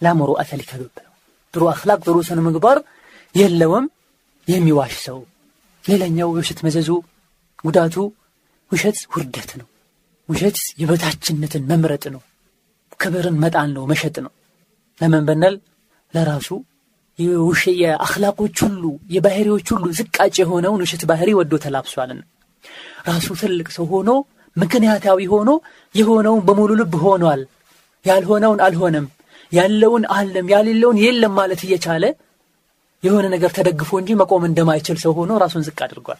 ላሙሩ 0.01 0.31
አተል 0.41 0.61
ከብብ 0.69 0.95
ጥሩ 1.53 1.63
አክላቅ 1.73 1.99
ጥሩ 2.07 2.17
ስነ 2.27 2.39
ምግባር 2.47 2.77
የለውም 3.35 3.85
የሚዋሽ 4.47 4.95
ሰው 5.07 5.19
ሌላኛው 5.83 6.29
የውሸት 6.31 6.59
መዘዙ 6.65 6.89
ጉዳቱ 7.63 7.95
ውሸት 8.71 8.97
ውርደት 9.13 9.51
ነው 9.59 9.67
ውሸት 10.29 10.57
የበታችነትን 10.81 11.63
መምረጥ 11.71 12.03
ነው 12.15 12.21
ክብርን 13.01 13.37
መጣን 13.43 13.69
ነው 13.75 13.83
መሸጥ 13.91 14.15
ነው 14.25 14.31
ለምን 15.01 15.23
ብንል 15.29 15.55
ለራሱ 16.13 16.49
የውሽ 17.19 17.61
የአክላቆች 17.81 18.57
ሁሉ 18.65 18.83
የባህሪዎች 19.15 19.67
ሁሉ 19.73 19.85
ዝቃጭ 19.97 20.35
የሆነውን 20.41 20.83
ውሸት 20.85 21.03
ባህሪ 21.09 21.29
ወዶ 21.39 21.53
ተላብሷልና 21.63 22.21
ራሱ 23.09 23.27
ትልቅ 23.41 23.67
ሰው 23.77 23.85
ሆኖ 23.93 24.09
ምክንያታዊ 24.55 25.19
ሆኖ 25.31 25.49
የሆነውን 25.95 26.41
በሙሉ 26.47 26.71
ልብ 26.79 26.93
ሆኗል። 27.03 27.41
ያልሆነውን 28.05 28.59
አልሆነም። 28.65 29.07
ያለውን 29.51 30.03
አለም 30.15 30.47
ያሌለውን 30.53 30.97
የለም 31.03 31.33
ማለት 31.39 31.61
እየቻለ 31.65 32.03
የሆነ 33.03 33.25
ነገር 33.33 33.51
ተደግፎ 33.57 33.91
እንጂ 33.99 34.11
መቆም 34.21 34.43
እንደማይችል 34.47 34.97
ሰው 35.03 35.11
ሆኖ 35.17 35.31
ራሱን 35.43 35.63
ዝቅ 35.67 35.79
አድርጓል። 35.85 36.19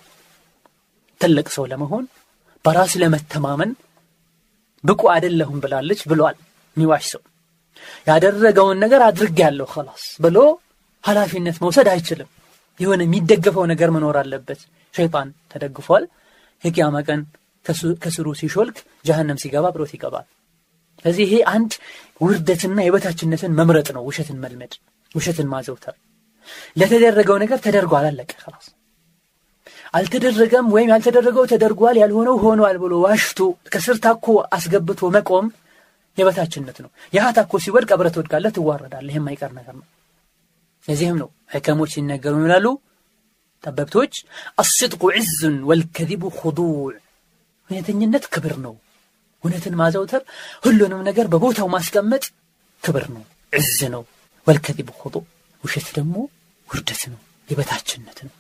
ትልቅ 1.21 1.47
ሰው 1.55 1.65
ለመሆን 1.71 2.05
በራስ 2.65 2.93
ለመተማመን 3.01 3.71
ብቁ 4.84 5.01
አይደለሁም 5.13 5.61
ብላለች 5.63 6.01
ብሏል 6.09 6.38
ሚዋሽ 6.77 7.05
ሰው። 7.13 7.21
ያደረገውን 8.07 8.77
ነገር 8.84 9.01
አድርግ 9.07 9.38
ያለው 9.43 9.67
ኸላስ 9.73 10.03
ብሎ 10.19 10.38
ኃላፊነት 11.03 11.57
መውሰድ 11.63 11.88
አይችልም። 11.93 12.30
የሆነ 12.80 13.01
የሚደገፈው 13.05 13.65
ነገር 13.71 13.89
መኖር 13.95 14.17
አለበት። 14.21 14.59
ሸይጣን 14.93 15.30
ተደግፏል። 15.51 16.03
የቅያማ 16.63 16.97
ቀን 17.07 17.21
ከስሩ 18.03 18.28
ሲሾልክ 18.39 18.78
ጀሃነም 19.05 19.39
ሲገባ 19.43 19.65
ብሮት 19.76 19.91
ይገባል። 19.95 20.28
ስለዚህ 20.99 21.24
ይሄ 21.26 21.34
አንድ 21.53 21.72
ውርደትና 22.22 22.80
የበታችነትን 22.86 23.55
መምረጥ 23.59 23.88
ነው 23.97 24.03
ውሸትን 24.09 24.38
መልመድ 24.43 24.74
ውሸትን 25.11 25.47
ማዘውተር። 25.51 25.95
ለተደረገው 26.80 27.38
ነገር 27.43 27.59
ተደርጓል 27.65 28.05
አለቀ 28.09 28.32
ላስ 28.45 28.67
አልተደረገም 29.93 30.67
ወይም 30.74 30.89
ያልተደረገው 30.93 31.45
ተደርጓል 31.51 31.95
ያልሆነው 32.01 32.36
ሆኗል 32.43 32.78
ብሎ 32.84 32.93
ዋሽቶ 33.05 33.39
ከስር 33.74 33.97
ታኮ 34.03 34.26
አስገብቶ 34.55 35.01
መቆም 35.15 35.45
የበታችነት 36.17 36.78
ነው። 36.84 36.89
ያህ 37.13 37.28
ታኮ 37.38 37.61
ሲወድቅ 37.63 37.89
አብረት 37.95 38.15
ወድቃለህ 38.20 38.53
ትዋረዳለህ። 38.55 39.15
የማይቀር 39.17 39.51
ነገር 39.59 39.76
ነው። 39.80 39.86
ለዚህም 40.88 41.17
ነው 41.22 41.30
ሕከሞች 41.53 41.91
ሲነገሩ 41.95 42.36
ይላሉ? 42.43 42.67
ጠበብቶች 43.63 44.13
አስድቁ 44.61 45.01
ዕዝን 45.15 45.55
ወልከዚቡ 45.70 46.24
ሁዱዕ 46.38 46.76
እውነተኝነት 47.70 48.26
ክብር 48.34 48.53
ነው። 48.59 48.74
እውነትን 49.43 49.76
ማዘውተር 49.76 50.22
ሁሉንም 50.63 51.01
ነገር 51.03 51.26
በቦታው 51.34 51.67
ማስቀመጥ 51.67 52.24
ክብር 52.84 53.05
ነው። 53.15 53.24
ዕዝ 53.53 53.78
ነው። 53.93 54.03
ወልከዚቡ 54.47 54.89
ሁዱዕ 55.01 55.24
ውሸት 55.63 55.88
ደግሞ 55.97 56.15
ውርደት 56.70 57.01
ነው። 57.13 57.20
የበታችነት 57.49 58.20
ነው። 58.26 58.34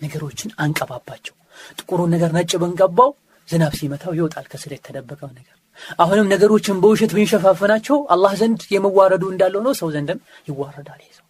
ነገሮችን 0.00 0.50
አንቀባባቸው። 0.58 1.34
ጥቁሩን 1.78 2.10
ነገር 2.14 2.30
ነጭ 2.32 2.52
ብንቀባው 2.62 3.10
ዝናብ 3.48 3.72
ሲመታው 3.78 4.12
ይወጣል 4.16 4.46
ከስር 4.52 4.72
የተደበቀው 4.74 5.30
ነገር። 5.30 5.56
አሁንም 5.98 6.30
ነገሮችን 6.32 6.80
በውሸት 6.82 7.12
ብንሸፋፈናቸው 7.16 7.96
አላህ 8.14 8.32
ዘንድ 8.40 8.60
የመዋረዱ 8.74 9.24
እንዳለው 9.32 9.60
ነው 9.66 9.72
ሰው 9.80 9.88
ዘንድም 9.94 10.18
ይዋረዳል 10.48 11.00
ይሄ 11.04 11.10
ሰው። 11.18 11.26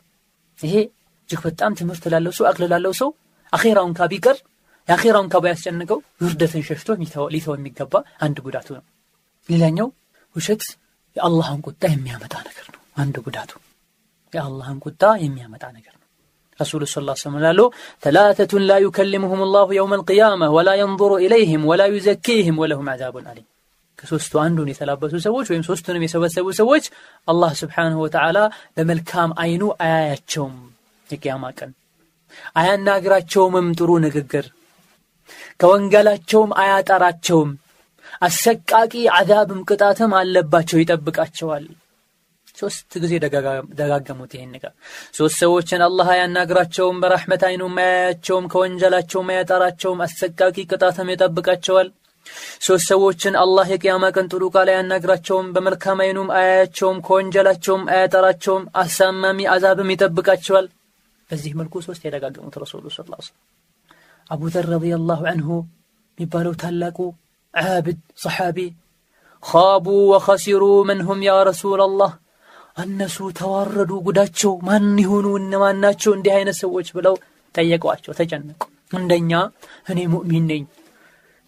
ይሄ 0.59 0.75
እጅግ 1.29 1.41
በጣም 1.47 1.77
ትምህርት 1.79 2.05
ላለው 2.12 2.33
ሰው 2.39 2.47
አቅል 2.51 2.64
ላለው 2.72 2.93
ሰው 3.01 3.11
አኼራውን 3.53 3.95
ካቢቀር 3.99 4.37
የአኼራውን 4.89 5.28
ካባ 5.32 5.45
ያስጨንቀው 5.53 5.99
ውርደትን 6.22 6.64
ሸሽቶ 6.68 6.89
ሊተው 7.35 7.55
የሚገባ 7.57 7.95
አንድ 8.20 8.39
ጉዳቱ 8.47 8.68
ነው። 8.76 8.85
ሌላኛው 9.49 9.89
ውሸት 10.37 10.62
የአላህን 11.16 11.61
ቁጣ 11.66 11.82
የሚያመጣ 11.93 12.35
ነገር 12.49 12.66
ነው። 12.74 12.80
አንድ 13.03 13.16
ጉዳቱ 13.26 13.53
የአላህን 14.32 14.78
ቁጣ 14.85 15.03
የሚያመጣ 15.24 15.64
ነገር 15.76 15.95
ነው። 15.95 16.03
ረሱሉ 16.61 16.82
ስ 16.87 17.03
ላ 17.03 17.14
ስለም 17.20 17.37
ላሉ 17.45 17.61
ተላተቱን 18.03 18.64
ላ 18.68 18.74
ዩከልሙሁም 18.85 19.41
ላሁ 19.55 19.68
የውም 19.76 19.93
አልቅያማ 19.97 20.49
ወላ 20.57 20.70
የንظሩ 20.80 21.12
ኢለይህም 21.24 21.62
ወላ 21.70 21.82
ዩዘኪህም 21.93 22.59
ወለሁም 22.62 22.89
አዛቡን 22.93 23.26
አሊም። 23.30 23.47
ከሶስቱ 23.99 24.35
አንዱን 24.43 24.68
የተላበሱ 24.70 25.14
ሰዎች 25.26 25.47
ወይም 25.53 25.64
ሶስቱንም 25.68 26.05
የሰበሰቡ 26.05 26.47
ሰዎች 26.61 26.85
አላህ 27.28 27.53
ስብሓንሁ 27.61 27.99
ወተዓላ 28.05 28.39
በመልካም 28.76 29.32
አይኑ 29.43 29.62
አያያቸውም 29.85 30.55
የቅያማ 31.07 31.45
ቀን። 31.59 31.72
አያናግራቸውምም 32.61 33.68
ጥሩ 33.78 33.91
ንግግር 34.05 34.47
ከወንገላቸውም 35.61 36.53
አያጠራቸውም 36.61 37.51
አሰቃቂ 38.22 38.72
አዛብም 39.16 39.62
ቅጣትም 39.68 40.12
አለባቸው 40.18 40.79
ይጠብቃቸዋል። 40.81 41.64
ሶስት 42.59 42.93
ጊዜ 43.03 43.12
ደጋገሙት 43.79 44.33
ይህን 44.37 44.51
ነገር። 44.57 44.72
ሶስት 45.16 45.37
ሰዎችን 45.43 45.81
አላህ 45.87 46.09
አያናግራቸውም 46.12 47.01
በራሕመት 47.03 47.43
አይኑም 47.49 47.75
አያያቸውም 47.83 48.45
ከወንጀላቸውም 48.53 49.31
አያጠራቸውም 49.33 50.03
አሰቃቂ 50.07 50.57
ቅጣትም 50.66 51.11
ይጠብቃቸዋል። 51.12 51.89
ሶስት 52.61 52.87
ሰዎችን 52.89 53.35
አላህ 53.37 53.66
የቅያማ 53.72 54.05
ቀን 54.16 54.29
ጥሩ 54.33 54.45
ቃል 54.55 54.68
አያናግራቸውም 54.72 55.51
በመልካም 55.57 55.99
አይኑም 56.05 56.31
አያያቸውም 56.37 57.03
ከወንጀላቸውም 57.07 57.83
አያጠራቸውም 57.95 58.64
አሳማሚ 58.83 59.49
አዛብም 59.55 59.93
ይጠብቃቸዋል። 59.95 60.68
በዚህ 61.31 61.53
መልኩ 61.61 61.83
ሶስት 61.87 62.03
የደጋገሙት 62.07 62.57
ረሱሉ 62.62 62.85
ስ 62.91 63.01
ላ 64.27 64.31
አቡ 64.31 64.43
ዘር 64.53 64.66
ረዲየላሁ 64.72 65.20
አንሁ 65.31 65.49
የሚባለው 66.18 66.55
ታላቁ 66.62 66.99
ዓብድ 67.55 67.99
ሰሓቢ 68.22 68.59
ኻቡ 69.43 69.87
ወኸሲሩ 70.12 70.62
መንሁም 70.91 71.20
ያ 71.27 71.33
ረሱላላህ 71.51 72.12
እነሱ 72.85 73.16
ተዋረዱ 73.39 73.93
ጉዳቸው 74.07 74.53
ማን 74.68 74.87
ይሆኑ 75.03 75.27
እነማን 75.41 75.77
ናቸው 75.85 76.12
እንዲህ 76.16 76.33
አይነት 76.39 76.57
ሰዎች 76.62 76.89
ብለው 76.97 77.14
ጠየቋቸው 77.55 78.14
ተጨነቁ። 78.18 78.61
እንደኛ 78.93 79.33
እኔ 79.91 80.01
ሙእሚን 80.14 80.47
ነኝ 80.51 80.62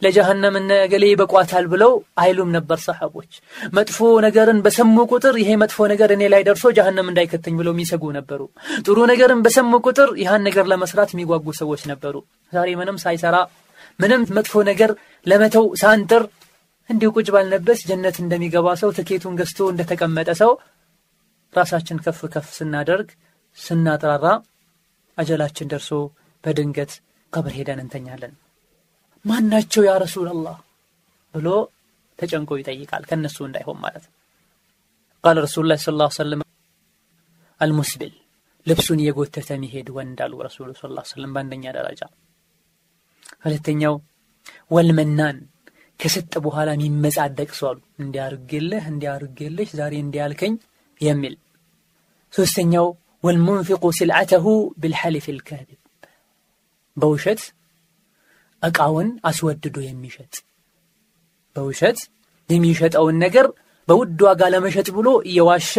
ለጀሃነም 0.02 0.54
እነ 0.60 0.70
እገሌ 0.86 1.04
ይበቋታል 1.10 1.66
ብለው 1.72 1.92
አይሉም 2.22 2.50
ነበር 2.56 2.78
ሰሓቦች። 2.84 3.30
መጥፎ 3.76 3.96
ነገርን 4.24 4.58
በሰሙ 4.64 4.96
ቁጥር 5.12 5.34
ይሄ 5.42 5.50
መጥፎ 5.62 5.86
ነገር 5.92 6.10
እኔ 6.16 6.22
ላይ 6.34 6.42
ደርሶ 6.48 6.72
ጀሃነም 6.78 7.08
እንዳይከተኝ 7.10 7.54
ብለው 7.60 7.74
የሚሰጉ 7.74 8.04
ነበሩ። 8.18 8.40
ጥሩ 8.86 8.98
ነገርን 9.12 9.42
በሰሙ 9.46 9.72
ቁጥር 9.86 10.10
ይህን 10.22 10.44
ነገር 10.48 10.66
ለመስራት 10.72 11.12
የሚጓጉ 11.14 11.54
ሰዎች 11.60 11.84
ነበሩ። 11.92 12.14
ዛሬ 12.52 12.68
ምንም 12.80 12.98
ሳይሰራ 13.04 13.36
ምንም 13.98 14.22
መጥፎ 14.38 14.54
ነገር 14.70 14.90
ለመተው 15.26 15.66
ሳንጥር 15.82 16.24
እንዲሁ 16.90 17.08
ቁጭ 17.16 17.28
ባልነበስ 17.34 17.80
ጀነት 17.88 18.16
እንደሚገባ 18.22 18.74
ሰው 18.82 18.90
ትኬቱን 18.98 19.36
ገዝቶ 19.40 19.60
እንደተቀመጠ 19.72 20.30
ሰው 20.42 20.52
ራሳችን 21.54 22.02
ከፍ 22.04 22.20
ከፍ 22.34 22.48
ስናደርግ 22.58 23.08
ስናጥራራ 23.58 24.26
አጀላችን 25.18 25.70
ደርሶ 25.72 25.90
በድንገት 26.44 26.92
ቀብር 27.32 27.54
ሄደን 27.58 27.80
እንተኛለን 27.84 28.34
ማናቸው 29.26 29.82
ያ 29.86 29.92
ረሱላላህ? 29.98 30.56
ብሎ 31.34 31.48
ተጨንቆ 32.18 32.50
ይጠይቃል። 32.58 33.02
ከነሱ 33.08 33.36
እንዳይሆን 33.46 33.78
ማለት 33.84 34.04
ነው። 34.06 34.12
ቃል 35.24 35.36
ረሱሉ 35.44 35.64
ላ 35.66 35.76
ስለ 35.84 36.02
ሰለም 36.16 36.40
አልሙስብል 37.60 38.12
ልብሱን 38.66 39.00
እየጎተተ 39.02 39.48
ሚሄድ 39.62 39.88
ወንድ 39.96 40.18
አሉ 40.24 40.32
ረሱሉ 40.46 40.68
ስ 40.74 40.82
ሰለም 41.10 41.32
በአንደኛ 41.34 41.64
ደረጃ። 41.76 42.00
ሁለተኛው 43.44 43.94
ወልመናን 44.70 45.36
ከሰጠ 46.00 46.32
በኋላ 46.46 46.70
የሚመጻደቅ 46.76 47.50
ሰው 47.58 47.68
አሉ። 47.70 47.78
እንዲያርግልህ 48.02 48.84
እንዲያርግልሽ 48.92 49.68
ዛሬ 49.78 49.94
እንዲያልከኝ 50.04 50.54
የሚል። 51.00 51.34
ሶስተኛው 52.32 52.86
ወልሙንፊቁ 53.24 53.84
ስልዓተሁ 53.98 54.46
ብልሐሊፍ 54.78 55.26
ልካذብ 55.36 55.78
በውሸት 56.96 57.40
እቃውን 58.66 59.08
አስወድዶ 59.24 59.76
የሚሸጥ። 59.84 60.34
በውሸት 61.56 61.98
የሚሸጠውን 62.50 63.16
ነገር 63.24 63.46
በውድ 63.88 64.20
ዋጋ 64.26 64.42
ለመሸጥ 64.52 64.88
ብሎ 64.96 65.08
እየዋሸ 65.28 65.72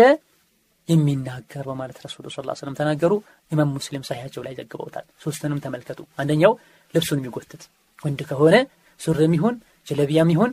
የሚናገር 0.90 1.64
በማለት 1.70 1.98
ረሱሉ 2.06 2.26
ስ 2.30 2.44
ስለም 2.60 2.76
ተናገሩ። 2.80 3.14
ኢማም 3.52 3.72
ሙስሊም 3.78 4.04
ሳያቸው 4.10 4.42
ላይ 4.46 4.54
ዘግበውታል። 4.60 5.06
ሶስትንም 5.24 5.60
ተመልከቱ። 5.66 6.00
አንደኛው 6.22 6.54
ልብሱን 6.94 7.20
የሚጎትት 7.22 7.64
ወንድ 8.00 8.22
ከሆነ 8.30 8.56
ሱርም 9.00 9.34
ይሁን 9.38 9.56
ጀለቢያም 9.88 10.32
ይሁን 10.34 10.52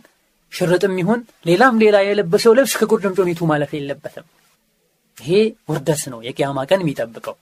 ሽርጥም 0.53 0.97
ይሁን 1.01 1.21
ሌላም 1.47 1.79
ሌላ 1.83 1.97
የለበሰው 2.05 2.53
ልብስ 2.59 2.75
ከቁርጭምጭሚቱ 2.81 3.41
ማለፍ 3.51 3.71
የለበትም። 3.77 4.27
ይሄ 5.19 5.31
ውርደት 5.69 6.03
ነው 6.13 6.21
የቅያማ 6.27 6.61
ቀን 6.71 6.83
የሚጠብቀው 6.85 7.35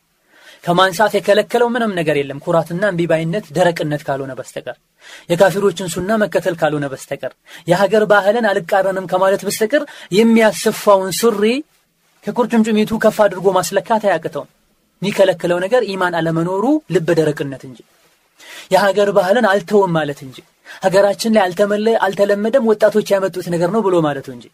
ከማንሳት 0.64 1.12
የከለከለው 1.16 1.68
ምንም 1.74 1.92
ነገር 1.98 2.16
የለም። 2.18 2.40
ኩራትና 2.44 2.82
እምቢባይነት 2.90 3.46
ደረቅነት 3.56 4.02
ካልሆነ 4.06 4.32
በስተቀር 4.38 4.76
የካፊሮችን 5.30 5.90
ሱና 5.94 6.10
መከተል 6.22 6.56
ካልሆነ 6.60 6.86
በስተቀር 6.92 7.32
የሀገር 7.70 8.04
ባህልን 8.12 8.48
አልቃረንም 8.50 9.08
ከማለት 9.12 9.42
በስተቀር 9.48 9.84
የሚያስፋውን 10.18 11.10
ሱሪ 11.20 11.44
ከቁርጭምጭሚቱ 12.24 13.00
ከፍ 13.04 13.18
አድርጎ 13.24 13.46
ማስለካት 13.58 14.02
አያቅተውም። 14.08 14.50
የሚከለክለው 15.02 15.58
ነገር 15.64 15.82
ኢማን 15.92 16.16
አለመኖሩ 16.18 16.64
ልብ 16.94 17.08
ደረቅነት 17.18 17.62
እንጂ 17.68 17.78
የሀገር 18.72 19.08
ባህልን 19.16 19.46
አልተውም 19.50 19.92
ማለት 19.96 20.20
እንጂ 20.26 20.36
ሀገራችን 20.84 21.34
ላይ 21.80 21.96
አልተለመደም 22.06 22.68
ወጣቶች 22.70 23.08
ያመጡት 23.14 23.46
ነገር 23.54 23.70
ነው 23.74 23.80
ብሎ 23.86 23.96
ማለቱ 24.06 24.28
እንጂ። 24.36 24.46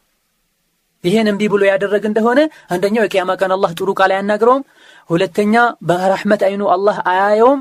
ይሄን 1.04 1.28
እምቢ 1.30 1.42
ብሎ 1.52 1.62
ያደረግ 1.70 2.04
እንደሆነ 2.09 2.40
አንደኛው 2.74 3.04
የቅያማ 3.04 3.32
ቀን 3.40 3.52
አላህ 3.56 3.70
ጥሩ 3.78 3.90
ቃል 3.98 4.12
አያናግረውም 4.14 4.62
ሁለተኛ 5.11 5.54
በረሕመት 5.88 6.42
አይኑ 6.48 6.62
አላህ 6.74 6.96
አያየውም። 7.11 7.61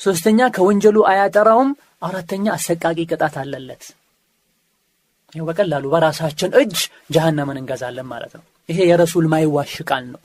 ሶስተኛ 0.00 0.40
ከወንጀሉ 0.56 0.96
አያጠራውም። 1.10 1.70
አራተኛ 2.02 2.46
አሰቃቂ 2.54 2.98
ቅጣት 3.10 3.34
አለለት። 3.42 3.84
ይኸው 5.32 5.46
በቀላሉ 5.48 5.84
በራሳችን 5.92 6.50
እጅ 6.60 6.76
ጀሃነምን 7.14 7.58
እንገዛለን 7.60 8.06
ማለት 8.12 8.32
ነው። 8.38 8.44
ይሄ 8.68 8.78
የረሱል 8.90 9.26
ማይዋሽ 9.32 9.74
ቃል 9.88 10.04
ነው። 10.12 10.20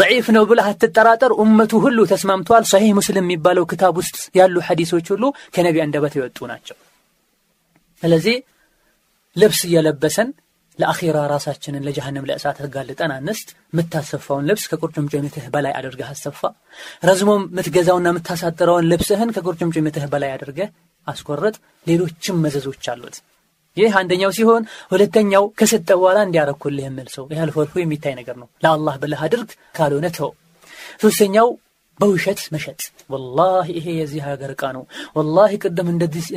ደዒፍ 0.00 0.26
ነው 0.36 0.44
ብለህ 0.48 0.66
አትጠራጠር። 0.70 1.32
ኡመቱ 1.40 1.72
ሁሉ 1.84 1.98
ተስማምተዋል። 2.10 2.64
ሰሒህ 2.72 2.90
ሙስሊም 2.98 3.24
የሚባለው 3.24 3.64
ክታብ 3.70 3.94
ውስጥ 4.00 4.16
ያሉ 4.38 4.56
ሐዲሶች 4.66 5.06
ሁሉ 5.14 5.24
ከነቢ 5.54 5.76
አንደበት 5.84 6.14
የወጡ 6.18 6.38
ናቸው። 6.50 6.76
ስለዚህ 8.02 8.36
ልብስ 9.36 9.60
እየለበሰን 9.68 10.28
ለአኼራ 10.78 11.18
ራሳችንን 11.32 11.84
ለጀሃነም 11.86 12.26
ለእሳት 12.28 12.58
አጋልጠን 12.64 13.12
አንስት። 13.16 13.48
የምታሰፋውን 13.72 14.46
ልብስ 14.48 14.64
ከቁርጭምጭሚትህ 14.70 15.44
በላይ 15.54 15.72
አድርገህ 15.78 16.08
አሰፋ። 16.12 16.40
ረዝሞም 17.02 17.42
የምትገዛውና 17.48 18.08
የምታሳጥረውን 18.12 18.88
ልብስህን 18.90 19.34
ከቁርጭምጭሚትህ 19.36 20.06
በላይ 20.14 20.32
አድርገህ 20.36 20.70
አስቆረጥ። 21.06 21.56
ሌሎችም 21.86 22.40
መዘዞች 22.44 22.86
አሉት። 22.92 23.16
ይህ 23.76 23.92
አንደኛው 24.00 24.32
ሲሆን 24.36 24.62
ሁለተኛው 24.90 25.44
ከሰጠ 25.58 25.88
በኋላ 25.98 26.18
እንዲያረኩልህ 26.26 26.84
የምል 26.86 27.08
ሰው። 27.14 27.24
ይህ 27.32 27.40
አልፎ 27.44 27.56
የሚታይ 27.82 28.14
ነገር 28.20 28.36
ነው። 28.42 28.48
ለአላህ 28.62 28.96
ብለህ 29.02 29.22
አድርግ 29.26 29.48
ካልሆነ 29.74 30.08
ተው። 30.18 30.30
ሶስተኛው 31.02 31.48
በውሸት 32.00 32.40
መሸጥ። 32.54 32.80
ወላሂ 33.10 33.66
ይሄ 33.78 33.86
የዚህ 33.98 34.22
ሀገር 34.28 34.50
ዕቃ 34.54 34.64
ነው። 34.76 34.84
ወላሂ 35.16 35.52
ቅድም 35.62 35.88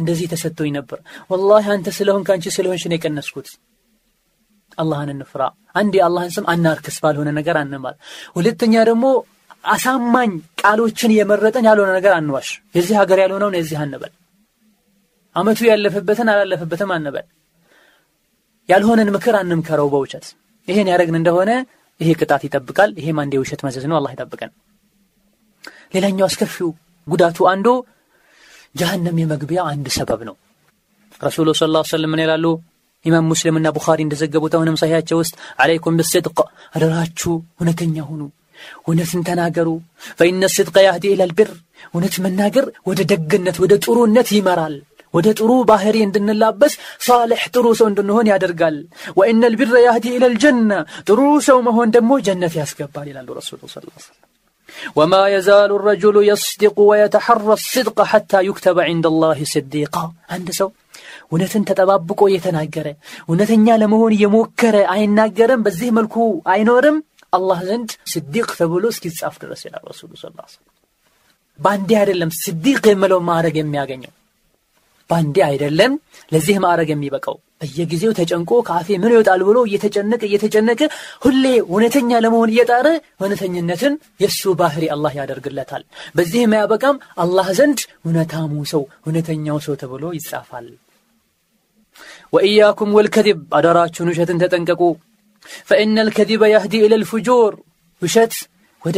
እንደዚህ 0.01 0.27
ተሰጥቶኝ 0.33 0.71
ነበር። 0.77 0.99
ወላሂ 1.31 1.65
አንተ 1.75 1.93
ስለሆን 1.97 2.25
ከአንቺ 2.27 2.53
ስለሆንሽ 2.57 2.85
የቀነስኩት 2.89 3.49
አላህን 4.77 5.09
እንፍራ። 5.13 5.41
አንድ 5.75 5.93
የአላህን 5.97 6.31
ስም 6.35 6.45
አናርክስ 6.53 6.97
ባልሆነ 7.03 7.29
ነገር 7.37 7.57
አንማል 7.61 7.95
ሁለተኛ 8.35 8.73
ደግሞ 8.89 9.05
አሳማኝ 9.65 10.31
ቃሎችን 10.61 11.11
የመረጠን 11.15 11.65
ያልሆነ 11.69 11.91
ነገር 11.97 12.13
አንዋሽ። 12.17 12.49
የዚህ 12.75 12.95
ሀገር 12.99 13.19
ያልሆነውን 13.23 13.57
የዚህ 13.59 13.77
አንበል። 13.83 14.13
አመቱ 15.35 15.59
ያለፈበትን 15.69 16.29
አላለፈበትም 16.33 16.91
አንበል። 16.95 17.25
ያልሆነን 18.69 19.11
ምክር 19.15 19.35
አንምከረው 19.41 19.89
በውሸት። 19.93 20.25
ይሄን 20.67 20.89
ያደረግን 20.91 21.17
እንደሆነ 21.19 21.51
ይሄ 21.99 22.09
ቅጣት 22.19 22.41
ይጠብቃል። 22.47 22.91
ይሄም 22.99 23.19
አንድ 23.21 23.33
የውሸት 23.37 23.61
መዘዝ 23.65 23.85
ነው። 23.91 23.97
አላህ 23.99 24.11
ይጠብቀን። 24.15 24.51
ሌላኛው 25.93 26.25
አስከፊው 26.27 26.69
ጉዳቱ 27.07 27.37
አንዱ 27.51 27.67
ጀሃነም 28.75 29.19
የመግቢያ 29.21 29.59
አንድ 29.69 29.87
ሰበብ 29.95 30.21
ነው። 30.29 30.35
ረሱሉ 31.21 31.49
صلى 31.59 31.69
الله 31.69 31.74
عليه 31.74 31.81
وسلم 31.91 32.11
ምን 32.13 32.21
ይላሉ 32.23 32.45
ኢማም 33.07 33.29
ሙስሊምና 33.31 33.67
ቡኻሪ 33.75 33.99
እንደዘገቡት 34.05 34.55
አሁንም 34.57 34.79
ሰሒሓቸው 34.81 35.19
ውስጥ 35.21 35.33
عليكم 35.63 35.97
بالصدق 35.99 36.37
አደራችሁ 36.75 37.33
እውነተኛ 37.59 37.95
ሁኑ 38.09 38.21
እውነትን 38.87 39.21
ተናገሩ 39.27 39.69
فإن 40.19 40.45
الصدق 40.55 40.75
يهدي 40.87 41.05
إلى 41.13 41.33
البر 41.39 41.49
እውነት 41.87 42.15
መናገር 42.25 42.65
ወደ 42.89 43.01
ደግነት 43.11 43.57
ወደ 43.63 43.73
ጥሩነት 43.85 44.29
ይመራል 44.37 44.75
ወደ 45.13 45.27
ጥሩ 45.39 45.51
ባህሪ 45.69 45.97
እንድንላበስ 46.05 46.73
ሳሌሕ 47.07 47.43
ጥሩ 47.53 47.65
ሰው 47.79 47.87
እንድንሆን 47.91 48.29
ያደርጋል 48.31 48.77
وإن 49.19 49.43
البر 49.53 49.75
يهدي 49.87 50.07
إلى 50.15 50.35
الجنة 50.43 50.71
ጥሩ 51.07 51.19
ሰው 51.47 51.59
መሆን 51.67 51.93
ደግሞ 51.95 52.19
ጀነት 52.27 52.55
ያስገባል 52.61 53.07
ይላሉ 53.11 53.29
ረሱሉ 53.39 53.61
ስ 53.73 53.77
وما 54.97 55.13
يزال 55.33 55.73
الرجل 55.85 56.17
يصدق 56.27 56.77
ويتحرى 56.89 57.55
الصدق 57.65 57.99
حتى 58.11 58.41
يكتب 58.49 58.77
عند 58.87 59.05
الله 59.21 59.39
صديقا 59.53 59.95
አንድ 60.35 60.49
ሰው 60.59 60.69
እውነትን 61.31 61.65
ተጠባብቆ 61.69 62.21
እየተናገረ 62.29 62.87
እውነተኛ 63.25 63.77
ለመሆን 63.81 64.15
እየሞከረ 64.15 64.75
አይናገርም 64.93 65.63
በዚህ 65.65 65.89
መልኩ 65.97 66.15
አይኖርም። 66.51 66.97
አላህ 67.33 67.59
ዘንድ 67.67 67.89
ስዲቅ 68.11 68.47
ተብሎ 68.59 68.85
እስኪጻፍ 68.93 69.35
ድረስ 69.41 69.61
ይላል 69.67 69.83
ረሱሉ 69.91 70.11
ስ 70.15 70.25
በአንዴ 71.59 71.91
አይደለም 71.99 72.31
ስዲቅ 72.39 72.83
የምለው 72.89 73.19
ማዕረግ 73.27 73.55
የሚያገኘው 73.59 74.13
በአንዴ 75.09 75.37
አይደለም 75.47 75.91
ለዚህ 76.31 76.55
ማዕረግ 76.63 76.89
የሚበቃው። 76.93 77.35
በየጊዜው 77.61 78.11
ተጨንቆ 78.17 78.51
ካፌ 78.67 78.87
ምን 79.03 79.13
ይወጣል 79.13 79.41
ብሎ 79.47 79.57
እየተጨነቀ 79.67 80.21
እየተጨነቀ 80.27 80.81
ሁሌ 81.23 81.43
እውነተኛ 81.65 82.19
ለመሆን 82.25 82.51
እየጣረ 82.53 82.87
እውነተኝነትን 83.19 83.93
የእሱ 84.19 84.53
ባህሪ 84.59 84.83
አላህ 84.95 85.13
ያደርግለታል። 85.19 85.83
በዚህ 86.15 86.43
ማያበቃም 86.51 86.99
አላህ 87.17 87.47
ዘንድ 87.59 87.79
እውነታሙ 87.99 88.65
ሰው 88.73 88.83
እውነተኛው 89.01 89.59
ሰው 89.67 89.75
ተብሎ 89.83 90.05
ይጻፋል 90.17 90.67
ወኢያኩም 92.33 92.95
ወልከዚብ 92.97 93.39
አደራችሁን 93.57 94.09
ውሸትን 94.11 94.41
ተጠንቀቁ። 94.43 94.81
ፈኢነ 95.69 95.97
ልከዚበ 96.07 96.43
ያህዲ 96.53 96.73
ኢለ 96.85 96.93
ልፉጁር 97.01 97.53
ውሸት 98.01 98.33
ወደ 98.83 98.97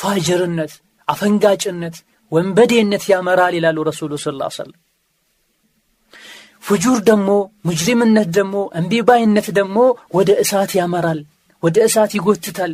ፋጅርነት 0.00 0.72
አፈንጋጭነት 1.08 1.96
ወንበዴነት 2.32 3.04
ያመራል 3.12 3.54
ይላሉ 3.58 3.78
ረሱሉ 3.88 4.12
ስ 4.16 4.26
ሰለም 4.56 4.78
ፍጁር 6.64 6.98
ደግሞ 7.08 7.30
ሙጅሪምነት 7.68 8.28
ደግሞ 8.36 8.56
እምቢባይነት 8.80 9.48
ደግሞ 9.58 9.78
ወደ 10.16 10.30
እሳት 10.42 10.70
ያመራል 10.78 11.20
ወደ 11.62 11.76
እሳት 11.88 12.12
ይጎትታል። 12.18 12.72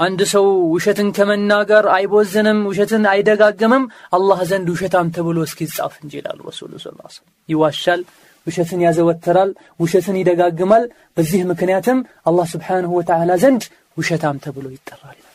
አንድ 0.00 0.20
ሰው 0.32 0.44
ውሸትን 0.74 1.08
ከመናገር 1.16 1.84
አይቦዝንም 1.96 2.58
ውሸትን 2.68 3.04
አይደጋግምም 3.10 3.84
አላህ 4.12 4.38
ዘንድ 4.50 4.68
ውሸታም 4.74 5.10
ተብሎ 5.16 5.38
እስኪጻፍ 5.46 5.94
እንጂ 6.02 6.12
ይላሉ 6.20 6.38
ረሱሉ 6.50 6.72
ስ 6.78 7.16
ይዋሻል 7.48 8.00
ውሸትን 8.46 8.80
ያዘወትራል 8.84 9.50
ውሸትን 9.80 10.16
ይደጋግማል። 10.20 10.84
በዚህ 11.16 11.40
ምክንያትም 11.50 11.98
አላህ 12.26 12.46
ስብሓንሁ 12.52 12.90
ወተዓላ 12.98 13.32
ዘንድ 13.42 13.62
ውሸታም 13.98 14.36
ተብሎ 14.44 14.66
ይጠራል። 14.74 15.16
ይላል 15.18 15.28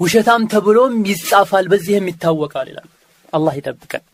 ውሸታም 0.00 0.42
ተብሎም 0.52 0.94
ይጻፋል 1.10 1.66
በዚህም 1.72 2.08
ይታወቃል 2.10 2.68
ይላል። 2.72 2.88
አላህ 3.32 3.54
ይጠብቀን። 3.58 4.04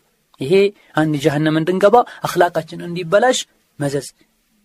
ይሄ 0.41 0.53
አንድ 0.95 1.13
ጀሃነም 1.23 1.57
እንድንገባ 1.59 1.95
አክላቃችን 2.25 2.85
እንዲበላሽ 2.87 3.39
መዘዝ 3.79 4.07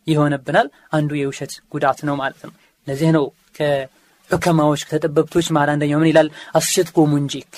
ይሆነብናል 0.06 0.66
አንዱ 0.92 1.10
የውሸት 1.18 1.52
ጉዳት 1.72 1.98
ነው 2.08 2.14
ማለት 2.20 2.40
ነው። 2.46 2.52
ለዚህ 2.86 3.10
ነው 3.16 3.24
ከሑከማዎች 3.58 4.82
ከተጠበብቶች 4.84 5.46
መሃል 5.54 5.70
አንደኛው 5.74 6.00
ምን 6.02 6.10
ይላል? 6.10 6.28
አስድቁ 6.54 6.96
ሙንጂክ 7.12 7.50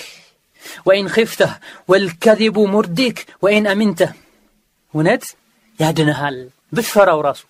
ወኢን 0.86 1.08
ኺፍተህ 1.14 1.52
ወልከዚቡ 1.88 2.56
ሙርዲክ 2.74 3.16
ወኢን 3.42 3.66
አሚንተህ። 3.72 4.12
እውነት 4.94 5.24
ያድንሃል። 5.82 6.36
ብትፈራው 6.72 7.20
ራሱ 7.26 7.42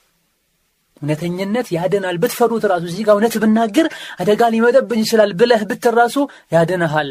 እውነተኝነት 1.03 1.69
ያድናል። 1.77 2.17
ብትፈሩት 2.23 2.65
ራሱ 2.73 2.85
እዚህ 2.91 3.05
ጋር 3.07 3.15
እውነት 3.17 3.35
ብናገር 3.43 3.87
አደጋ 4.21 4.43
ሊመጠብኝ 4.55 5.01
ይችላል 5.05 5.31
ብለህ 5.41 5.63
ብትር 5.71 5.95
ራሱ 6.01 6.17
ያድንሃል። 6.53 7.11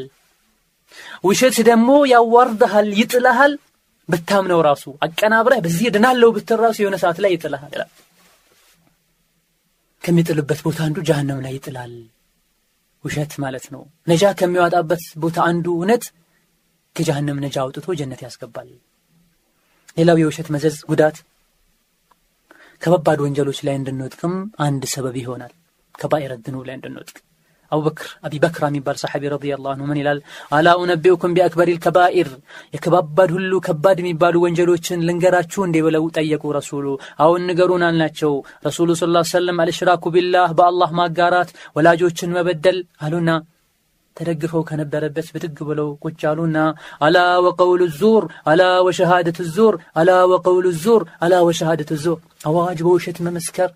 ውሸት 1.24 1.58
ደግሞ 1.70 1.90
ያዋርድሃል 2.14 2.88
ይጥልሃል። 3.02 3.54
ብታምነው 4.10 4.62
ራሱ 4.68 4.84
አቀናብረህ 5.06 5.60
በዚህ 5.66 5.92
ድናለው 5.96 6.32
ራሱ 6.64 6.78
የሆነ 6.82 6.96
ሰዓት 7.04 7.18
ላይ 7.24 7.32
ይጥልሃል 7.36 7.74
ከሚጥልበት 10.04 10.60
ቦታ 10.66 10.80
አንዱ 10.88 11.00
ጀሃነም 11.08 11.40
ላይ 11.46 11.54
ይጥላል። 11.58 11.94
ውሸት 13.04 13.34
ማለት 13.44 13.66
ነው። 13.74 13.82
ነጃ 14.08 14.24
ከሚዋጣበት 14.40 15.04
ቦታ 15.24 15.38
አንዱ 15.50 15.66
እውነት 15.76 16.04
ከጀሃነም 16.96 17.38
ነጃ 17.44 17.56
አውጥቶ 17.64 17.94
ጀነት 18.00 18.22
ያስገባል 18.26 18.70
ሌላው 19.98 20.18
የውሸት 20.20 20.48
መዘዝ 20.54 20.76
ጉዳት? 20.90 21.18
ከባባድ 22.82 23.20
ወንጀሎች 23.24 23.60
ላይ 23.68 23.76
እንድንወጥቅም 23.78 24.34
አንድ 24.60 24.84
ሰበብ 24.94 25.18
ይሆናል። 25.22 25.52
ከባኢረ 25.96 26.32
ላይ 26.68 26.76
እንድንወጥቅ። 26.78 27.18
አቡበክር 27.72 28.08
አቢ 28.26 28.34
በክራ 28.44 28.64
የሚባል 28.70 28.98
ሰሓቢ 29.02 29.24
ረዲየላሁ 29.34 29.70
አንሁ 29.74 29.86
ምን 29.90 30.00
ይላል? 30.02 30.20
አላ 30.52 30.68
ኡነቢኡኩም 30.80 31.36
ቢአክበር 31.36 31.68
ልከባኢር 31.72 32.30
የከባባድ 32.74 33.30
ሁሉ 33.36 33.52
ከባድ 33.68 33.98
የሚባሉ 34.02 34.36
ወንጀሎችን 34.44 35.06
ልንገራችሁ 35.08 35.62
እንዴ 35.68 35.78
ብለው 35.86 36.06
ጠየቁ 36.18 36.44
ረሱሉ። 36.58 36.86
አሁን 37.20 37.48
ንገሩን 37.50 37.86
አልናቸው። 37.90 38.34
ረሱሉ 38.68 38.90
ስ 38.94 39.06
ሰለም 39.32 39.62
አልሽራኩ 39.64 40.04
ቢላህ 40.16 40.50
በአላህ 40.60 40.92
ማጋራት 41.00 41.52
ወላጆችን 41.76 42.36
መበደል 42.38 42.80
አሉና 43.02 43.30
ተደግፈው 44.18 44.64
ከነበረበት 44.70 45.28
ብድግ 45.34 45.60
ብለው 45.70 45.90
ቁጭ 46.04 46.22
አሉና 46.30 46.58
አላ 47.02 47.18
ወቀውሉ 47.46 47.82
ዙር 48.00 48.24
አላ 48.52 48.64
ወሸሃደት 48.88 49.40
ዙር 49.56 49.76
አላ 49.96 50.12
ወቀውሉ 50.32 50.68
ዙር 50.84 51.04
አላ 51.26 51.44
ወሸሃደት 51.48 51.92
ዙር። 52.04 52.20
አዋጅ 52.48 52.80
በውሸት 52.88 53.20
መመስከር 53.28 53.70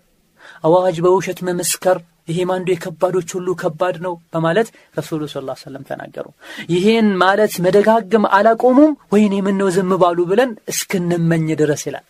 አዋጅ 0.64 0.96
በውሸት 1.04 1.40
መመስከር 1.48 1.98
ይሄም 2.28 2.50
አንዱ 2.54 2.68
የከባዶች 2.72 3.28
ሁሉ 3.36 3.48
ከባድ 3.60 3.96
ነው 4.04 4.14
በማለት 4.32 4.68
ረሱሉ 4.98 5.22
ስ 5.28 5.34
ሰለም 5.62 5.82
ተናገሩ። 5.90 6.26
ይሄን 6.74 7.08
ማለት 7.22 7.54
መደጋግም 7.66 8.24
አላቆሙም 8.38 8.92
ወይን 9.12 9.34
የምነው 9.38 9.68
ዝም 9.76 9.92
ባሉ 10.02 10.18
ብለን 10.30 10.52
እስክንመኝ 10.72 11.46
ድረስ 11.62 11.84
ይላል። 11.88 12.06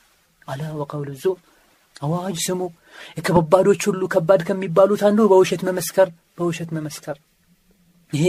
አላ 0.49 0.63
ወቀውል 0.81 1.11
ዙር 1.23 1.39
አዋጅ 2.01 2.37
ስሙ። 2.47 2.61
የከባዶች 3.19 3.83
ሁሉ 3.91 4.03
ከባድ 4.15 4.41
ከሚባሉት 4.49 5.03
አንዱ 5.09 5.21
በውሸት 5.33 5.63
መመስከር 5.69 6.09
በውሸት 6.39 6.71
መመስከር 6.77 7.17
ይሄ 8.13 8.27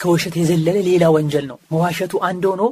ከውሸት 0.00 0.34
የዘለለ 0.38 0.76
ሌላ 0.88 1.04
ወንጀል 1.14 1.44
ነው። 1.50 1.58
መዋሸቱ 1.72 2.14
አንድ 2.28 2.44
ሆኖ 2.50 2.62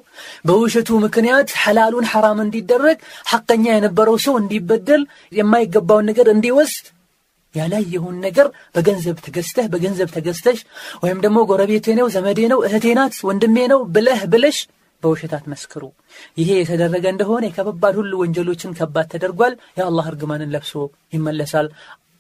በውሸቱ 0.49 0.99
ምክንያት 1.05 1.51
ሐላሉን 1.63 2.09
ሐራም 2.13 2.39
እንዲደረግ 2.45 2.99
ሐቀኛ 3.31 3.65
የነበረው 3.75 4.17
ሰው 4.25 4.35
እንዲበደል 4.41 5.03
የማይገባውን 5.33 6.09
ነገር 6.11 6.29
እንዲወስድ 6.35 6.87
ያላየውን 7.55 8.17
ነገር 8.27 8.47
በገንዘብ 8.75 9.17
ተገዝተህ 9.27 9.67
በገንዘብ 9.73 10.09
ተገዝተሽ 10.15 10.61
ወይም 11.03 11.19
ደግሞ 11.25 11.39
ጎረቤቴ 11.51 11.87
ነው 11.99 12.07
ዘመዴ 12.15 12.41
ነው 12.53 12.61
እህቴ 12.69 12.87
ናት 12.99 13.17
ወንድሜ 13.29 13.57
ነው 13.73 13.81
ብለህ 13.95 14.23
ብለሽ 14.33 14.59
በውሸት 15.03 15.33
አትመስክሩ። 15.37 15.83
ይሄ 16.39 16.51
የተደረገ 16.59 17.05
እንደሆነ 17.13 17.45
የከባድ 17.49 17.95
ሁሉ 18.01 18.13
ወንጀሎችን 18.23 18.77
ከባድ 18.79 19.09
ተደርጓል። 19.13 19.55
የአላህ 19.79 20.07
እርግማንን 20.13 20.53
ለብሶ 20.55 20.73
ይመለሳል። 21.13 21.69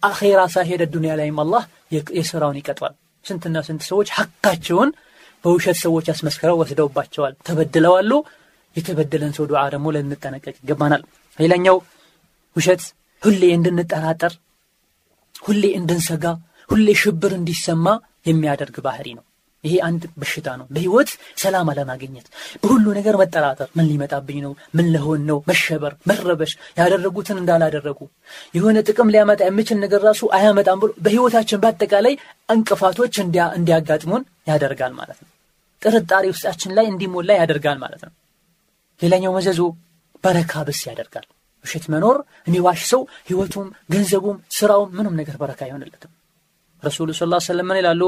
አኼራ 0.02 0.40
ሳሄደ 0.54 0.82
ዱንያ 0.94 1.12
ላይም 1.20 1.38
አላህ 1.44 1.62
የስራውን 2.16 2.60
ይቀጧል 2.60 2.94
ስንትና 3.24 3.58
ስንት 3.66 3.82
ሰዎች 3.90 4.08
ሐቃቸውን 4.16 4.90
በውሸት 5.44 5.78
ሰዎች 5.84 6.06
አስመስክረው 6.12 6.58
ወስደውባቸዋል። 6.60 7.34
ተበድለዋሉ። 7.46 8.10
የተበደለን 8.76 9.32
ሰው 9.36 9.44
ዱዓ 9.50 9.60
ደግሞ 9.74 9.88
ልንጠነቀቅ 9.94 10.54
ይገባናል። 10.56 11.02
ሌላኛው 11.38 11.76
ውሸት 12.56 12.82
ሁሌ 13.22 13.42
እንድንጠራጠር 13.56 14.32
ሁሌ 15.42 15.64
እንድንሰጋ 15.78 16.24
ሁሌ 16.70 16.88
ሽብር 17.00 17.32
እንዲሰማ 17.38 17.86
የሚያደርግ 18.28 18.76
ባህሪ 18.86 19.08
ነው 19.18 19.24
ይሄ 19.64 19.74
አንድ 19.86 20.02
በሽታ 20.20 20.48
ነው። 20.60 20.66
በህይወት 20.70 21.10
ሰላም 21.36 21.68
አለማግኘት 21.72 22.26
በሁሉ 22.62 22.84
ነገር 22.98 23.14
መጠራጠር። 23.16 23.68
ምን 23.76 23.86
ሊመጣብኝ 23.90 24.38
ነው? 24.46 24.52
ምን 24.74 24.86
ለሆን 24.94 25.22
ነው? 25.26 25.38
መሸበር 25.50 25.92
መረበሽ 26.06 26.52
ያደረጉትን 26.80 27.40
እንዳላደረጉ። 27.42 28.00
የሆነ 28.54 28.76
ጥቅም 28.88 29.12
ሊያመጣ 29.14 29.40
የምችል 29.46 29.78
ነገር 29.84 30.02
ራሱ 30.08 30.22
አያመጣም 30.38 30.80
ብሎ 30.82 30.90
በህይወታችን 31.04 31.62
በአጠቃላይ 31.64 32.16
እንቅፋቶች 32.48 33.14
እንዲያጋጥሙን 33.56 34.22
ያደርጋል 34.48 34.92
ማለት 35.00 35.20
ነው። 35.22 35.30
ጥርጣሬ 35.82 36.24
ውስጣችን 36.32 36.74
ላይ 36.76 36.86
እንዲሞላ 36.90 37.30
ያደርጋል 37.40 37.78
ማለት 37.84 38.02
ነው። 38.06 38.12
ሌላኛው 39.00 39.32
መዘዙ 39.36 39.60
በረካ 40.24 40.62
ብስ 40.66 40.82
ያደርጋል። 40.88 41.26
ውሸት 41.64 41.84
መኖር 41.92 42.16
የሚዋሽ 42.46 42.80
ሰው 42.90 43.00
ህይወቱም 43.28 43.66
ገንዘቡም 43.92 44.36
ስራውም 44.50 44.90
ምንም 44.96 45.14
ነገር 45.20 45.36
በረካ 45.42 45.60
አይሆንለትም። 45.66 46.12
ረሱሉ 46.82 47.10
ስ 47.14 47.24
ሰለም 47.46 47.66
ምን 47.68 47.78
ይላሉ 47.80 48.02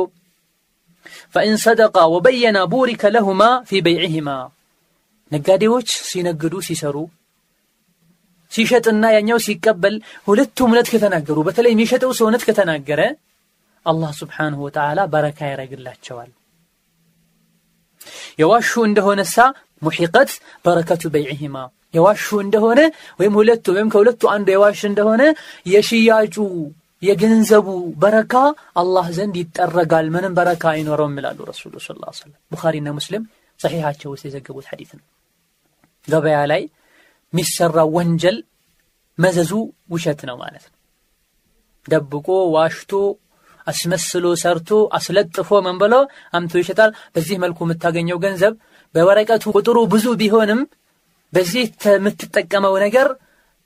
ፈኢን 1.35 1.57
ሰደቃ 1.65 1.97
ወበየና 2.15 2.59
ቡሪከ 2.73 3.13
ለሁማ 3.15 3.43
ፊ 3.69 3.81
በይዕህማ 3.87 4.31
ነጋዴዎች 5.33 5.91
ሲነግዱ 6.09 6.55
ሲሰሩ 6.67 6.97
ሲሸጥና 8.53 9.05
ያኛው 9.15 9.39
ሲቀበል 9.47 9.95
ሁለቱም 10.29 10.71
እውነት 10.71 10.89
ከተናገሩ 10.93 11.39
በተለይ 11.47 11.73
የሚሸጠው 11.75 12.11
ሰው 12.19 12.27
እውነት 12.27 12.43
ከተናገረ 12.49 13.01
አላህ 13.87 14.11
ስብሓንሁ 14.21 14.59
ወተዓላ 14.67 15.01
በረካ 15.13 15.39
ያደረግላቸዋል 15.51 16.31
የዋሹ 18.41 18.71
እንደሆነሳ 18.89 19.37
ሙሒቀት 19.83 20.31
በረከቱ 20.65 21.05
በይዕህማ 21.15 21.57
የዋሹ 21.95 22.27
እንደሆነ 22.45 22.81
ወይም 23.21 23.35
ሁለቱ 23.41 23.67
ወይም 23.77 23.89
ከሁለቱ 23.93 24.23
አንዱ 24.35 24.49
የዋሽ 24.55 24.81
እንደሆነ 24.91 25.23
የሽያጩ 25.67 26.37
የገንዘቡ 27.03 27.66
በረካ 28.03 28.34
አላህ 28.74 29.07
ዘንድ 29.16 29.34
ይጠረጋል። 29.40 30.07
ምንም 30.14 30.36
በረካ 30.38 30.64
አይኖረውም 30.72 31.16
ይላሉ 31.20 31.38
ረሱሉ 31.51 31.74
ስ 31.78 31.88
ሰለም 32.18 32.38
ቡኻሪና 32.53 32.88
ሙስሊም 32.99 33.24
ሰሒሓቸው 33.61 34.09
ውስጥ 34.14 34.24
የዘገቡት 34.28 34.66
ሐዲት 34.70 34.90
ነው። 34.99 35.05
ገበያ 36.09 36.38
ላይ 36.51 36.62
የሚሰራ 37.32 37.78
ወንጀል 37.97 38.36
መዘዙ 39.18 39.53
ውሸት 39.92 40.20
ነው 40.28 40.36
ማለት 40.42 40.64
ነው። 40.66 40.74
ደብቆ 41.86 42.26
ዋሽቶ 42.55 42.92
አስመስሎ 43.66 44.26
ሰርቶ 44.42 44.68
አስለጥፎ 44.97 45.49
ምን 45.66 45.76
ብሎ 45.82 45.94
አምቶ 46.32 46.53
ይሸጣል። 46.61 46.90
በዚህ 47.14 47.36
መልኩ 47.44 47.59
የምታገኘው 47.64 48.18
ገንዘብ 48.24 48.55
በወረቀቱ 48.94 49.44
ቁጥሩ 49.57 49.78
ብዙ 49.94 50.07
ቢሆንም 50.20 50.61
በዚህ 51.32 51.64
የምትጠቀመው 51.94 52.74
ነገር 52.84 53.09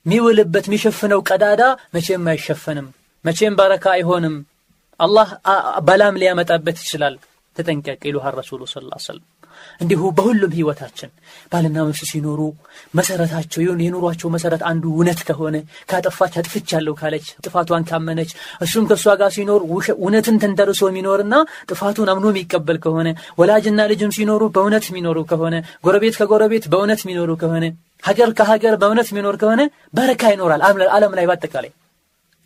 የሚውልበት 0.05 0.65
የሚሸፍነው 0.67 1.19
ቀዳዳ 1.29 1.61
መቼም 1.95 2.25
አይሸፈንም 2.31 2.87
መቼም 3.25 3.57
በረካ 3.59 3.85
አይሆንም። 3.91 4.35
አላህ 4.99 5.29
በላም 5.83 6.19
ሊያመጣበት 6.21 6.79
ይችላል። 6.83 7.15
ተጠንቀቅ 7.55 8.01
ይሉሃል 8.07 8.35
ረሱሉ 8.39 8.61
ሰለም 8.71 9.23
እንዲሁ 9.81 10.01
በሁሉም 10.17 10.51
ህይወታችን 10.55 11.09
ባልና 11.51 11.83
ሚስት 11.87 12.03
ሲኖሩ 12.11 12.41
መሰረታቸው 12.93 13.61
ይሁን 13.63 13.81
የኑሯቸው 13.83 14.29
መሰረት 14.35 14.61
አንዱ 14.69 14.83
እውነት 14.93 15.19
ከሆነ 15.27 15.55
ካጠፋች 15.89 16.33
አጥፍቻለሁ 16.39 16.93
ካለች 16.99 17.27
ጥፋቷን 17.45 17.85
ካመነች 17.89 18.31
እሱም 18.65 18.87
ከእሷ 18.89 19.15
ጋር 19.21 19.31
ሲኖር 19.37 19.61
እውነትን 19.95 20.39
ተንተርሶ 20.43 20.81
የሚኖርና 20.89 21.35
ጥፋቱን 21.69 22.11
አምኖ 22.13 22.27
የሚቀበል 22.33 22.79
ከሆነ 22.85 23.07
ወላጅና 23.41 23.81
ልጅም 23.91 24.15
ሲኖሩ 24.17 24.41
በእውነት 24.55 24.87
የሚኖሩ 24.89 25.19
ከሆነ 25.31 25.55
ጎረቤት 25.85 26.17
ከጎረቤት 26.21 26.67
በእውነት 26.73 27.03
የሚኖሩ 27.05 27.31
ከሆነ 27.43 27.65
ሀገር 28.03 28.29
ከሀገር 28.37 28.75
በእውነት 28.81 29.09
የሚኖር 29.11 29.35
ከሆነ 29.41 29.61
በረካ 29.93 30.23
ይኖራል። 30.33 30.61
አለም 30.95 31.13
ላይ 31.17 31.25
በአጠቃላይ 31.29 31.71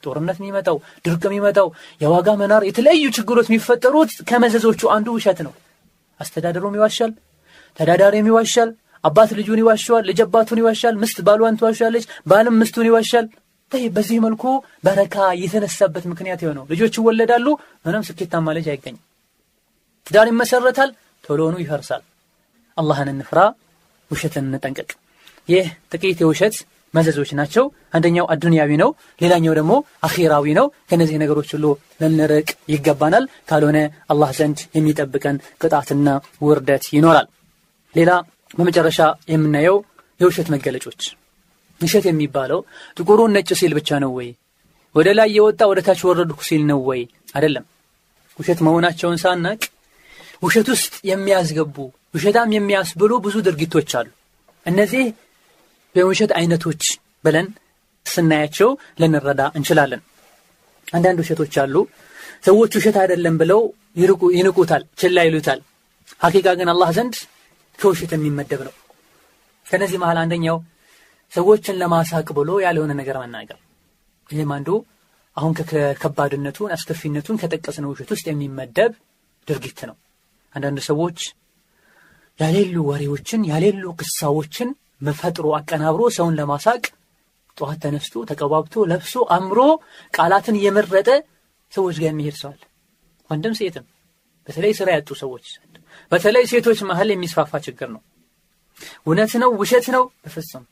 ጦርነት 0.05 0.37
የሚመጣው 0.39 0.77
ድርቅ 1.05 1.23
የሚመጣው 1.27 1.67
የዋጋ 2.01 2.29
መናር 2.41 2.63
የተለያዩ 2.67 3.05
ችግሮች 3.17 3.49
የሚፈጠሩት 3.49 4.11
ከመዘዞቹ 4.29 4.81
አንዱ 4.95 5.07
ውሸት 5.17 5.39
ነው። 5.47 5.53
አስተዳደሩም 6.19 6.75
ይዋሻል 6.77 7.11
ተዳዳሪም 7.79 8.27
ይዋሻል 8.31 8.69
አባት 9.03 9.31
ልጁን 9.37 9.59
ይዋሸዋል 9.61 10.03
ልጅ 10.09 10.19
አባቱን 10.23 10.59
ይዋሻል 10.61 10.95
ምስት 11.01 11.17
ባሏን 11.27 11.57
ትዋሻለች 11.59 12.05
ባልም 12.27 12.55
ምስቱን 12.61 12.87
ይዋሻል። 12.89 13.25
በዚህ 13.91 14.17
መልኩ 14.23 14.43
በረካ 14.85 15.15
የተነሳበት 15.39 16.03
ምክንያት 16.11 16.41
የሆነው 16.43 16.65
ልጆች 16.71 16.93
ይወለዳሉ 16.99 17.47
ምንም 17.85 18.03
ስኬታማ 18.07 18.53
ልጅ 18.57 18.67
አይገኝም። 18.73 19.01
ትዳር 20.07 20.27
ይመሰረታል 20.31 20.89
ቶሎኑ 21.23 21.55
ይፈርሳል። 21.63 22.03
አላህን 22.77 23.09
እንፍራ 23.13 23.39
ውሸትን 24.11 24.45
እንጠንቀቅ። 24.49 24.89
ይህ 25.49 25.65
ጥቂት 25.93 26.19
የውሸት 26.23 26.55
መዘዞች 26.93 27.29
ናቸው። 27.33 27.65
አንደኛው 27.93 28.25
አዱንያዊ 28.33 28.71
ነው። 28.81 28.89
ሌላኛው 29.21 29.53
ደግሞ 29.59 29.73
አኼራዊ 30.03 30.45
ነው። 30.59 30.67
ከነዚህ 30.89 31.17
ነገሮች 31.23 31.49
ሁሉ 31.55 31.65
ልንርቅ 32.01 32.47
ይገባናል። 32.69 33.25
ካልሆነ 33.49 33.77
አላህ 34.11 34.31
ዘንድ 34.37 34.59
የሚጠብቀን 34.77 35.37
ቅጣትና 35.61 36.07
ውርደት 36.41 36.85
ይኖራል። 36.95 37.27
ሌላ 37.95 38.11
በመጨረሻ 38.51 38.99
የምናየው 39.29 39.77
የውሸት 40.19 40.49
መገለጮች። 40.53 41.01
ውሸት 41.81 42.05
የሚባለው 42.07 42.59
ጥቁሩን 42.97 43.33
ነጭ 43.35 43.49
ሲል 43.59 43.73
ብቻ 43.77 43.99
ነው 44.03 44.11
ወይ? 44.17 44.27
ወደ 44.95 45.07
ላይ 45.17 45.29
የወጣ 45.35 45.61
ወደ 45.71 45.79
ታች 45.87 46.01
ወረድኩ 46.07 46.39
ሲል 46.47 46.61
ነው 46.69 46.79
ወይ? 46.89 47.01
አይደለም። 47.35 47.65
ውሸት 48.39 48.59
መሆናቸውን 48.65 49.17
ሳናቅ 49.17 49.59
ውሸት 50.43 50.67
ውስጥ 50.73 50.93
የሚያስገቡ 51.09 51.75
ውሸታም 52.15 52.53
የሚያስብሉ 52.55 53.11
ብዙ 53.25 53.35
ድርጊቶች 53.47 53.91
አሉ። 53.99 54.07
እነዚህ 54.65 55.03
የውሸት 55.95 56.31
አይነቶች 56.37 56.83
ብለን 57.23 57.47
ስናያቸው 58.05 58.69
ልንረዳ 58.99 59.41
እንችላለን። 59.57 60.01
አንዳንድ 60.87 61.17
ውሸቶች 61.23 61.53
አሉ። 61.63 61.75
ሰዎች 62.45 62.71
ውሸት 62.77 62.97
አይደለም 63.01 63.35
ብለው 63.41 63.61
ይንቁታል 64.35 64.83
ችላ 64.99 65.19
ይሉታል። 65.27 65.59
ሀቂቃ 66.21 66.47
ግን 66.59 66.69
አላህ 66.69 66.89
ዘንድ 66.91 67.15
ከውሸት 67.79 68.11
የሚመደብ 68.15 68.61
ነው። 68.67 68.73
ከነዚህ 69.65 69.99
መሃል 70.03 70.17
አንደኛው 70.23 70.57
ሰዎችን 71.33 71.79
ለማሳቅ 71.81 72.27
ብሎ 72.37 72.49
ያልሆነ 72.65 72.91
ነገር 72.99 73.15
መናገር። 73.23 73.59
ይህም 74.29 74.51
አንዱ 74.51 74.69
አሁን 75.37 75.53
ከከባድነቱን 75.61 76.71
አስከፊነቱን 76.71 77.39
ከጠቀስነው 77.41 77.89
ውሸት 77.93 78.09
ውስጥ 78.13 78.25
የሚመደብ 78.29 78.91
ድርጊት 79.47 79.79
ነው። 79.89 79.95
አንዳንድ 80.55 80.79
ሰዎች 80.87 81.19
ያሌሉ 82.39 82.75
ወሬዎችን 82.89 83.41
ያሌሉ 83.49 83.83
ቅሳዎችን 83.99 84.69
መፈጥሮ 85.01 85.47
አቀናብሮ 85.57 86.03
ሰውን 86.17 86.37
ለማሳቅ 86.39 86.83
ጠዋት 87.57 87.79
ተነስቶ 87.83 88.23
ተቀባብቶ 88.29 88.83
ለብሶ 88.91 89.13
አምሮ 89.35 89.59
ቃላትን 90.13 90.57
እየመረጠ 90.59 91.09
ሰዎች 91.73 91.95
ጋር 92.01 92.09
የሚሄድ 92.11 92.35
ሰዋል 92.41 92.59
ወንድም 93.29 93.53
ሴትም 93.59 93.85
በተለይ 94.47 94.73
ስራ 94.79 94.87
ያጡ 94.95 95.09
ሰዎች 95.21 95.45
በተለይ 96.11 96.43
ሴቶች 96.51 96.79
መሀል 96.89 97.09
የሚስፋፋ 97.13 97.51
ችግር 97.65 97.89
ነው። 97.95 98.01
እውነት 99.05 99.31
ነው 99.41 99.49
ውሸት 99.61 99.85
ነው? 99.95 100.03
በፍጹም። 100.23 100.63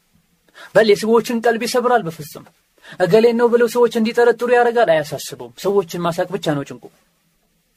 በል 0.75 0.87
የሰዎችን 0.91 1.37
ቀልብ 1.45 1.61
ይሰብራል? 1.67 2.01
በፍጹም። 2.07 2.45
እገሌን 2.99 3.37
ነው 3.41 3.47
ብለው 3.53 3.67
ሰዎች 3.75 3.93
እንዲጠረጥሩ 3.99 4.49
ያደርጋል? 4.55 4.89
አያሳስበውም። 4.93 5.53
ሰዎችን 5.63 6.03
ማሳቅ 6.05 6.27
ብቻ 6.35 6.45
ነው 6.57 6.63
ጭንቁ። 6.69 6.83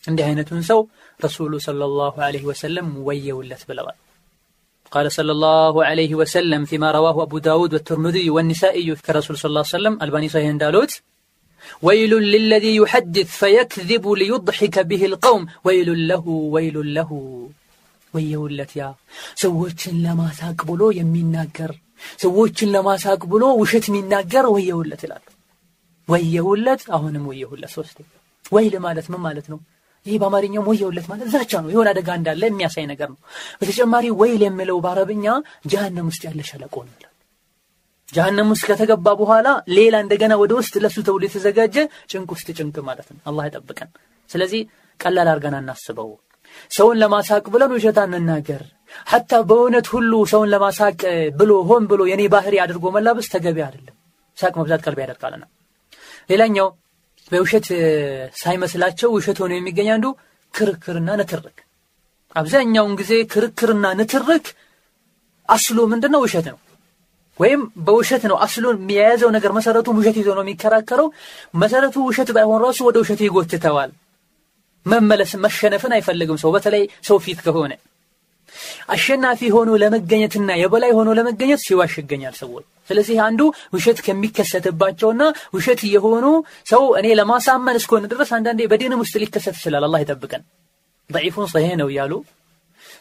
እንዲህ 0.05 0.25
አይነቱን 0.29 0.63
ሰው 0.71 0.81
ረሱሉ 1.21 1.53
ሰለላሁ 1.67 2.15
ዐለይሂ 2.27 2.45
ወሰለም 2.51 2.89
ወየውለት 3.07 3.63
ብለዋል 3.69 3.97
قال 4.93 5.12
صلى 5.12 5.32
الله 5.32 5.84
عليه 5.84 6.14
وسلم 6.14 6.64
فيما 6.64 6.91
رواه 6.91 7.22
أبو 7.22 7.39
داود 7.39 7.72
والترمذي 7.74 8.30
والنسائي 8.30 8.95
كرسول 8.95 9.37
صلى 9.37 9.49
الله 9.49 9.64
عليه 9.66 9.76
وسلم. 9.76 9.95
الباني 10.03 10.28
صحيح 10.28 10.51
دالوت 10.62 10.93
ويل 11.82 12.12
للذي 12.34 12.76
يحدث 12.76 13.28
فيكذب 13.43 14.05
ليضحك 14.09 14.76
به 14.78 15.03
القوم. 15.11 15.43
ويل 15.64 16.09
له 16.09 16.24
ويل 16.55 16.76
له. 16.95 17.11
ወየውለት 18.14 18.72
ያ 18.80 18.84
ሰዎችን 19.43 19.95
ለማሳቅ 20.05 20.59
ብሎ 20.70 20.82
የሚናገር 20.99 21.70
ሰዎችን 22.24 22.68
ለማሳቅ 22.74 23.20
ብሎ 23.32 23.45
ውሸት 23.61 23.84
የሚናገር 23.89 24.45
ወየውለት 24.55 25.01
ይላሉ። 25.07 25.26
ወየውለት 26.09 26.82
أهنم 26.97 27.24
ወየውለት 27.30 27.72
ሶስቴ። 27.76 27.99
ወይል 28.55 28.74
مالت 28.84 29.07
من 29.12 29.20
مالت 29.26 29.47
ነው? 29.53 29.59
ይህ 30.07 30.17
በአማርኛውም 30.23 30.69
ወየውለት 30.71 31.07
ማለት 31.11 31.29
ዛቻ 31.35 31.53
ነው። 31.63 31.71
የሆነ 31.73 31.89
አደጋ 31.93 32.09
እንዳለ 32.19 32.43
የሚያሳይ 32.49 32.87
ነገር 32.93 33.09
ነው። 33.13 33.19
በተጨማሪ 33.61 34.07
ወይል 34.21 34.43
የሚለው 34.47 34.79
በአረብኛ 34.85 35.27
ጀሃነም 35.67 36.09
ውስጥ 36.11 36.23
ያለ 36.29 36.41
ሸለቆ 36.51 36.75
ነው 36.87 36.95
ይላል። 36.97 37.13
ውስጥ 38.53 38.65
ከተገባ 38.69 39.09
በኋላ 39.21 39.47
ሌላ 39.77 39.95
እንደገና 40.05 40.33
ወደ 40.43 40.53
ውስጥ 40.61 40.75
ለሱ 40.85 40.97
ተብሎ 41.07 41.23
የተዘጋጀ 41.27 41.77
ጭንቅ 42.11 42.29
ውስጥ 42.35 42.49
ጭንቅ 42.59 42.77
ማለት 42.89 43.09
ነው። 43.13 43.21
አላህ 43.31 43.45
ይጠብቀን። 43.49 43.91
ስለዚህ 44.31 44.61
ቀላል 45.01 45.29
አድርገን 45.33 45.57
አናስበው። 45.59 46.11
ሰውን 46.71 46.97
ለማሳቅ 47.03 47.45
ብለን 47.55 47.73
ውሸት 47.77 47.99
አንናገር። 48.05 48.63
ሐታ 49.07 49.41
በእውነት 49.49 49.87
ሁሉ 49.95 50.13
ሰውን 50.33 50.49
ለማሳቅ 50.53 51.01
ብሎ 51.37 51.53
ሆን 51.69 51.85
ብሎ 51.91 52.03
የኔ 52.09 52.23
ባህሪ 52.35 52.55
አድርጎ 52.65 52.87
መላበስ 52.97 53.29
ተገቢ 53.35 53.59
አይደለም። 53.67 53.97
ሳቅ 54.39 54.55
መብዛት 54.61 54.81
ቀልብ 54.87 54.99
ያደርጋልና። 55.03 55.45
ሌላኛው 56.31 56.69
በውሸት 57.31 57.66
ሳይመስላቸው 58.37 59.09
ውሸት 59.16 59.39
ሆኖ 59.43 59.53
የሚገኝ 59.57 59.89
አንዱ 59.95 60.07
ክርክርና 60.55 61.09
ንትርክ። 61.20 61.57
አብዛኛውን 62.37 62.95
ጊዜ 63.01 63.12
ክርክርና 63.33 63.87
ንትርክ 64.01 64.47
አስሉ 65.49 65.79
ምንድን 65.93 66.12
ነው 66.14 66.20
ውሸት 66.24 66.47
ነው። 66.53 66.59
ወይም 67.41 67.62
በውሸት 67.87 68.22
ነው 68.31 68.37
አስሉን 68.45 68.77
የያዘው 68.95 69.31
ነገር 69.37 69.51
መሰረቱ 69.57 69.89
ውሸት 69.99 70.16
ይዞ 70.20 70.29
ነው 70.37 70.45
የሚከራከረው። 70.45 71.09
መሰረቱ 71.55 71.97
ውሸት 72.09 72.31
ባይሆን 72.37 72.62
ራሱ 72.66 72.79
ወደ 72.89 72.97
ውሸቱ 73.03 73.20
ይጎትተዋል። 73.27 73.91
መመለስ 74.87 75.31
መሸነፍን 75.45 75.95
አይፈልግም 75.97 76.39
ሰው። 76.43 76.51
በተለይ 76.57 76.85
ሰው 77.09 77.18
ፊት 77.24 77.41
ከሆነ 77.47 77.72
አሸናፊ 78.95 79.41
ሆኖ 79.55 79.71
ለመገኘትና 79.83 80.51
የበላይ 80.61 80.93
ሆኖ 80.99 81.09
ለመገኘት 81.19 81.63
ሲዋሽ 81.65 81.95
ይገኛል 82.01 82.35
ሰዎች። 82.41 82.67
ስለዚህ 82.89 83.17
አንዱ 83.27 83.41
ውሸት 83.75 83.99
ከሚከሰትባቸውና 84.07 85.23
ውሸት 85.57 85.81
የሆኑ 85.89 86.27
ሰው 86.71 86.85
እኔ 87.01 87.07
ለማሳመን 87.21 87.79
እስከሆነ 87.81 88.05
ድረስ 88.13 88.31
አንዳንዴ 88.39 88.63
በዲንም 88.73 89.03
ውስጥ 89.05 89.17
ሊከሰት 89.23 89.57
ይችላል። 89.61 89.87
አላህ 89.89 90.03
ይጠብቀን። 90.05 90.45
ضعيفን 91.11 91.47
صحيح 91.47 91.73
ነው 91.81 91.89
ያሉ 91.99 92.13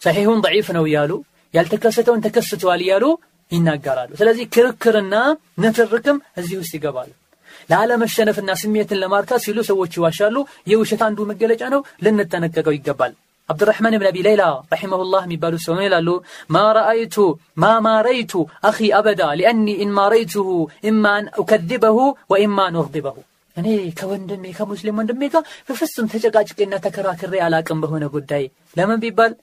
ሰሒሑን 0.02 0.40
ضعيፍ 0.46 0.68
ነው 0.78 0.86
ያሉ 0.96 1.12
ያልተከሰተውን 1.54 2.24
ተከስተዋል 2.26 2.82
ያሉ 2.90 3.06
ይናገራሉ። 3.52 4.12
ስለዚህ 4.20 4.46
ክርክርና 4.54 5.16
ንትርክም 5.64 6.18
እዚህ 6.38 6.56
ውስጥ 6.62 6.74
ይገባሉ። 6.78 7.10
ለአለመሸነፍና 7.70 8.50
ስሜትን 8.62 9.00
ለማርካት 9.04 9.42
ሲሉ 9.46 9.60
ሰዎች 9.70 9.92
ይዋሻሉ። 9.98 10.36
የውሸት 10.72 11.02
አንዱ 11.08 11.20
መገለጫ 11.32 11.64
ነው፣ 11.74 11.82
ልንጠነቀቀው 12.04 12.74
ይገባል። 12.78 13.14
አብዱራሕማን 13.50 13.96
ብን 14.00 14.08
አቢ 14.10 14.18
ሌይላ 14.28 14.44
رحمه 14.74 15.03
الله 15.03 15.24
የሚባሉ 15.26 15.56
ሰው 15.66 15.78
ይላሉ 15.84 16.10
ما 16.50 16.64
رأيت 16.78 17.16
ما 17.58 17.72
ماريت 17.86 18.34
أخي 18.70 18.88
أبدا 19.00 19.22
لأني 19.40 19.68
إن 19.84 19.94
ماريته 19.98 20.48
إما 20.90 21.06
أن 21.14 21.28
أكذبه 21.42 21.98
وإما 22.34 22.60
أن 22.68 22.78
أغضبه 22.82 23.18
እኔ 23.58 23.68
ከወንድሜ 24.00 24.46
ከሙስሊም 24.56 24.98
ወንድሜ 25.00 25.22
ጋር 25.34 25.44
በፍጹም 25.68 26.10
ተጨቃጭቄና 26.14 26.76
ተከራክሬ 26.86 27.34
አላቅም 27.46 27.82
በሆነ 27.84 28.06
ጉዳይ 28.16 28.44
ለምን 28.76 29.00
ቢባል 29.04 29.34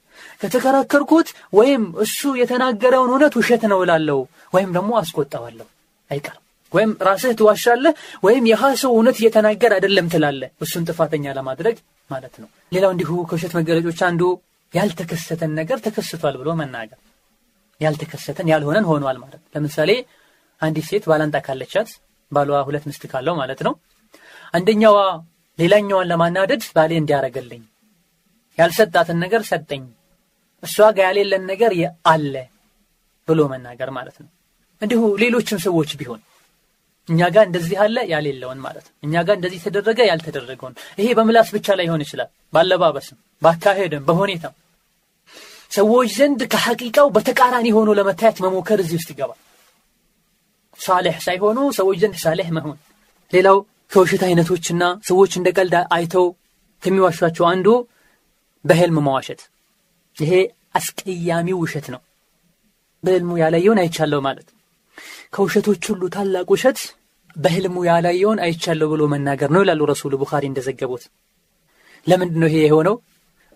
ከተከራከርኩት 0.41 1.29
ወይም 1.53 1.83
እሱ 2.05 2.33
የተናገረውን 2.41 3.11
እውነት 3.13 3.35
ውሸት 3.39 3.63
ነው 3.71 3.81
እላለሁ 3.85 4.19
ወይም 4.53 4.69
ደግሞ 4.77 4.91
አስቆጣዋለሁ 5.01 5.67
አይቀርም 6.11 6.41
ወይም 6.73 6.91
ራስህ 7.07 7.33
ትዋሻለህ 7.39 7.95
ወይም 8.25 8.45
ያ 8.51 8.71
ሰው 8.81 8.91
እውነት 8.95 9.17
እየተናገረ 9.21 9.73
አይደለም 9.75 10.07
ትላለህ 10.13 10.49
እሱን 10.65 10.85
ጥፋተኛ 10.89 11.33
ለማድረግ 11.37 11.75
ማለት 12.09 12.35
ነው። 12.41 12.47
ሌላው 12.71 12.91
እንዲሁ 12.93 13.11
ከውሸት 13.29 13.53
መገለጮች 13.57 13.99
አንዱ 14.07 14.21
ያልተከሰተን 14.73 15.51
ነገር 15.59 15.77
ተከስቷል 15.85 16.35
ብሎ 16.41 16.49
መናገር። 16.61 16.99
ያልተከሰተን 17.81 18.47
ያልሆነን 18.51 18.87
ሆኗል 18.89 19.17
ማለት 19.23 19.41
ለምሳሌ 19.55 19.91
አንዲት 20.61 20.85
ሴት 20.89 21.05
ባላንጣ 21.09 21.37
ካለቻት 21.45 21.89
ባሏ 22.31 22.61
ሁለት 22.67 22.83
ምስት 22.89 23.03
ካለው 23.11 23.35
ማለት 23.41 23.61
ነው። 23.67 23.73
አንደኛዋ 24.53 24.97
ሌላኛዋን 25.59 26.09
ለማናደድ 26.11 26.63
ባሌ 26.75 26.91
እንዲያረገልኝ 27.01 27.63
ያልሰጣትን 28.57 29.17
ነገር 29.23 29.41
ሰጠኝ 29.49 29.83
እሷ 30.63 30.77
ጋር 30.97 31.05
ያሌለን 31.07 31.43
ነገር 31.51 31.71
አለ 32.11 32.33
ብሎ 33.27 33.41
መናገር 33.53 33.89
ማለት 33.97 34.17
ነው። 34.23 34.29
እንዲሁ 34.81 35.01
ሌሎችም 35.21 35.59
ሰዎች 35.65 35.91
ቢሆን 35.99 36.21
እኛ 37.09 37.21
ጋር 37.35 37.45
እንደዚህ 37.47 37.77
አለ 37.83 37.97
ያሌለውን 38.11 38.59
ማለት 38.65 38.85
ነው። 38.87 38.93
እኛ 39.03 39.23
ጋር 39.27 39.35
እንደዚህ 39.35 39.61
ተደረገ 39.65 39.99
ያልተደረገውን። 40.09 40.75
ይሄ 40.99 41.07
በምላስ 41.17 41.49
ብቻ 41.55 41.75
ላይ 41.79 41.87
ሆን 41.91 42.03
ይችላል። 42.05 42.29
ባለባበስም 42.53 43.17
ባካሄድም 43.41 44.03
በሁኔታም። 44.07 44.53
ሰዎች 45.71 46.09
ዘንድ 46.17 46.41
ከሐቂቃው 46.53 47.07
በተቃራኒ 47.15 47.67
ሆኖ 47.77 47.89
ለመታየት 47.99 48.37
መሞከር 48.45 48.79
እዚህ 48.83 48.97
ውስጥ 48.99 49.09
ይገባል። 49.13 49.39
ሳሌሕ 50.79 51.15
ሳይሆኑ 51.25 51.59
ሰዎች 51.79 51.97
ዘንድ 52.03 52.15
ሳሌሕ 52.23 52.47
መሆን። 52.57 52.77
ሌላው 53.33 53.57
ከውሸት 53.91 54.23
አይነቶችና 54.27 54.83
ሰዎች 55.09 55.31
እንደ 55.39 55.49
ቀልድ 55.57 55.75
አይተው 55.95 56.25
ከሚዋሿቸው 56.83 57.45
አንዱ 57.51 57.67
በህልም 58.65 58.97
መዋሸት። 59.07 59.41
ይሄ 60.17 60.31
አስቀያሚው 60.75 61.57
ውሸት 61.63 61.87
ነው። 61.93 62.01
በህልሙ 63.03 63.31
ያላየውን 63.41 63.81
አይቻለሁ 63.83 64.19
ማለት 64.27 64.47
ከውሸቶች 65.33 65.83
ሁሉ 65.91 66.03
ታላቅ 66.15 66.47
ውሸት 66.53 66.79
በህልሙ 67.35 67.75
ያላየውን 67.87 68.39
አይቻለሁ 68.45 68.87
ብሎ 68.91 69.03
መናገር 69.13 69.49
ነው 69.55 69.61
ይላሉ 69.63 69.81
ረሱሉ 69.91 70.13
ቡኻሪ 70.21 70.43
እንደዘገቡት። 70.49 71.03
ለምንድን 72.07 72.39
ነው 72.41 72.49
ይሄ 72.49 72.57
የሆነው? 72.65 72.95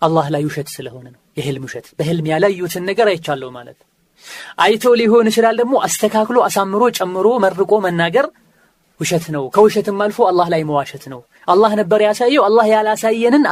አላህ 0.02 0.26
ላይ 0.34 0.44
ውሸት 0.48 0.68
ስለሆነ 0.76 1.06
ነው። 1.14 1.22
የህልም 1.40 1.64
ውሸት 1.68 1.88
በህልም 2.00 2.26
ያላዩትን 2.32 2.84
ነገር 2.90 3.08
አይቻለሁ 3.12 3.50
ማለት። 3.58 3.78
አይቶ 4.64 4.94
ሊሆን 5.00 5.30
ይችላል 5.32 5.56
ደግሞ 5.62 5.76
አስተካክሎ 5.88 6.38
አሳምሮ 6.48 6.84
ጨምሮ 6.98 7.28
መርቆ 7.44 7.72
መናገር 7.86 8.28
ውሸት 9.00 9.26
ነው። 9.36 9.44
ከውሸትም 9.56 10.00
አልፎ 10.06 10.20
አላህ 10.30 10.48
ላይ 10.54 10.62
መዋሸት 10.70 11.04
ነው። 11.14 11.20
አላህ 11.48 11.72
ነበር 11.82 12.00
ያሳየው 12.08 12.46
አላህ 12.48 12.66
ያላሳየንን 12.74 13.44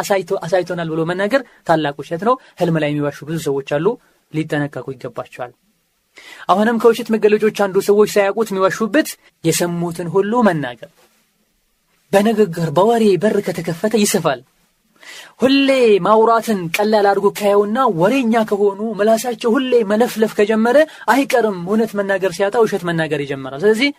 አሳይቶናል 0.44 0.90
ብሎ 0.94 1.04
መናገር 1.12 1.42
ታላቅ 1.68 1.96
ውሸት 2.02 2.24
ነው። 2.30 2.38
ህልም 2.62 2.78
ላይ 2.84 2.92
የሚዋሹ 2.92 3.20
ብዙ 3.30 3.38
ሰዎች 3.48 3.70
አሉ። 3.78 3.86
ሊጠነቀቁ 4.34 4.88
ይገባቸዋል 4.96 5.54
አሁንም 6.48 6.80
ከውሸት 6.82 7.10
መገለጮች 7.14 7.58
አንዱ 7.66 7.78
ሰዎች 7.88 8.10
ሳያውቁት 8.16 8.50
የሚዋሹበት 8.52 9.10
የሰሙትን 9.44 10.10
ሁሉ 10.16 10.44
መናገር። 10.48 10.92
በንግግር 12.12 12.70
በወሬ 12.76 13.06
በር 13.24 13.38
ከተከፈተ 13.46 13.96
ይስፋል 14.04 14.42
ሁሌ 15.42 15.70
ማውራትን 16.06 16.60
ቀላል 16.76 17.06
አድርጎ 17.10 17.28
ካየውና 17.40 17.78
ወሬኛ 18.00 18.34
ከሆኑ 18.50 18.82
ምላሳቸው 19.00 19.50
ሁሌ 19.56 19.74
መለፍለፍ 19.92 20.32
ከጀመረ 20.38 20.78
አይቀርም። 21.14 21.60
እውነት 21.68 21.92
መናገር 22.00 22.32
ሲያጣ 22.38 22.56
ውሸት 22.64 22.84
መናገር 22.90 23.22
ይጀምራል። 23.24 23.62
ስለዚህ 23.64 23.90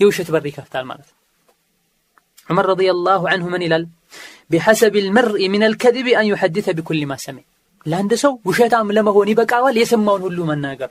የውሸት 0.00 0.28
በር 0.34 0.46
ይከፍታል 0.50 0.84
ማለት 0.90 1.08
ነው። 1.08 1.16
ዑመር 2.48 2.66
ረዲየላሁ 2.72 3.22
አንሁ 3.32 3.46
ምን 3.52 3.62
ይላል? 3.66 3.84
ቢሐሰብ 4.50 4.94
ልመርኢ 4.98 5.44
ምን 5.52 5.62
አልከذብ 5.68 6.08
አን 6.18 6.26
ዩሐድተ 6.30 6.66
ቢኩል 6.78 7.00
ማ 7.04 7.16
ለአንድ 7.86 8.12
ሰው 8.22 8.32
ውሸታም 8.48 8.92
ለመሆን 8.96 9.30
ይበቃዋል 9.30 9.76
የሰማውን 9.78 10.22
ሁሉ 10.26 10.38
መናገር 10.50 10.90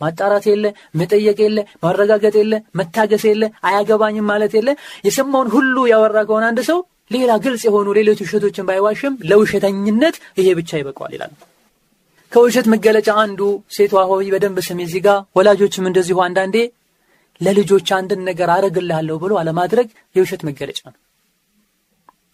ማጣራት 0.00 0.44
የለ 0.50 0.64
መጠየቅ 0.94 1.38
የለ 1.44 1.58
ማረጋገጥ 1.84 2.34
የለ 2.40 2.54
መታገስ 2.76 3.24
የለ 3.28 3.44
አያገባኝም 3.64 4.28
ማለት 4.32 4.54
የለ። 4.58 4.68
የሰማውን 5.06 5.50
ሁሉ 5.54 5.76
ያወራ 5.92 6.18
ከሆነ 6.28 6.44
አንድ 6.50 6.60
ሰው 6.70 6.80
ሌላ 7.10 7.32
ግልጽ 7.44 7.62
የሆኑ 7.68 7.88
ሌሎች 7.98 8.20
ውሸቶችን 8.24 8.66
ባይዋሽም 8.68 9.18
ለውሸተኝነት 9.30 10.16
ይሄ 10.38 10.46
ብቻ 10.60 10.70
ይበቃዋል 10.80 11.12
ይላል። 11.16 11.32
ከውሸት 12.32 12.66
መገለጫ 12.72 13.08
አንዱ 13.22 13.40
ሴቷ 13.74 13.92
ሆይ 14.10 14.30
በደንብ 14.34 14.58
ስሜ 14.66 14.80
እዚህ 14.86 15.04
ወላጆችም 15.36 15.88
እንደዚሁ 15.90 16.18
አንዳንዴ 16.24 16.56
ለልጆች 17.40 17.88
አንድን 17.96 18.20
ነገር 18.28 18.48
አረግልሃለሁ 18.54 19.16
ብሎ 19.22 19.32
አለማድረግ 19.40 19.86
የውሸት 20.16 20.42
መገለጫ 20.48 20.80
ነው። 20.88 21.00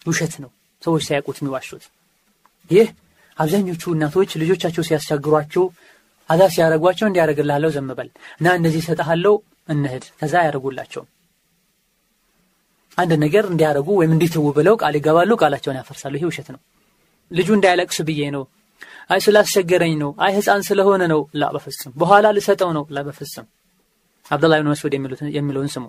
ውሸት 0.05 0.33
ነው 0.43 0.49
ሰዎች 0.83 1.03
ሳያውቁት 1.07 1.37
የሚዋሹት። 1.41 1.83
ይህ 2.69 2.87
አብዛኞቹ 3.37 3.83
እናቶች 3.93 4.31
ልጆቻቸው 4.41 4.83
ሲያስቸግሯቸው 4.87 5.63
አዛ 6.31 6.41
ሲያደረጓቸው 6.53 7.07
እንዲያደረግልሃለሁ 7.09 7.69
ዘምበል 7.75 8.09
እና 8.39 8.47
እንደዚህ 8.59 8.83
ሰጠሃለው 8.87 9.35
እንህድ 9.69 10.05
ከዛ 10.19 10.33
ያደረጉላቸው 10.41 11.03
አንድ 12.97 13.11
ነገር 13.23 13.43
እንዲያደረጉ 13.51 13.89
ወይም 13.99 14.11
እንዲትው 14.15 14.45
ብለው 14.57 14.75
ቃል 14.81 14.95
ይገባሉ 14.99 15.31
ቃላቸውን 15.41 15.77
ያፈርሳሉ። 15.79 16.13
ይሄ 16.19 16.25
ውሸት 16.29 16.47
ነው። 16.55 16.59
ልጁ 17.31 17.49
እንዳያለቅስ 17.57 17.97
ብዬ 18.07 18.21
ነው። 18.35 18.43
አይ 19.09 19.19
ስላስቸገረኝ 19.25 19.93
ነው። 20.01 20.11
አይ 20.25 20.31
ህፃን 20.37 20.61
ስለሆነ 20.67 21.03
ነው። 21.13 21.21
ላ 21.41 21.49
በፍጽም 21.55 21.91
በኋላ 22.01 22.27
ልሰጠው 22.37 22.71
ነው። 22.77 22.83
ላ 22.95 23.01
በፍጽም 23.07 23.45
አብደላ 24.31 24.55
ብን 24.59 24.69
መስዑድ 24.71 24.93
የሚለውን 25.37 25.69
ስሙ። 25.75 25.85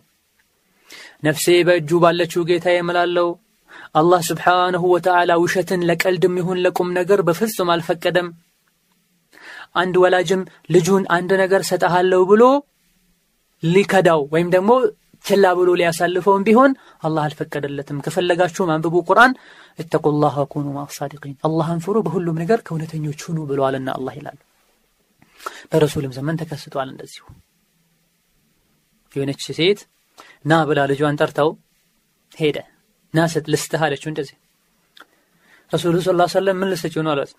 ነፍሴ 1.26 1.46
በእጁ 1.68 1.90
ባለችው 2.04 2.42
ጌታ 2.48 2.66
የምላለው 2.72 3.28
አላህ 4.00 4.20
ስብሓንሁ 4.28 4.82
ወተዓላ 4.94 5.32
ውሸትን 5.42 5.80
ለቀልድም 5.88 6.34
ይሁን 6.40 6.58
ለቁም 6.64 6.88
ነገር 6.98 7.20
በፍጹም 7.28 7.70
አልፈቀደም 7.74 8.28
አንድ 9.74 9.94
ወላጅም 10.02 10.42
ልጁን 10.70 11.04
አንድ 11.10 11.30
ነገር 11.42 11.62
ሰጠሃለሁ 11.68 12.22
ብሎ 12.30 12.42
ሊከዳው 13.62 14.20
ወይም 14.32 14.48
ደግሞ 14.54 14.70
ችላ 15.24 15.44
ብሎ 15.58 15.70
ሊያሳልፈውም 15.78 16.44
ቢሆን 16.46 16.72
አላህ 17.02 17.22
አልፈቀደለትም። 17.24 18.00
ከፈለጋችሁም 18.06 18.72
አንብቡ 18.74 18.94
ቁርአን 19.08 19.32
እተቁላህ 19.78 20.34
ወኩኑ 20.42 20.66
ማሳዲቂን 20.76 21.36
አላህን 21.48 21.82
ፍሩ 21.84 21.96
በሁሉም 22.06 22.40
ነገር 22.42 22.60
ከእውነተኞች 22.66 23.20
ሁኑ 23.28 23.38
ብለዋልና 23.50 23.88
አላህ 23.98 24.14
ይላሉ 24.18 24.38
በረሱልም 25.72 26.12
ዘመን 26.16 26.38
ተከስቷል 26.40 26.88
እንደዚሁ። 26.92 27.24
የሆነች 29.14 29.44
ሴት 29.50 29.80
ና 30.44 30.60
ብላ 30.68 30.80
ልጇን 30.90 31.18
ጠርተው 31.20 31.50
ሄደ። 32.32 32.58
ና 33.14 33.24
ስት 33.32 33.46
ልስትህ 33.52 33.82
አለችው 33.86 34.10
እንደዚህ። 34.12 34.36
ረሱሉ 35.72 35.96
ስ 36.00 36.12
ሰለም 36.34 36.56
ምን 36.60 36.70
ልሰጭው 36.72 37.02
ነው 37.04 37.12
አሏት 37.14 37.32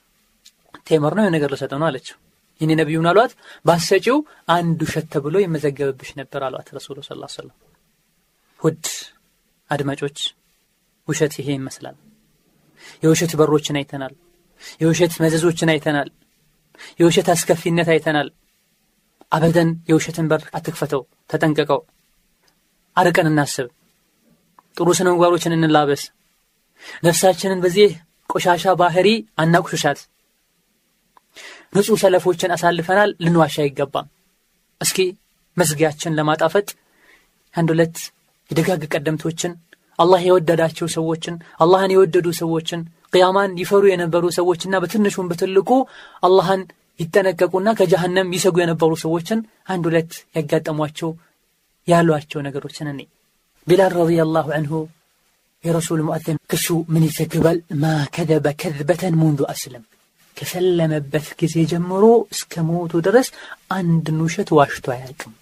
ቴምር 0.88 1.14
ነው 1.18 1.26
ነገር 1.30 1.50
ልሰጠው 1.54 1.80
ነው 1.82 1.88
አለችው። 1.90 2.18
ይህኔ 2.62 2.72
ነቢዩን 2.80 3.08
አሏት 3.12 3.32
ባሰጪው 3.66 4.18
አንድ 4.48 4.80
ውሸት 4.86 5.06
ተብሎ 5.14 5.36
ይመዘገብብሽ 5.42 6.12
ነበር 6.20 6.42
አሏት 6.48 6.68
ረሱሉ 6.78 6.98
ስ 7.02 7.12
ሰለም 7.36 7.56
ውድ 8.62 8.86
አድማጮች 9.70 10.20
ውሸት 11.08 11.34
ይሄ 11.40 11.48
ይመስላል። 11.58 11.96
የውሸት 13.04 13.32
በሮችን 13.40 13.78
አይተናል 13.80 14.14
የውሸት 14.82 15.14
መዘዞችን 15.24 15.72
አይተናል 15.74 16.10
የውሸት 17.00 17.28
አስከፊነት 17.34 17.90
አይተናል። 17.94 18.30
አበደን 19.32 19.70
የውሸትን 19.90 20.28
በር 20.32 20.44
አትክፈተው 20.58 21.02
ተጠንቀቀው። 21.30 21.82
አርቀን 22.98 23.30
እናስብ 23.32 23.68
ጥሩ 24.78 24.88
ስነ 24.98 25.10
እንላበስ። 25.58 26.04
ነፍሳችንን 27.04 27.60
በዚህ 27.64 27.90
ቆሻሻ 28.30 28.66
ባህሪ 28.82 29.08
አናቁሽሻት 29.38 30.00
ንጹሕ 31.74 31.98
ሰለፎችን 32.02 32.54
አሳልፈናል 32.56 33.12
ልንዋሻ 33.24 33.56
አይገባም። 33.64 34.08
እስኪ 34.82 35.00
መዝጊያችን 35.58 36.16
ለማጣፈጥ 36.18 36.68
አንድ 37.56 37.70
ሁለት 37.74 37.98
የደጋግ 38.50 38.82
ቀደምቶችን 38.94 39.52
አላህ 40.00 40.22
የወደዳቸው 40.28 40.88
ሰዎችን 40.96 41.36
አላህን 41.64 41.92
የወደዱ 41.94 42.28
ሰዎችን 42.40 42.82
ቅያማን 43.14 43.52
ይፈሩ 43.62 43.84
የነበሩ 43.90 44.24
ሰዎችና 44.38 44.80
በትንሹም 44.84 45.30
በትልቁ 45.32 45.70
አላህን 46.28 46.62
ይጠነቀቁና 47.00 47.70
ከጀሃነም 47.80 48.34
ይሰጉ 48.36 48.56
የነበሩ 48.62 48.92
ሰዎችን 49.04 49.40
አንድ 49.74 49.84
ሁለት 49.90 50.12
ያጋጠሟቸው 50.38 51.12
ያሏቸው 51.88 52.42
ነገሮችን 52.48 52.90
እኔ 52.94 53.00
ቢላል 53.68 53.94
ረዲየላሁ 54.00 54.48
አንሁ 54.58 54.74
የረሱል 55.64 56.02
ሙአዘን 56.08 56.38
ክሱ 56.52 56.68
ምን 56.94 57.04
ይዘግባል 57.08 57.60
ማ 57.82 57.92
ከደበ 58.16 58.48
ከذበተን 58.62 59.16
ሙንዱ 59.22 59.42
አስለም 59.54 59.84
ከሰለመበት 60.38 61.28
ጊዜ 61.40 61.56
ጀምሮ 61.72 62.04
እስከ 62.34 62.64
ሞቱ 62.68 63.02
ድረስ 63.08 63.28
አንድን 63.72 64.18
ውሸት 64.26 64.50
ዋሽቶ 64.58 64.86
አያውቅም። 64.96 65.34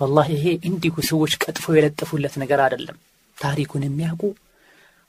ወላሂ 0.00 0.28
ይሄ 0.36 0.46
እንዲሁ 0.68 0.94
ሰዎች 1.10 1.32
ቀጥፈው 1.42 1.76
የለጠፉለት 1.76 2.34
ነገር 2.42 2.60
አይደለም። 2.64 2.96
ታሪኩን 3.38 3.84
የሚያውቁ 3.86 4.22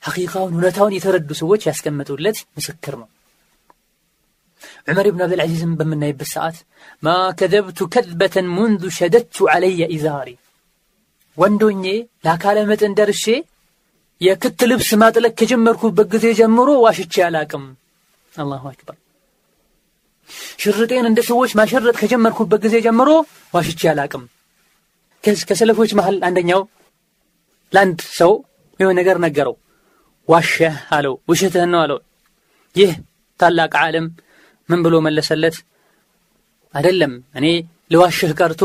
ሐቂቃውን 0.04 0.56
እውነታውን 0.56 0.96
የተረዱ 0.96 1.30
ሰዎች 1.42 1.62
ያስቀመጡለት 1.70 2.38
ምስክር 2.58 2.96
ነው። 3.02 3.08
ዑመር 4.88 5.08
ብን 5.14 5.24
አብድልዓዚዝም 5.26 5.76
በምናይበት 5.80 6.30
ሰዓት 6.34 6.58
ማ 7.04 7.10
ከዘብቱ 7.40 7.88
ከዝበተን 7.94 8.48
ሙንዙ 8.56 8.92
ሸደቱ 8.98 9.46
ዓለየ 9.54 9.88
ኢዛሪ 9.96 10.30
ወንዶኜ 11.38 11.86
ለአካለ 12.26 12.58
መጠን 12.70 12.94
ደርሼ 13.00 13.26
የክት 14.22 14.60
ልብስ 14.70 14.90
ማጥለቅ 15.02 15.34
ከጀመርኩበት 15.40 16.08
ጊዜ 16.14 16.26
ጀምሮ 16.40 16.70
ዋሽቼ 16.86 17.16
አላቅም። 17.26 17.66
አላሁ 18.34 18.64
አክበር 18.72 18.96
ሽርጤን 20.60 21.06
እንደ 21.06 21.20
ሰዎች 21.28 21.52
ማሸረጥ 21.54 21.96
ከጀመርኩበት 21.98 22.62
ጊዜ 22.66 22.76
ጀምሮ 22.86 23.10
ዋሽቼ 23.54 23.82
አላቅም። 23.92 24.24
ከሰለፎች 25.50 25.92
መሃል 25.98 26.18
አንደኛው 26.28 26.62
ለአንድ 27.74 28.00
ሰው 28.18 28.32
የሆነ 28.80 28.94
ነገር 29.00 29.18
ነገረው። 29.26 29.56
ዋሸህ 30.28 30.76
አለው 30.96 31.16
ውሸትህን 31.30 31.72
ነው 31.74 31.80
አለው። 31.82 32.00
ይህ 32.76 32.92
ታላቅ 33.40 33.74
ዓለም 33.82 34.06
ምን 34.70 34.80
ብሎ 34.86 34.96
መለሰለት? 35.06 35.56
አይደለም 36.74 37.14
እኔ 37.38 37.46
ልዋሽህ 37.92 38.32
ቀርቶ 38.40 38.62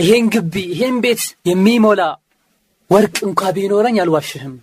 ይሄን 0.00 0.26
ግቢ 0.34 0.54
ይሄን 0.72 0.96
ቤት 1.04 1.20
የሚሞላ 1.46 2.02
ወርቅ 2.90 3.16
እንኳ 3.28 3.50
ቢኖረኝ 3.56 3.96
አልዋሽህም። 4.02 4.54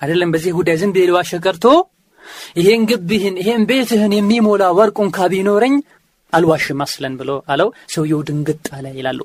አይደለም 0.00 0.32
በዚህ 0.34 0.52
ጉዳይ 0.58 0.76
ዝም 0.76 0.92
ልዋሽህ 1.10 1.40
ቀርቶ 1.44 1.64
ይሄን 2.56 2.82
ግብህን 2.90 3.36
ይሄን 3.42 3.62
ቤትህን 3.70 4.12
የሚሞላ 4.16 4.64
ወርቅ 4.78 4.96
እንኳ 5.06 5.28
ቢኖረኝ 5.32 5.74
አልዋሽም 6.32 6.80
አስለን 6.84 7.14
ብሎ 7.20 7.30
አለው። 7.52 7.68
ሰውየው 7.94 8.20
ድንግጥ 8.28 8.64
አለ 8.76 8.86
ይላሉ። 8.96 9.20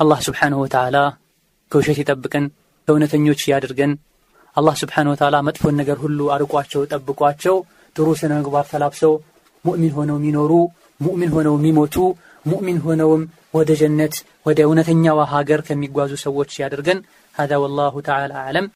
አላህ 0.00 0.18
ስብሓንሁ 0.26 0.58
ወተዓላ 0.64 0.96
ከውሸት 1.72 1.98
ይጠብቅን፣ 2.02 2.44
ከእውነተኞች 2.88 3.40
ያድርገን። 3.50 3.92
አላህ 4.56 4.74
ስብሓንሁ 4.80 5.10
ወተዓላ 5.14 5.36
መጥፎን 5.46 5.76
ነገር 5.80 5.98
ሁሉ 6.04 6.20
አርቋቸው፣ 6.34 6.82
ጠብቋቸው፣ 6.92 7.56
ጥሩ 7.96 8.08
ስነ 8.20 8.32
ምግባር 8.38 8.66
ተላብሰው 8.72 9.14
ሙእሚን 9.64 9.92
ሆነው 9.96 10.16
የሚኖሩ 10.20 10.52
ሙእሚን 11.00 11.30
ሆነው 11.34 11.54
የሚሞቱ 11.58 11.96
ሙእሚን 12.46 12.78
ሆነውም 12.84 13.22
ወደ 13.54 13.70
ጀነት 13.80 14.14
ወደ 14.46 14.58
እውነተኛዋ 14.66 15.18
ሀገር 15.32 15.60
ከሚጓዙ 15.66 16.12
ሰዎች 16.24 16.50
ያደርገን 16.62 16.98
ሀዛ 17.34 17.52
ወላሁ 17.62 17.94
ተዓላ 18.06 18.32
አዕለም። 18.42 18.66